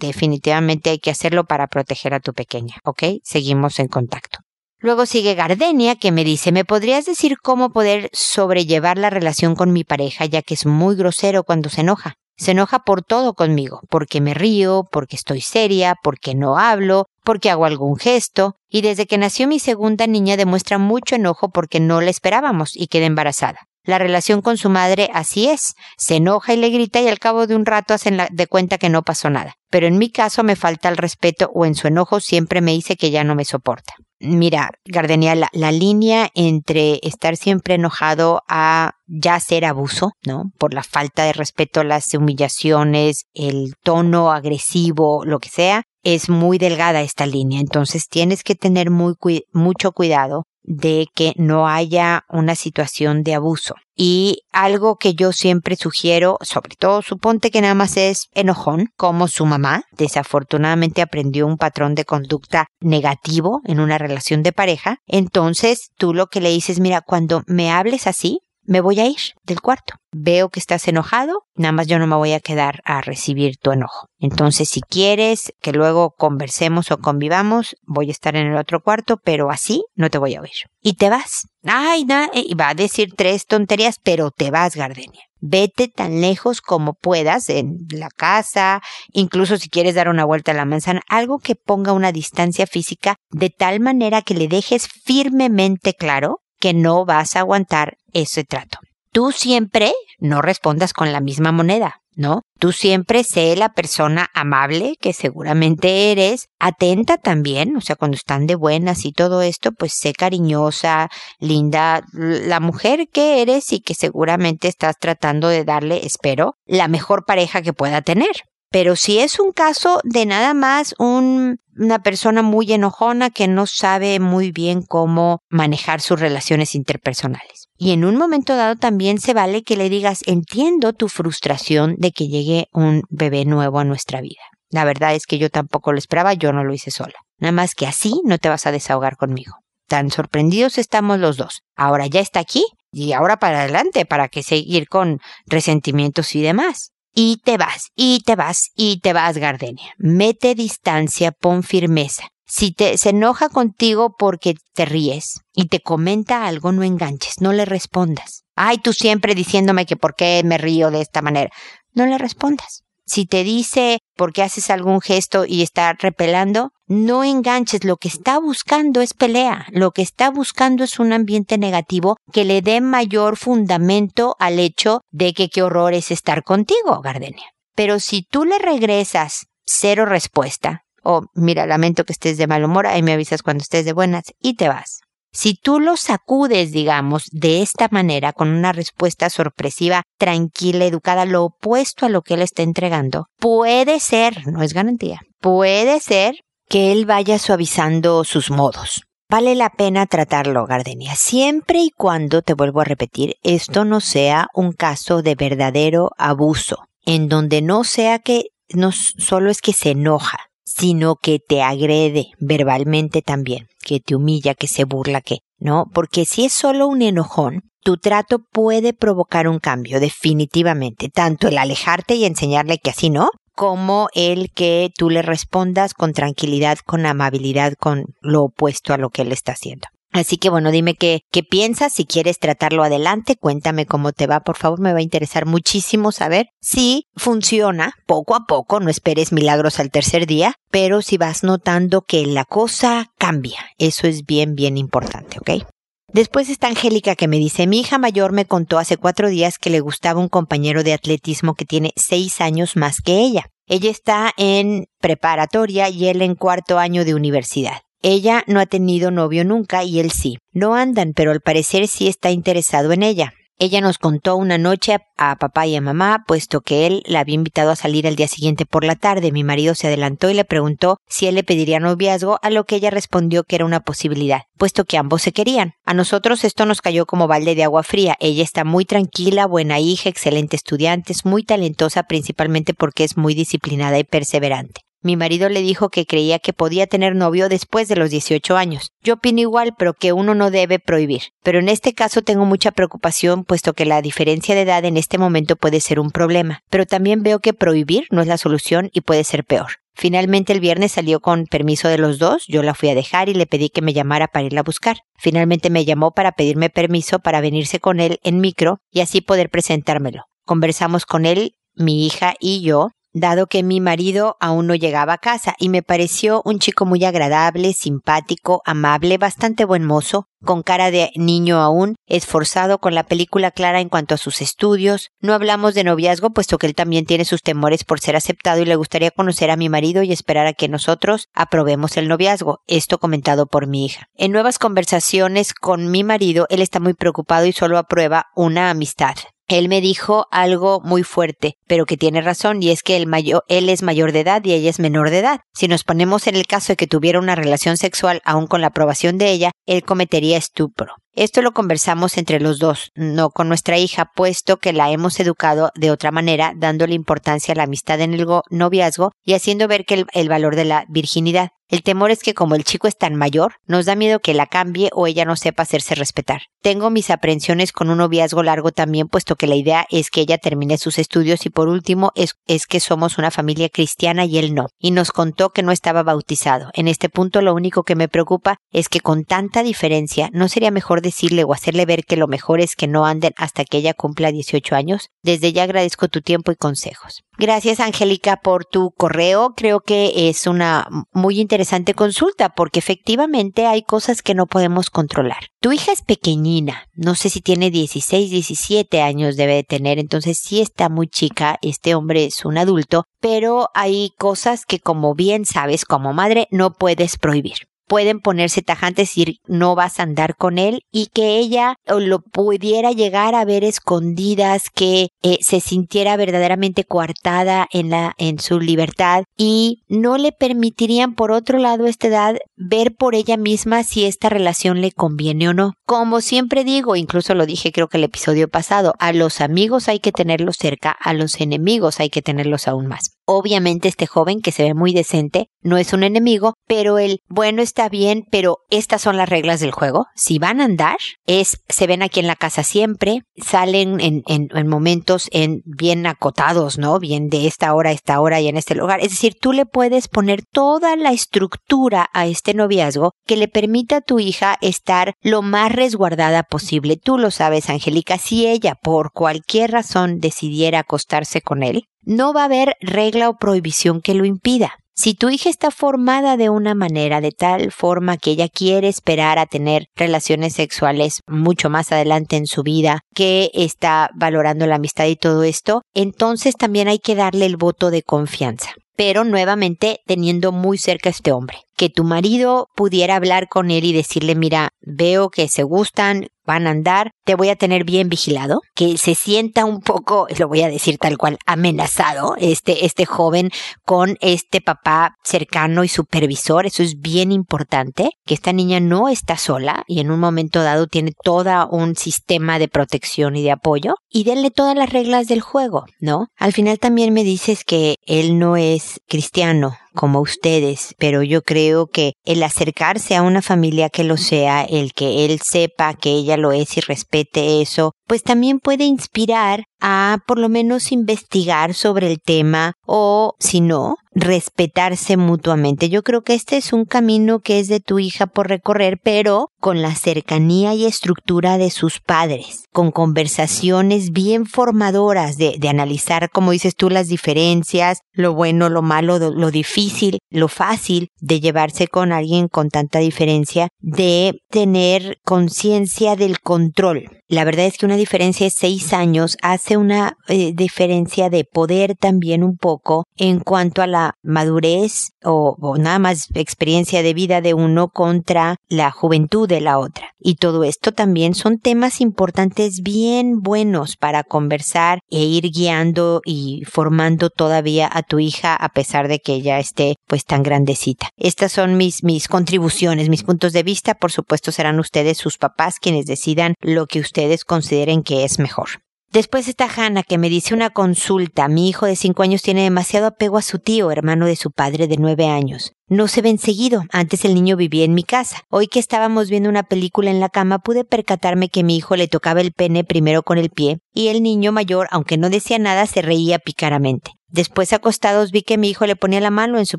Definitivamente 0.00 0.88
hay 0.88 0.98
que 0.98 1.10
hacerlo 1.10 1.44
para 1.44 1.66
proteger 1.66 2.14
a 2.14 2.20
tu 2.20 2.32
pequeña. 2.32 2.76
¿ok? 2.84 3.02
Seguimos 3.22 3.78
en 3.78 3.88
contacto. 3.88 4.38
Luego 4.78 5.04
sigue 5.04 5.34
Gardenia, 5.34 5.96
que 5.96 6.12
me 6.12 6.24
dice, 6.24 6.50
¿me 6.50 6.64
podrías 6.64 7.04
decir 7.04 7.36
cómo 7.42 7.68
poder 7.68 8.08
sobrellevar 8.14 8.96
la 8.96 9.10
relación 9.10 9.54
con 9.54 9.74
mi 9.74 9.84
pareja, 9.84 10.24
ya 10.24 10.40
que 10.40 10.54
es 10.54 10.64
muy 10.64 10.96
grosero 10.96 11.44
cuando 11.44 11.68
se 11.68 11.82
enoja? 11.82 12.14
Se 12.40 12.52
enoja 12.52 12.78
por 12.78 13.02
todo 13.02 13.34
conmigo, 13.34 13.82
porque 13.90 14.22
me 14.22 14.32
río, 14.32 14.84
porque 14.90 15.14
estoy 15.14 15.42
seria, 15.42 15.94
porque 16.02 16.34
no 16.34 16.56
hablo, 16.58 17.04
porque 17.22 17.50
hago 17.50 17.66
algún 17.66 17.98
gesto, 17.98 18.54
y 18.66 18.80
desde 18.80 19.04
que 19.04 19.18
nació 19.18 19.46
mi 19.46 19.58
segunda 19.58 20.06
niña 20.06 20.38
demuestra 20.38 20.78
mucho 20.78 21.16
enojo 21.16 21.50
porque 21.50 21.80
no 21.80 22.00
la 22.00 22.08
esperábamos 22.08 22.74
y 22.74 22.86
queda 22.86 23.04
embarazada. 23.04 23.58
La 23.84 23.98
relación 23.98 24.40
con 24.40 24.56
su 24.56 24.70
madre 24.70 25.10
así 25.12 25.50
es, 25.50 25.74
se 25.98 26.16
enoja 26.16 26.54
y 26.54 26.56
le 26.56 26.70
grita 26.70 26.98
y 27.02 27.08
al 27.08 27.18
cabo 27.18 27.46
de 27.46 27.56
un 27.56 27.66
rato 27.66 27.92
hacen 27.92 28.18
de 28.30 28.46
cuenta 28.46 28.78
que 28.78 28.88
no 28.88 29.02
pasó 29.02 29.28
nada. 29.28 29.52
Pero 29.68 29.86
en 29.86 29.98
mi 29.98 30.10
caso 30.10 30.42
me 30.42 30.56
falta 30.56 30.88
el 30.88 30.96
respeto 30.96 31.50
o 31.52 31.66
en 31.66 31.74
su 31.74 31.88
enojo 31.88 32.20
siempre 32.20 32.62
me 32.62 32.72
dice 32.72 32.96
que 32.96 33.10
ya 33.10 33.22
no 33.22 33.34
me 33.34 33.44
soporta. 33.44 33.92
Mira, 34.22 34.70
Gardenia, 34.84 35.34
la, 35.34 35.48
la, 35.52 35.72
línea 35.72 36.28
entre 36.34 37.00
estar 37.02 37.36
siempre 37.38 37.76
enojado 37.76 38.42
a 38.48 38.92
ya 39.06 39.40
ser 39.40 39.64
abuso, 39.64 40.12
¿no? 40.26 40.52
Por 40.58 40.74
la 40.74 40.82
falta 40.82 41.24
de 41.24 41.32
respeto, 41.32 41.84
las 41.84 42.12
humillaciones, 42.12 43.24
el 43.32 43.72
tono 43.82 44.30
agresivo, 44.30 45.24
lo 45.24 45.38
que 45.38 45.48
sea, 45.48 45.84
es 46.02 46.28
muy 46.28 46.58
delgada 46.58 47.00
esta 47.00 47.26
línea. 47.26 47.60
Entonces 47.60 48.08
tienes 48.08 48.42
que 48.42 48.54
tener 48.54 48.90
muy, 48.90 49.14
mucho 49.52 49.92
cuidado 49.92 50.44
de 50.70 51.06
que 51.16 51.32
no 51.36 51.66
haya 51.66 52.22
una 52.28 52.54
situación 52.54 53.24
de 53.24 53.34
abuso. 53.34 53.74
Y 53.96 54.42
algo 54.52 54.96
que 54.96 55.14
yo 55.14 55.32
siempre 55.32 55.74
sugiero, 55.74 56.38
sobre 56.42 56.76
todo 56.76 57.02
suponte 57.02 57.50
que 57.50 57.60
nada 57.60 57.74
más 57.74 57.96
es 57.96 58.28
enojón, 58.34 58.86
como 58.96 59.26
su 59.26 59.46
mamá, 59.46 59.82
desafortunadamente 59.90 61.02
aprendió 61.02 61.48
un 61.48 61.56
patrón 61.56 61.96
de 61.96 62.04
conducta 62.04 62.68
negativo 62.80 63.60
en 63.64 63.80
una 63.80 63.98
relación 63.98 64.44
de 64.44 64.52
pareja, 64.52 64.98
entonces 65.08 65.90
tú 65.98 66.14
lo 66.14 66.28
que 66.28 66.40
le 66.40 66.50
dices, 66.50 66.78
mira, 66.78 67.00
cuando 67.00 67.42
me 67.46 67.72
hables 67.72 68.06
así, 68.06 68.38
me 68.70 68.80
voy 68.80 69.00
a 69.00 69.06
ir 69.06 69.18
del 69.42 69.60
cuarto. 69.60 69.94
Veo 70.12 70.48
que 70.48 70.60
estás 70.60 70.86
enojado, 70.86 71.42
nada 71.56 71.72
más 71.72 71.88
yo 71.88 71.98
no 71.98 72.06
me 72.06 72.14
voy 72.14 72.34
a 72.34 72.40
quedar 72.40 72.80
a 72.84 73.00
recibir 73.00 73.56
tu 73.60 73.72
enojo. 73.72 74.06
Entonces, 74.20 74.68
si 74.68 74.80
quieres 74.80 75.52
que 75.60 75.72
luego 75.72 76.12
conversemos 76.16 76.92
o 76.92 76.98
convivamos, 76.98 77.74
voy 77.82 78.08
a 78.08 78.12
estar 78.12 78.36
en 78.36 78.46
el 78.46 78.56
otro 78.56 78.80
cuarto, 78.80 79.16
pero 79.24 79.50
así 79.50 79.82
no 79.96 80.08
te 80.08 80.18
voy 80.18 80.36
a 80.36 80.40
oír. 80.40 80.52
Y 80.80 80.94
te 80.94 81.10
vas. 81.10 81.48
Ay, 81.64 82.04
nada, 82.04 82.30
y 82.32 82.54
va 82.54 82.68
a 82.68 82.74
decir 82.74 83.12
tres 83.16 83.46
tonterías, 83.46 83.96
pero 84.04 84.30
te 84.30 84.52
vas, 84.52 84.76
Gardenia. 84.76 85.22
Vete 85.40 85.88
tan 85.88 86.20
lejos 86.20 86.60
como 86.60 86.94
puedas 86.94 87.50
en 87.50 87.76
la 87.90 88.08
casa, 88.08 88.82
incluso 89.12 89.56
si 89.56 89.68
quieres 89.68 89.96
dar 89.96 90.08
una 90.08 90.24
vuelta 90.24 90.52
a 90.52 90.54
la 90.54 90.64
manzana, 90.64 91.00
algo 91.08 91.38
que 91.38 91.56
ponga 91.56 91.92
una 91.92 92.12
distancia 92.12 92.68
física 92.68 93.16
de 93.30 93.50
tal 93.50 93.80
manera 93.80 94.22
que 94.22 94.34
le 94.34 94.46
dejes 94.46 94.86
firmemente 94.86 95.94
claro 95.94 96.38
que 96.60 96.74
no 96.74 97.04
vas 97.04 97.34
a 97.34 97.40
aguantar 97.40 97.96
ese 98.12 98.44
trato. 98.44 98.78
tú 99.12 99.32
siempre 99.32 99.92
no 100.20 100.40
respondas 100.40 100.92
con 100.92 101.12
la 101.12 101.20
misma 101.20 101.50
moneda. 101.50 102.00
¿no? 102.16 102.42
Tú 102.58 102.72
siempre 102.72 103.24
sé 103.24 103.56
la 103.56 103.70
persona 103.70 104.28
amable 104.34 104.96
que 105.00 105.12
seguramente 105.12 106.12
eres, 106.12 106.48
atenta 106.58 107.16
también, 107.16 107.76
o 107.76 107.80
sea, 107.80 107.96
cuando 107.96 108.16
están 108.16 108.46
de 108.46 108.56
buenas 108.56 109.04
y 109.04 109.12
todo 109.12 109.42
esto, 109.42 109.72
pues 109.72 109.94
sé 109.94 110.12
cariñosa, 110.12 111.08
linda, 111.38 112.02
la 112.12 112.60
mujer 112.60 113.08
que 113.10 113.40
eres 113.40 113.72
y 113.72 113.80
que 113.80 113.94
seguramente 113.94 114.68
estás 114.68 114.96
tratando 114.98 115.48
de 115.48 115.64
darle, 115.64 116.04
espero, 116.04 116.56
la 116.66 116.88
mejor 116.88 117.24
pareja 117.24 117.62
que 117.62 117.72
pueda 117.72 118.02
tener. 118.02 118.44
Pero 118.70 118.94
si 118.94 119.18
es 119.18 119.40
un 119.40 119.52
caso 119.52 120.00
de 120.04 120.26
nada 120.26 120.54
más 120.54 120.94
un, 120.98 121.58
una 121.76 122.02
persona 122.02 122.42
muy 122.42 122.72
enojona 122.72 123.30
que 123.30 123.48
no 123.48 123.66
sabe 123.66 124.20
muy 124.20 124.52
bien 124.52 124.82
cómo 124.82 125.40
manejar 125.48 126.00
sus 126.00 126.20
relaciones 126.20 126.74
interpersonales. 126.74 127.68
Y 127.76 127.92
en 127.92 128.04
un 128.04 128.16
momento 128.16 128.54
dado 128.56 128.76
también 128.76 129.18
se 129.18 129.34
vale 129.34 129.62
que 129.62 129.76
le 129.76 129.88
digas, 129.88 130.20
entiendo 130.26 130.92
tu 130.92 131.08
frustración 131.08 131.96
de 131.98 132.12
que 132.12 132.28
llegue 132.28 132.68
un 132.72 133.02
bebé 133.08 133.44
nuevo 133.44 133.80
a 133.80 133.84
nuestra 133.84 134.20
vida. 134.20 134.42
La 134.70 134.84
verdad 134.84 135.14
es 135.14 135.26
que 135.26 135.38
yo 135.38 135.50
tampoco 135.50 135.92
lo 135.92 135.98
esperaba, 135.98 136.34
yo 136.34 136.52
no 136.52 136.62
lo 136.62 136.72
hice 136.72 136.92
sola. 136.92 137.14
Nada 137.38 137.52
más 137.52 137.74
que 137.74 137.86
así 137.86 138.20
no 138.24 138.38
te 138.38 138.48
vas 138.48 138.66
a 138.66 138.72
desahogar 138.72 139.16
conmigo. 139.16 139.56
Tan 139.88 140.10
sorprendidos 140.10 140.78
estamos 140.78 141.18
los 141.18 141.36
dos. 141.36 141.62
Ahora 141.74 142.06
ya 142.06 142.20
está 142.20 142.38
aquí 142.38 142.64
y 142.92 143.12
ahora 143.14 143.38
para 143.38 143.62
adelante 143.62 144.04
para 144.04 144.28
que 144.28 144.44
seguir 144.44 144.86
con 144.86 145.18
resentimientos 145.46 146.36
y 146.36 146.42
demás. 146.42 146.92
Y 147.12 147.38
te 147.44 147.56
vas, 147.56 147.88
y 147.96 148.20
te 148.20 148.36
vas, 148.36 148.70
y 148.74 149.00
te 149.00 149.12
vas, 149.12 149.36
Gardenia. 149.36 149.94
Mete 149.98 150.54
distancia, 150.54 151.32
pon 151.32 151.62
firmeza. 151.62 152.28
Si 152.46 152.72
te, 152.72 152.96
se 152.96 153.10
enoja 153.10 153.48
contigo 153.48 154.16
porque 154.18 154.54
te 154.74 154.84
ríes 154.84 155.40
y 155.54 155.66
te 155.66 155.80
comenta 155.80 156.46
algo, 156.46 156.72
no 156.72 156.82
enganches, 156.82 157.40
no 157.40 157.52
le 157.52 157.64
respondas. 157.64 158.42
Ay, 158.56 158.78
tú 158.78 158.92
siempre 158.92 159.34
diciéndome 159.34 159.86
que 159.86 159.96
por 159.96 160.14
qué 160.14 160.42
me 160.44 160.58
río 160.58 160.90
de 160.90 161.00
esta 161.00 161.22
manera. 161.22 161.50
No 161.94 162.06
le 162.06 162.18
respondas. 162.18 162.82
Si 163.10 163.26
te 163.26 163.42
dice 163.42 163.98
por 164.14 164.32
qué 164.32 164.44
haces 164.44 164.70
algún 164.70 165.00
gesto 165.00 165.44
y 165.44 165.62
está 165.62 165.92
repelando, 165.94 166.70
no 166.86 167.24
enganches. 167.24 167.82
Lo 167.82 167.96
que 167.96 168.06
está 168.06 168.38
buscando 168.38 169.00
es 169.00 169.14
pelea. 169.14 169.66
Lo 169.72 169.90
que 169.90 170.02
está 170.02 170.30
buscando 170.30 170.84
es 170.84 171.00
un 171.00 171.12
ambiente 171.12 171.58
negativo 171.58 172.18
que 172.32 172.44
le 172.44 172.62
dé 172.62 172.80
mayor 172.80 173.36
fundamento 173.36 174.36
al 174.38 174.60
hecho 174.60 175.00
de 175.10 175.32
que 175.32 175.48
qué 175.48 175.64
horror 175.64 175.92
es 175.92 176.12
estar 176.12 176.44
contigo, 176.44 177.00
Gardenia. 177.00 177.46
Pero 177.74 177.98
si 177.98 178.22
tú 178.22 178.44
le 178.44 178.60
regresas 178.60 179.46
cero 179.66 180.06
respuesta, 180.06 180.84
o 181.02 181.22
mira, 181.34 181.66
lamento 181.66 182.04
que 182.04 182.12
estés 182.12 182.38
de 182.38 182.46
mal 182.46 182.62
humor, 182.62 182.86
ahí 182.86 183.02
me 183.02 183.14
avisas 183.14 183.42
cuando 183.42 183.62
estés 183.62 183.84
de 183.84 183.92
buenas 183.92 184.22
y 184.38 184.54
te 184.54 184.68
vas. 184.68 185.00
Si 185.32 185.54
tú 185.54 185.78
lo 185.78 185.96
sacudes, 185.96 186.72
digamos, 186.72 187.24
de 187.30 187.62
esta 187.62 187.88
manera, 187.90 188.32
con 188.32 188.48
una 188.48 188.72
respuesta 188.72 189.30
sorpresiva, 189.30 190.02
tranquila, 190.18 190.84
educada, 190.84 191.24
lo 191.24 191.44
opuesto 191.44 192.06
a 192.06 192.08
lo 192.08 192.22
que 192.22 192.34
él 192.34 192.42
está 192.42 192.62
entregando, 192.62 193.26
puede 193.38 194.00
ser, 194.00 194.46
no 194.48 194.62
es 194.62 194.74
garantía, 194.74 195.20
puede 195.40 196.00
ser 196.00 196.34
que 196.68 196.90
él 196.90 197.06
vaya 197.06 197.38
suavizando 197.38 198.24
sus 198.24 198.50
modos. 198.50 199.02
Vale 199.28 199.54
la 199.54 199.70
pena 199.70 200.06
tratarlo, 200.06 200.66
Gardenia, 200.66 201.14
siempre 201.14 201.78
y 201.78 201.90
cuando, 201.90 202.42
te 202.42 202.54
vuelvo 202.54 202.80
a 202.80 202.84
repetir, 202.84 203.36
esto 203.44 203.84
no 203.84 204.00
sea 204.00 204.48
un 204.54 204.72
caso 204.72 205.22
de 205.22 205.36
verdadero 205.36 206.10
abuso, 206.18 206.88
en 207.06 207.28
donde 207.28 207.62
no 207.62 207.84
sea 207.84 208.18
que 208.18 208.46
no 208.70 208.90
solo 208.90 209.50
es 209.50 209.60
que 209.60 209.72
se 209.72 209.90
enoja, 209.90 210.49
sino 210.64 211.16
que 211.16 211.38
te 211.38 211.62
agrede 211.62 212.26
verbalmente 212.38 213.22
también, 213.22 213.66
que 213.84 214.00
te 214.00 214.14
humilla, 214.14 214.54
que 214.54 214.68
se 214.68 214.84
burla, 214.84 215.20
que, 215.20 215.38
¿no? 215.58 215.86
Porque 215.92 216.24
si 216.24 216.44
es 216.44 216.52
solo 216.52 216.86
un 216.86 217.02
enojón, 217.02 217.62
tu 217.82 217.96
trato 217.96 218.40
puede 218.52 218.92
provocar 218.92 219.48
un 219.48 219.58
cambio, 219.58 220.00
definitivamente, 220.00 221.08
tanto 221.08 221.48
el 221.48 221.58
alejarte 221.58 222.14
y 222.14 222.24
enseñarle 222.24 222.78
que 222.78 222.90
así 222.90 223.10
no, 223.10 223.30
como 223.54 224.08
el 224.14 224.50
que 224.54 224.90
tú 224.96 225.10
le 225.10 225.22
respondas 225.22 225.94
con 225.94 226.12
tranquilidad, 226.12 226.78
con 226.84 227.06
amabilidad, 227.06 227.74
con 227.78 228.06
lo 228.20 228.44
opuesto 228.44 228.94
a 228.94 228.98
lo 228.98 229.10
que 229.10 229.22
él 229.22 229.32
está 229.32 229.52
haciendo. 229.52 229.88
Así 230.12 230.38
que 230.38 230.50
bueno, 230.50 230.72
dime 230.72 230.94
qué, 230.94 231.20
qué 231.30 231.42
piensas, 231.44 231.92
si 231.92 232.04
quieres 232.04 232.38
tratarlo 232.38 232.82
adelante, 232.82 233.36
cuéntame 233.36 233.86
cómo 233.86 234.12
te 234.12 234.26
va, 234.26 234.40
por 234.40 234.56
favor, 234.56 234.80
me 234.80 234.92
va 234.92 234.98
a 234.98 235.02
interesar 235.02 235.46
muchísimo 235.46 236.10
saber 236.10 236.48
si 236.60 237.04
funciona 237.14 237.94
poco 238.06 238.34
a 238.34 238.44
poco, 238.46 238.80
no 238.80 238.90
esperes 238.90 239.32
milagros 239.32 239.78
al 239.78 239.90
tercer 239.90 240.26
día, 240.26 240.54
pero 240.70 241.00
si 241.00 241.16
vas 241.16 241.44
notando 241.44 242.02
que 242.02 242.26
la 242.26 242.44
cosa 242.44 243.06
cambia, 243.18 243.60
eso 243.78 244.08
es 244.08 244.26
bien, 244.26 244.56
bien 244.56 244.76
importante, 244.76 245.38
¿ok? 245.38 245.64
Después 246.12 246.48
está 246.48 246.66
Angélica 246.66 247.14
que 247.14 247.28
me 247.28 247.38
dice, 247.38 247.68
mi 247.68 247.80
hija 247.80 247.96
mayor 247.96 248.32
me 248.32 248.44
contó 248.44 248.78
hace 248.78 248.96
cuatro 248.96 249.28
días 249.28 249.58
que 249.58 249.70
le 249.70 249.78
gustaba 249.78 250.18
un 250.18 250.28
compañero 250.28 250.82
de 250.82 250.92
atletismo 250.92 251.54
que 251.54 251.64
tiene 251.64 251.92
seis 251.94 252.40
años 252.40 252.74
más 252.74 253.00
que 253.00 253.20
ella. 253.20 253.46
Ella 253.68 253.90
está 253.92 254.32
en 254.36 254.86
preparatoria 255.00 255.88
y 255.88 256.08
él 256.08 256.22
en 256.22 256.34
cuarto 256.34 256.80
año 256.80 257.04
de 257.04 257.14
universidad. 257.14 257.82
Ella 258.02 258.44
no 258.46 258.60
ha 258.60 258.66
tenido 258.66 259.10
novio 259.10 259.44
nunca 259.44 259.84
y 259.84 260.00
él 260.00 260.10
sí. 260.10 260.38
No 260.52 260.74
andan, 260.74 261.12
pero 261.14 261.32
al 261.32 261.42
parecer 261.42 261.86
sí 261.86 262.08
está 262.08 262.30
interesado 262.30 262.92
en 262.92 263.02
ella. 263.02 263.34
Ella 263.58 263.82
nos 263.82 263.98
contó 263.98 264.36
una 264.36 264.56
noche 264.56 264.96
a 265.18 265.36
papá 265.36 265.66
y 265.66 265.76
a 265.76 265.82
mamá, 265.82 266.24
puesto 266.26 266.62
que 266.62 266.86
él 266.86 267.02
la 267.04 267.20
había 267.20 267.34
invitado 267.34 267.70
a 267.70 267.76
salir 267.76 268.06
al 268.06 268.16
día 268.16 268.26
siguiente 268.26 268.64
por 268.64 268.84
la 268.84 268.96
tarde. 268.96 269.32
Mi 269.32 269.44
marido 269.44 269.74
se 269.74 269.88
adelantó 269.88 270.30
y 270.30 270.34
le 270.34 270.46
preguntó 270.46 270.96
si 271.10 271.26
él 271.26 271.34
le 271.34 271.44
pediría 271.44 271.78
noviazgo, 271.78 272.38
a 272.40 272.48
lo 272.48 272.64
que 272.64 272.76
ella 272.76 272.88
respondió 272.88 273.44
que 273.44 273.56
era 273.56 273.66
una 273.66 273.80
posibilidad, 273.80 274.44
puesto 274.56 274.86
que 274.86 274.96
ambos 274.96 275.20
se 275.20 275.32
querían. 275.32 275.72
A 275.84 275.92
nosotros 275.92 276.42
esto 276.44 276.64
nos 276.64 276.80
cayó 276.80 277.04
como 277.04 277.28
balde 277.28 277.54
de 277.54 277.64
agua 277.64 277.82
fría. 277.82 278.16
Ella 278.18 278.42
está 278.42 278.64
muy 278.64 278.86
tranquila, 278.86 279.44
buena 279.44 279.78
hija, 279.78 280.08
excelente 280.08 280.56
estudiante, 280.56 281.12
es 281.12 281.26
muy 281.26 281.42
talentosa 281.42 282.04
principalmente 282.04 282.72
porque 282.72 283.04
es 283.04 283.18
muy 283.18 283.34
disciplinada 283.34 283.98
y 283.98 284.04
perseverante. 284.04 284.80
Mi 285.02 285.16
marido 285.16 285.48
le 285.48 285.62
dijo 285.62 285.88
que 285.88 286.04
creía 286.04 286.38
que 286.38 286.52
podía 286.52 286.86
tener 286.86 287.16
novio 287.16 287.48
después 287.48 287.88
de 287.88 287.96
los 287.96 288.10
18 288.10 288.56
años. 288.56 288.92
Yo 289.02 289.14
opino 289.14 289.40
igual, 289.40 289.74
pero 289.78 289.94
que 289.94 290.12
uno 290.12 290.34
no 290.34 290.50
debe 290.50 290.78
prohibir. 290.78 291.22
Pero 291.42 291.58
en 291.58 291.70
este 291.70 291.94
caso 291.94 292.20
tengo 292.20 292.44
mucha 292.44 292.70
preocupación, 292.70 293.44
puesto 293.44 293.72
que 293.72 293.86
la 293.86 294.02
diferencia 294.02 294.54
de 294.54 294.62
edad 294.62 294.84
en 294.84 294.98
este 294.98 295.16
momento 295.16 295.56
puede 295.56 295.80
ser 295.80 296.00
un 296.00 296.10
problema. 296.10 296.60
Pero 296.68 296.84
también 296.84 297.22
veo 297.22 297.38
que 297.38 297.54
prohibir 297.54 298.04
no 298.10 298.20
es 298.20 298.28
la 298.28 298.36
solución 298.36 298.90
y 298.92 299.00
puede 299.00 299.24
ser 299.24 299.44
peor. 299.44 299.80
Finalmente 299.94 300.52
el 300.52 300.60
viernes 300.60 300.92
salió 300.92 301.20
con 301.20 301.46
permiso 301.46 301.88
de 301.88 301.98
los 301.98 302.18
dos, 302.18 302.44
yo 302.46 302.62
la 302.62 302.74
fui 302.74 302.88
a 302.88 302.94
dejar 302.94 303.28
y 303.28 303.34
le 303.34 303.46
pedí 303.46 303.68
que 303.68 303.82
me 303.82 303.92
llamara 303.92 304.28
para 304.28 304.46
irla 304.46 304.60
a 304.60 304.64
buscar. 304.64 304.98
Finalmente 305.18 305.68
me 305.68 305.84
llamó 305.84 306.12
para 306.12 306.32
pedirme 306.32 306.70
permiso 306.70 307.18
para 307.18 307.40
venirse 307.40 307.80
con 307.80 308.00
él 308.00 308.18
en 308.22 308.40
micro 308.40 308.78
y 308.90 309.00
así 309.00 309.20
poder 309.20 309.50
presentármelo. 309.50 310.24
Conversamos 310.44 311.06
con 311.06 311.26
él, 311.26 311.54
mi 311.74 312.06
hija 312.06 312.34
y 312.40 312.62
yo, 312.62 312.92
dado 313.12 313.46
que 313.46 313.62
mi 313.62 313.80
marido 313.80 314.36
aún 314.40 314.66
no 314.66 314.74
llegaba 314.74 315.14
a 315.14 315.18
casa 315.18 315.54
y 315.58 315.68
me 315.68 315.82
pareció 315.82 316.42
un 316.44 316.58
chico 316.58 316.86
muy 316.86 317.04
agradable, 317.04 317.72
simpático, 317.72 318.62
amable, 318.64 319.18
bastante 319.18 319.64
buen 319.64 319.84
mozo, 319.84 320.26
con 320.44 320.62
cara 320.62 320.90
de 320.90 321.10
niño 321.16 321.60
aún, 321.60 321.96
esforzado 322.06 322.78
con 322.78 322.94
la 322.94 323.04
película 323.04 323.50
clara 323.50 323.80
en 323.80 323.88
cuanto 323.88 324.14
a 324.14 324.18
sus 324.18 324.40
estudios. 324.40 325.10
No 325.20 325.34
hablamos 325.34 325.74
de 325.74 325.84
noviazgo, 325.84 326.30
puesto 326.30 326.58
que 326.58 326.66
él 326.66 326.74
también 326.74 327.04
tiene 327.04 327.24
sus 327.24 327.42
temores 327.42 327.84
por 327.84 328.00
ser 328.00 328.16
aceptado 328.16 328.60
y 328.62 328.64
le 328.64 328.76
gustaría 328.76 329.10
conocer 329.10 329.50
a 329.50 329.56
mi 329.56 329.68
marido 329.68 330.02
y 330.02 330.12
esperar 330.12 330.46
a 330.46 330.52
que 330.52 330.68
nosotros 330.68 331.28
aprobemos 331.34 331.96
el 331.96 332.08
noviazgo. 332.08 332.60
Esto 332.66 332.98
comentado 332.98 333.46
por 333.46 333.66
mi 333.66 333.86
hija. 333.86 334.06
En 334.14 334.32
nuevas 334.32 334.58
conversaciones 334.58 335.52
con 335.52 335.90
mi 335.90 336.04
marido, 336.04 336.46
él 336.48 336.62
está 336.62 336.80
muy 336.80 336.94
preocupado 336.94 337.46
y 337.46 337.52
solo 337.52 337.78
aprueba 337.78 338.26
una 338.34 338.70
amistad 338.70 339.14
él 339.58 339.68
me 339.68 339.80
dijo 339.80 340.26
algo 340.30 340.80
muy 340.80 341.02
fuerte, 341.02 341.56
pero 341.66 341.86
que 341.86 341.96
tiene 341.96 342.20
razón, 342.20 342.62
y 342.62 342.70
es 342.70 342.82
que 342.82 342.96
el 342.96 343.06
mayor, 343.06 343.44
él 343.48 343.68
es 343.68 343.82
mayor 343.82 344.12
de 344.12 344.20
edad 344.20 344.44
y 344.44 344.52
ella 344.52 344.70
es 344.70 344.78
menor 344.78 345.10
de 345.10 345.18
edad. 345.18 345.40
Si 345.52 345.68
nos 345.68 345.84
ponemos 345.84 346.26
en 346.26 346.36
el 346.36 346.46
caso 346.46 346.72
de 346.72 346.76
que 346.76 346.86
tuviera 346.86 347.18
una 347.18 347.34
relación 347.34 347.76
sexual 347.76 348.22
aún 348.24 348.46
con 348.46 348.60
la 348.60 348.68
aprobación 348.68 349.18
de 349.18 349.30
ella, 349.30 349.50
él 349.66 349.82
cometería 349.82 350.36
estupro. 350.36 350.94
Esto 351.14 351.42
lo 351.42 351.52
conversamos 351.52 352.16
entre 352.18 352.40
los 352.40 352.58
dos, 352.58 352.92
no 352.94 353.30
con 353.30 353.48
nuestra 353.48 353.78
hija, 353.78 354.10
puesto 354.14 354.58
que 354.58 354.72
la 354.72 354.90
hemos 354.90 355.18
educado 355.18 355.72
de 355.74 355.90
otra 355.90 356.12
manera, 356.12 356.52
dándole 356.56 356.94
importancia 356.94 357.52
a 357.52 357.56
la 357.56 357.64
amistad 357.64 358.00
en 358.00 358.14
el 358.14 358.26
noviazgo 358.50 359.10
y 359.24 359.34
haciendo 359.34 359.66
ver 359.66 359.84
que 359.84 360.04
el 360.12 360.28
valor 360.28 360.54
de 360.54 360.64
la 360.64 360.84
virginidad. 360.88 361.50
El 361.70 361.84
temor 361.84 362.10
es 362.10 362.24
que 362.24 362.34
como 362.34 362.56
el 362.56 362.64
chico 362.64 362.88
es 362.88 362.98
tan 362.98 363.14
mayor, 363.14 363.54
nos 363.64 363.86
da 363.86 363.94
miedo 363.94 364.18
que 364.18 364.34
la 364.34 364.46
cambie 364.46 364.90
o 364.92 365.06
ella 365.06 365.24
no 365.24 365.36
sepa 365.36 365.62
hacerse 365.62 365.94
respetar. 365.94 366.42
Tengo 366.62 366.90
mis 366.90 367.10
aprensiones 367.10 367.70
con 367.70 367.90
un 367.90 367.98
noviazgo 367.98 368.42
largo 368.42 368.72
también, 368.72 369.06
puesto 369.06 369.36
que 369.36 369.46
la 369.46 369.54
idea 369.54 369.86
es 369.88 370.10
que 370.10 370.20
ella 370.20 370.38
termine 370.38 370.78
sus 370.78 370.98
estudios 370.98 371.46
y 371.46 371.50
por 371.50 371.68
último 371.68 372.10
es, 372.16 372.34
es 372.48 372.66
que 372.66 372.80
somos 372.80 373.18
una 373.18 373.30
familia 373.30 373.68
cristiana 373.68 374.24
y 374.24 374.38
él 374.38 374.52
no. 374.52 374.66
Y 374.80 374.90
nos 374.90 375.12
contó 375.12 375.50
que 375.50 375.62
no 375.62 375.70
estaba 375.70 376.02
bautizado. 376.02 376.70
En 376.74 376.88
este 376.88 377.08
punto 377.08 377.40
lo 377.40 377.54
único 377.54 377.84
que 377.84 377.94
me 377.94 378.08
preocupa 378.08 378.56
es 378.72 378.88
que 378.88 379.00
con 379.00 379.24
tanta 379.24 379.62
diferencia 379.62 380.28
no 380.32 380.48
sería 380.48 380.72
mejor 380.72 380.99
decirle 381.00 381.44
o 381.44 381.52
hacerle 381.52 381.86
ver 381.86 382.04
que 382.04 382.16
lo 382.16 382.28
mejor 382.28 382.60
es 382.60 382.76
que 382.76 382.86
no 382.86 383.06
anden 383.06 383.32
hasta 383.36 383.64
que 383.64 383.78
ella 383.78 383.94
cumpla 383.94 384.32
18 384.32 384.74
años. 384.74 385.08
Desde 385.22 385.52
ya 385.52 385.64
agradezco 385.64 386.08
tu 386.08 386.20
tiempo 386.20 386.52
y 386.52 386.56
consejos. 386.56 387.22
Gracias, 387.38 387.80
Angélica, 387.80 388.36
por 388.36 388.66
tu 388.66 388.90
correo. 388.90 389.54
Creo 389.56 389.80
que 389.80 390.28
es 390.28 390.46
una 390.46 390.86
muy 391.12 391.40
interesante 391.40 391.94
consulta 391.94 392.50
porque 392.50 392.78
efectivamente 392.78 393.66
hay 393.66 393.82
cosas 393.82 394.20
que 394.20 394.34
no 394.34 394.46
podemos 394.46 394.90
controlar. 394.90 395.46
Tu 395.60 395.72
hija 395.72 395.92
es 395.92 396.02
pequeñina, 396.02 396.84
no 396.94 397.14
sé 397.14 397.30
si 397.30 397.40
tiene 397.40 397.70
16, 397.70 398.30
17 398.30 399.00
años 399.00 399.36
debe 399.36 399.54
de 399.54 399.64
tener, 399.64 399.98
entonces 399.98 400.38
sí 400.38 400.60
está 400.60 400.88
muy 400.88 401.08
chica, 401.08 401.58
este 401.62 401.94
hombre 401.94 402.24
es 402.24 402.44
un 402.44 402.58
adulto, 402.58 403.04
pero 403.20 403.68
hay 403.74 404.10
cosas 404.18 404.64
que 404.66 404.80
como 404.80 405.14
bien 405.14 405.44
sabes 405.44 405.84
como 405.84 406.12
madre 406.12 406.46
no 406.50 406.72
puedes 406.72 407.16
prohibir 407.16 407.69
pueden 407.90 408.20
ponerse 408.20 408.62
tajantes 408.62 409.18
y 409.18 409.40
no 409.48 409.74
vas 409.74 409.98
a 409.98 410.04
andar 410.04 410.36
con 410.36 410.58
él 410.58 410.84
y 410.92 411.06
que 411.06 411.38
ella 411.38 411.74
lo 411.88 412.20
pudiera 412.20 412.92
llegar 412.92 413.34
a 413.34 413.44
ver 413.44 413.64
escondidas, 413.64 414.70
que 414.72 415.08
eh, 415.24 415.38
se 415.40 415.58
sintiera 415.58 416.16
verdaderamente 416.16 416.84
coartada 416.84 417.66
en 417.72 417.90
la 417.90 418.14
en 418.16 418.38
su 418.38 418.60
libertad 418.60 419.24
y 419.36 419.82
no 419.88 420.18
le 420.18 420.30
permitirían 420.30 421.16
por 421.16 421.32
otro 421.32 421.58
lado 421.58 421.86
esta 421.86 422.06
edad 422.06 422.36
ver 422.56 422.94
por 422.94 423.16
ella 423.16 423.36
misma 423.36 423.82
si 423.82 424.04
esta 424.04 424.28
relación 424.28 424.80
le 424.80 424.92
conviene 424.92 425.48
o 425.48 425.54
no. 425.54 425.72
Como 425.84 426.20
siempre 426.20 426.62
digo, 426.62 426.94
incluso 426.94 427.34
lo 427.34 427.44
dije 427.44 427.72
creo 427.72 427.88
que 427.88 427.96
el 427.96 428.04
episodio 428.04 428.46
pasado, 428.46 428.94
a 429.00 429.12
los 429.12 429.40
amigos 429.40 429.88
hay 429.88 429.98
que 429.98 430.12
tenerlos 430.12 430.58
cerca, 430.58 430.92
a 430.92 431.12
los 431.12 431.40
enemigos 431.40 431.98
hay 431.98 432.08
que 432.08 432.22
tenerlos 432.22 432.68
aún 432.68 432.86
más. 432.86 433.16
Obviamente 433.32 433.86
este 433.86 434.08
joven 434.08 434.40
que 434.40 434.50
se 434.50 434.64
ve 434.64 434.74
muy 434.74 434.92
decente 434.92 435.50
no 435.62 435.78
es 435.78 435.92
un 435.92 436.02
enemigo, 436.02 436.54
pero 436.66 436.98
el 436.98 437.20
bueno 437.28 437.62
está 437.62 437.88
bien, 437.88 438.24
pero 438.28 438.58
estas 438.70 439.02
son 439.02 439.16
las 439.16 439.28
reglas 439.28 439.60
del 439.60 439.70
juego. 439.70 440.06
Si 440.16 440.40
van 440.40 440.60
a 440.60 440.64
andar, 440.64 440.96
es 441.26 441.62
se 441.68 441.86
ven 441.86 442.02
aquí 442.02 442.18
en 442.18 442.26
la 442.26 442.34
casa 442.34 442.64
siempre, 442.64 443.20
salen 443.36 444.00
en, 444.00 444.24
en, 444.26 444.48
en 444.52 444.66
momentos 444.66 445.28
en 445.30 445.60
bien 445.64 446.08
acotados, 446.08 446.76
¿no? 446.76 446.98
Bien 446.98 447.28
de 447.28 447.46
esta 447.46 447.72
hora 447.72 447.90
a 447.90 447.92
esta 447.92 448.20
hora 448.20 448.40
y 448.40 448.48
en 448.48 448.56
este 448.56 448.74
lugar. 448.74 448.98
Es 448.98 449.10
decir, 449.10 449.36
tú 449.40 449.52
le 449.52 449.64
puedes 449.64 450.08
poner 450.08 450.42
toda 450.50 450.96
la 450.96 451.12
estructura 451.12 452.10
a 452.12 452.26
este 452.26 452.52
noviazgo 452.52 453.12
que 453.26 453.36
le 453.36 453.46
permita 453.46 453.98
a 453.98 454.00
tu 454.00 454.18
hija 454.18 454.58
estar 454.60 455.14
lo 455.20 455.42
más 455.42 455.70
resguardada 455.70 456.42
posible. 456.42 456.96
Tú 456.96 457.16
lo 457.16 457.30
sabes, 457.30 457.70
Angélica, 457.70 458.18
si 458.18 458.48
ella 458.48 458.74
por 458.74 459.12
cualquier 459.12 459.70
razón 459.70 460.18
decidiera 460.18 460.80
acostarse 460.80 461.42
con 461.42 461.62
él, 461.62 461.84
no 462.02 462.32
va 462.32 462.42
a 462.42 462.46
haber 462.46 462.76
regla 462.80 463.28
o 463.28 463.36
prohibición 463.36 464.00
que 464.00 464.14
lo 464.14 464.24
impida. 464.24 464.72
Si 465.02 465.14
tu 465.14 465.30
hija 465.30 465.48
está 465.48 465.70
formada 465.70 466.36
de 466.36 466.50
una 466.50 466.74
manera, 466.74 467.22
de 467.22 467.30
tal 467.30 467.72
forma 467.72 468.18
que 468.18 468.32
ella 468.32 468.48
quiere 468.48 468.88
esperar 468.88 469.38
a 469.38 469.46
tener 469.46 469.86
relaciones 469.96 470.52
sexuales 470.52 471.22
mucho 471.26 471.70
más 471.70 471.90
adelante 471.90 472.36
en 472.36 472.46
su 472.46 472.62
vida, 472.62 473.00
que 473.14 473.50
está 473.54 474.10
valorando 474.14 474.66
la 474.66 474.74
amistad 474.74 475.06
y 475.06 475.16
todo 475.16 475.42
esto, 475.42 475.80
entonces 475.94 476.54
también 476.54 476.86
hay 476.88 476.98
que 476.98 477.14
darle 477.14 477.46
el 477.46 477.56
voto 477.56 477.90
de 477.90 478.02
confianza. 478.02 478.74
Pero 478.94 479.24
nuevamente 479.24 480.00
teniendo 480.06 480.52
muy 480.52 480.76
cerca 480.76 481.08
a 481.08 481.12
este 481.12 481.32
hombre. 481.32 481.60
Que 481.80 481.88
tu 481.88 482.04
marido 482.04 482.68
pudiera 482.76 483.16
hablar 483.16 483.48
con 483.48 483.70
él 483.70 483.86
y 483.86 483.94
decirle, 483.94 484.34
mira, 484.34 484.68
veo 484.82 485.30
que 485.30 485.48
se 485.48 485.62
gustan, 485.62 486.26
van 486.44 486.66
a 486.66 486.70
andar, 486.72 487.12
te 487.24 487.34
voy 487.34 487.48
a 487.48 487.56
tener 487.56 487.84
bien 487.84 488.10
vigilado, 488.10 488.60
que 488.74 488.98
se 488.98 489.14
sienta 489.14 489.64
un 489.64 489.80
poco, 489.80 490.26
lo 490.38 490.46
voy 490.46 490.60
a 490.60 490.68
decir 490.68 490.98
tal 490.98 491.16
cual, 491.16 491.38
amenazado, 491.46 492.34
este, 492.38 492.84
este 492.84 493.06
joven 493.06 493.50
con 493.86 494.18
este 494.20 494.60
papá 494.60 495.14
cercano 495.24 495.82
y 495.82 495.88
supervisor, 495.88 496.66
eso 496.66 496.82
es 496.82 497.00
bien 497.00 497.32
importante, 497.32 498.10
que 498.26 498.34
esta 498.34 498.52
niña 498.52 498.78
no 498.78 499.08
está 499.08 499.38
sola 499.38 499.84
y 499.86 500.00
en 500.00 500.10
un 500.10 500.20
momento 500.20 500.62
dado 500.62 500.86
tiene 500.86 501.12
todo 501.22 501.66
un 501.70 501.96
sistema 501.96 502.58
de 502.58 502.68
protección 502.68 503.36
y 503.36 503.42
de 503.42 503.52
apoyo 503.52 503.94
y 504.10 504.24
denle 504.24 504.50
todas 504.50 504.76
las 504.76 504.90
reglas 504.90 505.28
del 505.28 505.40
juego, 505.40 505.86
¿no? 505.98 506.26
Al 506.36 506.52
final 506.52 506.78
también 506.78 507.14
me 507.14 507.24
dices 507.24 507.64
que 507.64 507.96
él 508.04 508.38
no 508.38 508.58
es 508.58 509.00
cristiano, 509.08 509.78
como 509.94 510.20
ustedes, 510.20 510.94
pero 510.98 511.22
yo 511.22 511.42
creo 511.42 511.86
que 511.86 512.12
el 512.24 512.42
acercarse 512.42 513.16
a 513.16 513.22
una 513.22 513.42
familia 513.42 513.88
que 513.88 514.04
lo 514.04 514.16
sea, 514.16 514.62
el 514.62 514.92
que 514.92 515.24
él 515.24 515.40
sepa 515.42 515.94
que 515.94 516.10
ella 516.10 516.36
lo 516.36 516.52
es 516.52 516.76
y 516.76 516.80
respete 516.80 517.60
eso, 517.60 517.92
pues 518.06 518.22
también 518.22 518.58
puede 518.58 518.84
inspirar 518.84 519.64
a 519.80 520.18
por 520.26 520.38
lo 520.38 520.48
menos 520.48 520.92
investigar 520.92 521.74
sobre 521.74 522.08
el 522.08 522.18
tema 522.20 522.74
o 522.86 523.34
si 523.38 523.60
no, 523.60 523.96
respetarse 524.12 525.16
mutuamente. 525.16 525.88
Yo 525.88 526.02
creo 526.02 526.22
que 526.22 526.34
este 526.34 526.56
es 526.56 526.72
un 526.72 526.84
camino 526.84 527.40
que 527.40 527.60
es 527.60 527.68
de 527.68 527.80
tu 527.80 527.98
hija 527.98 528.26
por 528.26 528.48
recorrer, 528.48 528.98
pero 529.02 529.48
con 529.60 529.82
la 529.82 529.94
cercanía 529.94 530.74
y 530.74 530.86
estructura 530.86 531.58
de 531.58 531.70
sus 531.70 532.00
padres, 532.00 532.64
con 532.72 532.90
conversaciones 532.90 534.10
bien 534.10 534.46
formadoras 534.46 535.36
de, 535.36 535.56
de 535.58 535.68
analizar, 535.68 536.30
como 536.30 536.50
dices 536.50 536.74
tú, 536.74 536.90
las 536.90 537.08
diferencias, 537.08 538.00
lo 538.12 538.34
bueno, 538.34 538.68
lo 538.68 538.82
malo, 538.82 539.18
lo 539.18 539.50
difícil, 539.50 540.18
lo 540.30 540.48
fácil 540.48 541.08
de 541.20 541.40
llevarse 541.40 541.86
con 541.86 542.12
alguien 542.12 542.48
con 542.48 542.68
tanta 542.70 542.98
diferencia, 542.98 543.68
de 543.80 544.40
tener 544.50 545.18
conciencia 545.24 546.16
del 546.16 546.40
control. 546.40 547.20
La 547.30 547.44
verdad 547.44 547.66
es 547.66 547.78
que 547.78 547.86
una 547.86 547.96
diferencia 547.96 548.46
de 548.46 548.50
seis 548.50 548.92
años 548.92 549.36
hace 549.40 549.76
una 549.76 550.16
eh, 550.26 550.52
diferencia 550.52 551.30
de 551.30 551.44
poder 551.44 551.94
también 551.94 552.42
un 552.42 552.56
poco 552.56 553.06
en 553.16 553.38
cuanto 553.38 553.82
a 553.82 553.86
la 553.86 554.14
madurez 554.20 555.12
o, 555.22 555.56
o, 555.60 555.76
nada 555.76 556.00
más 556.00 556.28
experiencia 556.34 557.04
de 557.04 557.14
vida 557.14 557.40
de 557.40 557.54
uno 557.54 557.86
contra 557.88 558.56
la 558.68 558.90
juventud 558.90 559.48
de 559.50 559.60
la 559.60 559.78
otra. 559.78 560.14
Y 560.18 560.36
todo 560.36 560.64
esto 560.64 560.92
también 560.92 561.34
son 561.34 561.58
temas 561.58 562.00
importantes 562.00 562.80
bien 562.82 563.40
buenos 563.40 563.96
para 563.96 564.24
conversar 564.24 565.00
e 565.10 565.24
ir 565.24 565.50
guiando 565.50 566.22
y 566.24 566.62
formando 566.66 567.28
todavía 567.28 567.88
a 567.92 568.02
tu 568.02 568.18
hija 568.18 568.54
a 568.54 568.70
pesar 568.70 569.08
de 569.08 569.18
que 569.18 569.34
ella 569.34 569.58
esté 569.58 569.96
pues 570.06 570.24
tan 570.24 570.42
grandecita. 570.42 571.10
Estas 571.16 571.52
son 571.52 571.76
mis, 571.76 572.02
mis 572.02 572.28
contribuciones, 572.28 573.08
mis 573.08 573.24
puntos 573.24 573.52
de 573.52 573.62
vista. 573.62 573.94
Por 573.94 574.12
supuesto 574.12 574.52
serán 574.52 574.80
ustedes 574.80 575.18
sus 575.18 575.36
papás 575.36 575.76
quienes 575.80 576.06
decidan 576.06 576.54
lo 576.60 576.86
que 576.86 577.00
ustedes 577.00 577.44
consideren 577.44 578.02
que 578.02 578.24
es 578.24 578.38
mejor. 578.38 578.68
Después 579.12 579.48
está 579.48 579.68
Hannah 579.68 580.04
que 580.04 580.18
me 580.18 580.28
dice 580.28 580.54
una 580.54 580.70
consulta. 580.70 581.48
Mi 581.48 581.68
hijo 581.68 581.84
de 581.84 581.96
cinco 581.96 582.22
años 582.22 582.42
tiene 582.42 582.62
demasiado 582.62 583.08
apego 583.08 583.38
a 583.38 583.42
su 583.42 583.58
tío, 583.58 583.90
hermano 583.90 584.26
de 584.26 584.36
su 584.36 584.52
padre 584.52 584.86
de 584.86 584.98
nueve 584.98 585.26
años. 585.26 585.72
No 585.88 586.06
se 586.06 586.22
ven 586.22 586.38
seguido. 586.38 586.84
Antes 586.92 587.24
el 587.24 587.34
niño 587.34 587.56
vivía 587.56 587.84
en 587.84 587.94
mi 587.94 588.04
casa. 588.04 588.44
Hoy 588.50 588.68
que 588.68 588.78
estábamos 588.78 589.28
viendo 589.28 589.48
una 589.48 589.64
película 589.64 590.12
en 590.12 590.20
la 590.20 590.28
cama 590.28 590.60
pude 590.60 590.84
percatarme 590.84 591.48
que 591.48 591.64
mi 591.64 591.76
hijo 591.76 591.96
le 591.96 592.06
tocaba 592.06 592.40
el 592.40 592.52
pene 592.52 592.84
primero 592.84 593.24
con 593.24 593.36
el 593.36 593.50
pie 593.50 593.80
y 593.92 594.08
el 594.08 594.22
niño 594.22 594.52
mayor, 594.52 594.86
aunque 594.92 595.18
no 595.18 595.28
decía 595.28 595.58
nada, 595.58 595.86
se 595.86 596.02
reía 596.02 596.38
picaramente. 596.38 597.10
Después 597.32 597.72
acostados 597.72 598.32
vi 598.32 598.42
que 598.42 598.58
mi 598.58 598.70
hijo 598.70 598.86
le 598.86 598.96
ponía 598.96 599.20
la 599.20 599.30
mano 599.30 599.58
en 599.58 599.66
su 599.66 599.78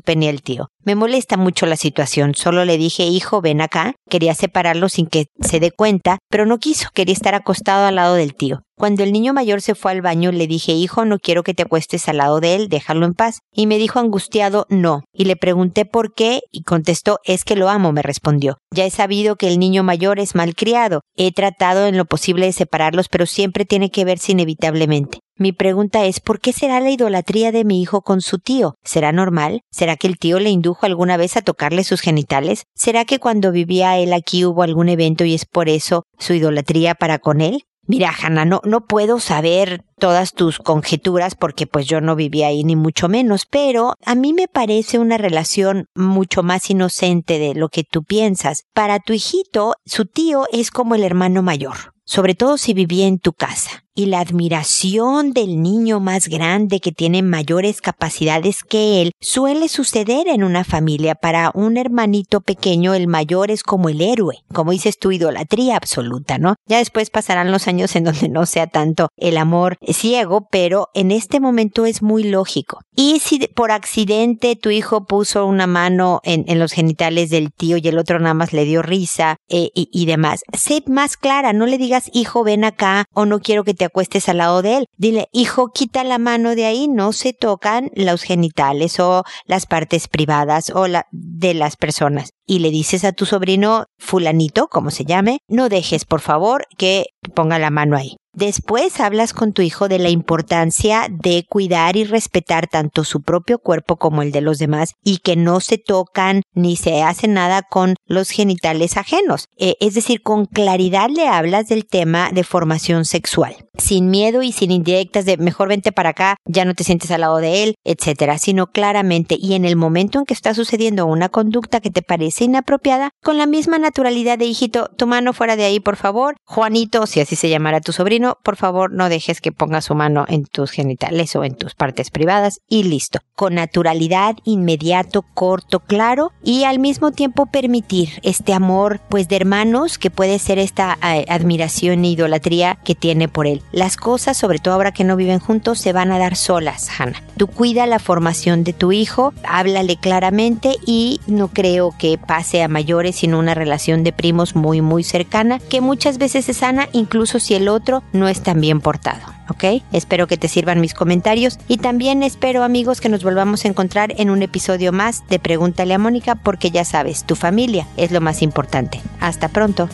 pene 0.00 0.28
al 0.28 0.42
tío. 0.42 0.68
Me 0.84 0.94
molesta 0.94 1.36
mucho 1.36 1.66
la 1.66 1.76
situación. 1.76 2.34
Solo 2.34 2.64
le 2.64 2.78
dije, 2.78 3.04
hijo, 3.04 3.42
ven 3.42 3.60
acá. 3.60 3.94
Quería 4.08 4.34
separarlo 4.34 4.88
sin 4.88 5.06
que 5.06 5.26
se 5.40 5.60
dé 5.60 5.70
cuenta, 5.70 6.18
pero 6.30 6.46
no 6.46 6.58
quiso. 6.58 6.88
Quería 6.94 7.12
estar 7.12 7.34
acostado 7.34 7.86
al 7.86 7.96
lado 7.96 8.14
del 8.14 8.34
tío. 8.34 8.62
Cuando 8.82 9.04
el 9.04 9.12
niño 9.12 9.32
mayor 9.32 9.62
se 9.62 9.76
fue 9.76 9.92
al 9.92 10.02
baño, 10.02 10.32
le 10.32 10.48
dije, 10.48 10.72
hijo, 10.72 11.04
no 11.04 11.20
quiero 11.20 11.44
que 11.44 11.54
te 11.54 11.62
acuestes 11.62 12.08
al 12.08 12.16
lado 12.16 12.40
de 12.40 12.56
él, 12.56 12.68
déjalo 12.68 13.06
en 13.06 13.14
paz. 13.14 13.38
Y 13.52 13.68
me 13.68 13.78
dijo 13.78 14.00
angustiado, 14.00 14.66
no. 14.70 15.04
Y 15.12 15.26
le 15.26 15.36
pregunté 15.36 15.84
por 15.84 16.14
qué, 16.14 16.40
y 16.50 16.64
contestó, 16.64 17.20
es 17.22 17.44
que 17.44 17.54
lo 17.54 17.68
amo, 17.68 17.92
me 17.92 18.02
respondió. 18.02 18.58
Ya 18.74 18.84
he 18.84 18.90
sabido 18.90 19.36
que 19.36 19.46
el 19.46 19.60
niño 19.60 19.84
mayor 19.84 20.18
es 20.18 20.34
malcriado. 20.34 21.02
He 21.14 21.30
tratado 21.30 21.86
en 21.86 21.96
lo 21.96 22.06
posible 22.06 22.46
de 22.46 22.52
separarlos, 22.52 23.06
pero 23.08 23.26
siempre 23.26 23.64
tiene 23.64 23.92
que 23.92 24.04
verse 24.04 24.32
inevitablemente. 24.32 25.20
Mi 25.38 25.52
pregunta 25.52 26.04
es, 26.04 26.18
¿por 26.18 26.40
qué 26.40 26.52
será 26.52 26.80
la 26.80 26.90
idolatría 26.90 27.52
de 27.52 27.64
mi 27.64 27.80
hijo 27.80 28.02
con 28.02 28.20
su 28.20 28.40
tío? 28.40 28.74
¿Será 28.82 29.12
normal? 29.12 29.60
¿Será 29.70 29.94
que 29.94 30.08
el 30.08 30.18
tío 30.18 30.40
le 30.40 30.50
indujo 30.50 30.86
alguna 30.86 31.16
vez 31.16 31.36
a 31.36 31.42
tocarle 31.42 31.84
sus 31.84 32.00
genitales? 32.00 32.64
¿Será 32.74 33.04
que 33.04 33.20
cuando 33.20 33.52
vivía 33.52 33.96
él 33.98 34.12
aquí 34.12 34.44
hubo 34.44 34.64
algún 34.64 34.88
evento 34.88 35.24
y 35.24 35.34
es 35.34 35.46
por 35.46 35.68
eso 35.68 36.02
su 36.18 36.34
idolatría 36.34 36.96
para 36.96 37.20
con 37.20 37.40
él? 37.40 37.62
Mira, 37.86 38.12
Hanna, 38.16 38.44
no, 38.44 38.60
no 38.64 38.86
puedo 38.86 39.18
saber 39.18 39.84
todas 39.98 40.34
tus 40.34 40.58
conjeturas 40.58 41.34
porque 41.34 41.66
pues 41.66 41.86
yo 41.86 42.00
no 42.00 42.14
vivía 42.14 42.46
ahí 42.46 42.62
ni 42.62 42.76
mucho 42.76 43.08
menos, 43.08 43.44
pero 43.44 43.94
a 44.04 44.14
mí 44.14 44.32
me 44.32 44.46
parece 44.46 45.00
una 45.00 45.18
relación 45.18 45.86
mucho 45.94 46.44
más 46.44 46.70
inocente 46.70 47.40
de 47.40 47.54
lo 47.54 47.68
que 47.68 47.82
tú 47.82 48.04
piensas. 48.04 48.64
Para 48.72 49.00
tu 49.00 49.12
hijito, 49.12 49.74
su 49.84 50.06
tío 50.06 50.44
es 50.52 50.70
como 50.70 50.94
el 50.94 51.02
hermano 51.02 51.42
mayor, 51.42 51.94
sobre 52.12 52.34
todo 52.34 52.58
si 52.58 52.74
vivía 52.74 53.06
en 53.06 53.18
tu 53.18 53.32
casa 53.32 53.84
y 53.94 54.06
la 54.06 54.20
admiración 54.20 55.32
del 55.32 55.62
niño 55.62 56.00
más 56.00 56.28
grande 56.28 56.80
que 56.80 56.92
tiene 56.92 57.22
mayores 57.22 57.80
capacidades 57.80 58.62
que 58.62 59.02
él 59.02 59.12
suele 59.20 59.68
suceder 59.68 60.28
en 60.28 60.44
una 60.44 60.64
familia. 60.64 61.14
Para 61.14 61.50
un 61.54 61.76
hermanito 61.76 62.40
pequeño 62.40 62.94
el 62.94 63.06
mayor 63.06 63.50
es 63.50 63.62
como 63.62 63.88
el 63.88 64.00
héroe, 64.00 64.44
como 64.52 64.72
dices 64.72 64.98
tu 64.98 65.12
idolatría 65.12 65.76
absoluta, 65.76 66.38
¿no? 66.38 66.54
Ya 66.66 66.78
después 66.78 67.10
pasarán 67.10 67.52
los 67.52 67.68
años 67.68 67.94
en 67.96 68.04
donde 68.04 68.28
no 68.28 68.46
sea 68.46 68.66
tanto 68.66 69.08
el 69.16 69.36
amor 69.36 69.76
ciego, 69.86 70.48
pero 70.50 70.88
en 70.94 71.10
este 71.10 71.40
momento 71.40 71.84
es 71.84 72.02
muy 72.02 72.24
lógico. 72.24 72.80
Y 72.94 73.20
si 73.20 73.38
por 73.48 73.72
accidente 73.72 74.56
tu 74.56 74.70
hijo 74.70 75.06
puso 75.06 75.46
una 75.46 75.66
mano 75.66 76.20
en, 76.24 76.44
en 76.46 76.58
los 76.58 76.72
genitales 76.72 77.30
del 77.30 77.52
tío 77.52 77.76
y 77.76 77.88
el 77.88 77.98
otro 77.98 78.18
nada 78.18 78.34
más 78.34 78.52
le 78.52 78.64
dio 78.64 78.82
risa, 78.82 79.36
eh, 79.52 79.70
y, 79.74 79.88
y 79.92 80.06
demás. 80.06 80.40
Sé 80.56 80.82
más 80.86 81.16
clara, 81.16 81.52
no 81.52 81.66
le 81.66 81.76
digas, 81.78 82.10
hijo, 82.14 82.42
ven 82.42 82.64
acá 82.64 83.04
o 83.12 83.26
no 83.26 83.40
quiero 83.40 83.64
que 83.64 83.74
te 83.74 83.84
acuestes 83.84 84.28
al 84.28 84.38
lado 84.38 84.62
de 84.62 84.78
él. 84.78 84.86
Dile, 84.96 85.28
hijo, 85.30 85.68
quita 85.68 86.04
la 86.04 86.18
mano 86.18 86.54
de 86.54 86.64
ahí, 86.64 86.88
no 86.88 87.12
se 87.12 87.34
tocan 87.34 87.90
los 87.94 88.22
genitales 88.22 88.98
o 88.98 89.24
las 89.44 89.66
partes 89.66 90.08
privadas 90.08 90.72
o 90.74 90.88
la 90.88 91.06
de 91.12 91.52
las 91.52 91.76
personas. 91.76 92.30
Y 92.46 92.60
le 92.60 92.70
dices 92.70 93.04
a 93.04 93.12
tu 93.12 93.26
sobrino 93.26 93.84
fulanito, 93.98 94.68
como 94.68 94.90
se 94.90 95.04
llame, 95.04 95.40
no 95.48 95.68
dejes 95.68 96.06
por 96.06 96.20
favor 96.20 96.64
que 96.78 97.04
ponga 97.34 97.58
la 97.58 97.70
mano 97.70 97.96
ahí. 97.96 98.16
Después 98.34 98.98
hablas 98.98 99.34
con 99.34 99.52
tu 99.52 99.60
hijo 99.60 99.88
de 99.88 99.98
la 99.98 100.08
importancia 100.08 101.06
de 101.10 101.44
cuidar 101.46 101.96
y 101.96 102.04
respetar 102.04 102.66
tanto 102.66 103.04
su 103.04 103.20
propio 103.20 103.58
cuerpo 103.58 103.96
como 103.96 104.22
el 104.22 104.32
de 104.32 104.40
los 104.40 104.58
demás 104.58 104.94
y 105.04 105.18
que 105.18 105.36
no 105.36 105.60
se 105.60 105.76
tocan 105.76 106.40
ni 106.54 106.76
se 106.76 107.02
hace 107.02 107.28
nada 107.28 107.60
con 107.60 107.94
los 108.06 108.30
genitales 108.30 108.96
ajenos. 108.96 109.48
Eh, 109.58 109.74
es 109.80 109.92
decir, 109.92 110.22
con 110.22 110.46
claridad 110.46 111.10
le 111.10 111.28
hablas 111.28 111.68
del 111.68 111.84
tema 111.86 112.30
de 112.32 112.42
formación 112.42 113.04
sexual, 113.04 113.54
sin 113.76 114.08
miedo 114.08 114.42
y 114.42 114.52
sin 114.52 114.70
indirectas 114.70 115.26
de 115.26 115.36
mejor 115.36 115.68
vente 115.68 115.92
para 115.92 116.10
acá, 116.10 116.36
ya 116.46 116.64
no 116.64 116.72
te 116.72 116.84
sientes 116.84 117.10
al 117.10 117.20
lado 117.20 117.36
de 117.36 117.64
él, 117.64 117.74
etcétera, 117.84 118.38
sino 118.38 118.68
claramente 118.68 119.36
y 119.38 119.52
en 119.52 119.66
el 119.66 119.76
momento 119.76 120.18
en 120.18 120.24
que 120.24 120.32
está 120.34 120.54
sucediendo 120.54 121.04
una 121.04 121.28
conducta 121.28 121.80
que 121.80 121.90
te 121.90 122.00
parece 122.00 122.44
inapropiada, 122.44 123.10
con 123.22 123.36
la 123.36 123.46
misma 123.46 123.78
naturalidad 123.78 124.38
de 124.38 124.46
hijito, 124.46 124.88
tu 124.96 125.06
mano 125.06 125.34
fuera 125.34 125.56
de 125.56 125.64
ahí, 125.64 125.80
por 125.80 125.96
favor, 125.96 126.36
Juanito, 126.44 127.06
si 127.06 127.20
así 127.20 127.36
se 127.36 127.50
llamara 127.50 127.82
tu 127.82 127.92
sobrino, 127.92 128.21
por 128.42 128.56
favor 128.56 128.92
no 128.92 129.08
dejes 129.08 129.40
que 129.40 129.52
ponga 129.52 129.80
su 129.80 129.94
mano 129.94 130.24
en 130.28 130.44
tus 130.44 130.70
genitales 130.70 131.34
o 131.36 131.44
en 131.44 131.54
tus 131.54 131.74
partes 131.74 132.10
privadas 132.10 132.60
y 132.68 132.84
listo. 132.84 133.20
Con 133.34 133.54
naturalidad, 133.54 134.36
inmediato, 134.44 135.22
corto, 135.34 135.80
claro 135.80 136.32
y 136.42 136.64
al 136.64 136.78
mismo 136.78 137.12
tiempo 137.12 137.46
permitir 137.46 138.20
este 138.22 138.54
amor 138.54 139.00
pues 139.08 139.28
de 139.28 139.36
hermanos 139.36 139.98
que 139.98 140.10
puede 140.10 140.38
ser 140.38 140.58
esta 140.58 140.98
eh, 141.02 141.24
admiración 141.28 142.04
e 142.04 142.10
idolatría 142.10 142.78
que 142.84 142.94
tiene 142.94 143.28
por 143.28 143.46
él. 143.46 143.62
Las 143.72 143.96
cosas, 143.96 144.36
sobre 144.36 144.58
todo 144.58 144.74
ahora 144.74 144.92
que 144.92 145.04
no 145.04 145.16
viven 145.16 145.38
juntos, 145.38 145.78
se 145.78 145.92
van 145.92 146.12
a 146.12 146.18
dar 146.18 146.36
solas, 146.36 146.88
Hannah. 146.98 147.22
Tú 147.36 147.46
cuida 147.46 147.86
la 147.86 147.98
formación 147.98 148.64
de 148.64 148.72
tu 148.72 148.92
hijo, 148.92 149.32
háblale 149.44 149.96
claramente 149.96 150.76
y 150.86 151.20
no 151.26 151.48
creo 151.48 151.94
que 151.98 152.18
pase 152.18 152.62
a 152.62 152.68
mayores 152.68 153.16
sino 153.16 153.38
una 153.38 153.54
relación 153.54 154.04
de 154.04 154.12
primos 154.12 154.54
muy 154.54 154.80
muy 154.80 155.04
cercana 155.04 155.58
que 155.58 155.80
muchas 155.80 156.18
veces 156.18 156.48
es 156.48 156.58
sana 156.58 156.88
incluso 156.92 157.40
si 157.40 157.54
el 157.54 157.68
otro 157.68 158.02
no 158.12 158.28
es 158.28 158.42
tan 158.42 158.60
bien 158.60 158.80
portado. 158.80 159.32
¿ok? 159.52 159.82
Espero 159.92 160.26
que 160.26 160.36
te 160.36 160.48
sirvan 160.48 160.80
mis 160.80 160.94
comentarios 160.94 161.60
y 161.68 161.76
también 161.78 162.22
espero 162.22 162.62
amigos 162.64 163.00
que 163.00 163.08
nos 163.08 163.22
volvamos 163.22 163.64
a 163.64 163.68
encontrar 163.68 164.12
en 164.16 164.30
un 164.30 164.42
episodio 164.42 164.90
más 164.92 165.22
de 165.28 165.38
Pregúntale 165.38 165.94
a 165.94 165.98
Mónica 165.98 166.34
porque 166.34 166.70
ya 166.70 166.84
sabes, 166.84 167.24
tu 167.24 167.36
familia 167.36 167.86
es 167.96 168.10
lo 168.10 168.20
más 168.20 168.42
importante. 168.42 169.00
Hasta 169.20 169.48
pronto. 169.48 169.88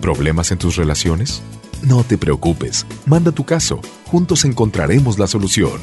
¿Problemas 0.00 0.52
en 0.52 0.58
tus 0.58 0.76
relaciones? 0.76 1.42
No 1.82 2.04
te 2.04 2.16
preocupes, 2.16 2.86
manda 3.06 3.32
tu 3.32 3.44
caso, 3.44 3.80
juntos 4.06 4.44
encontraremos 4.44 5.18
la 5.18 5.26
solución. 5.26 5.80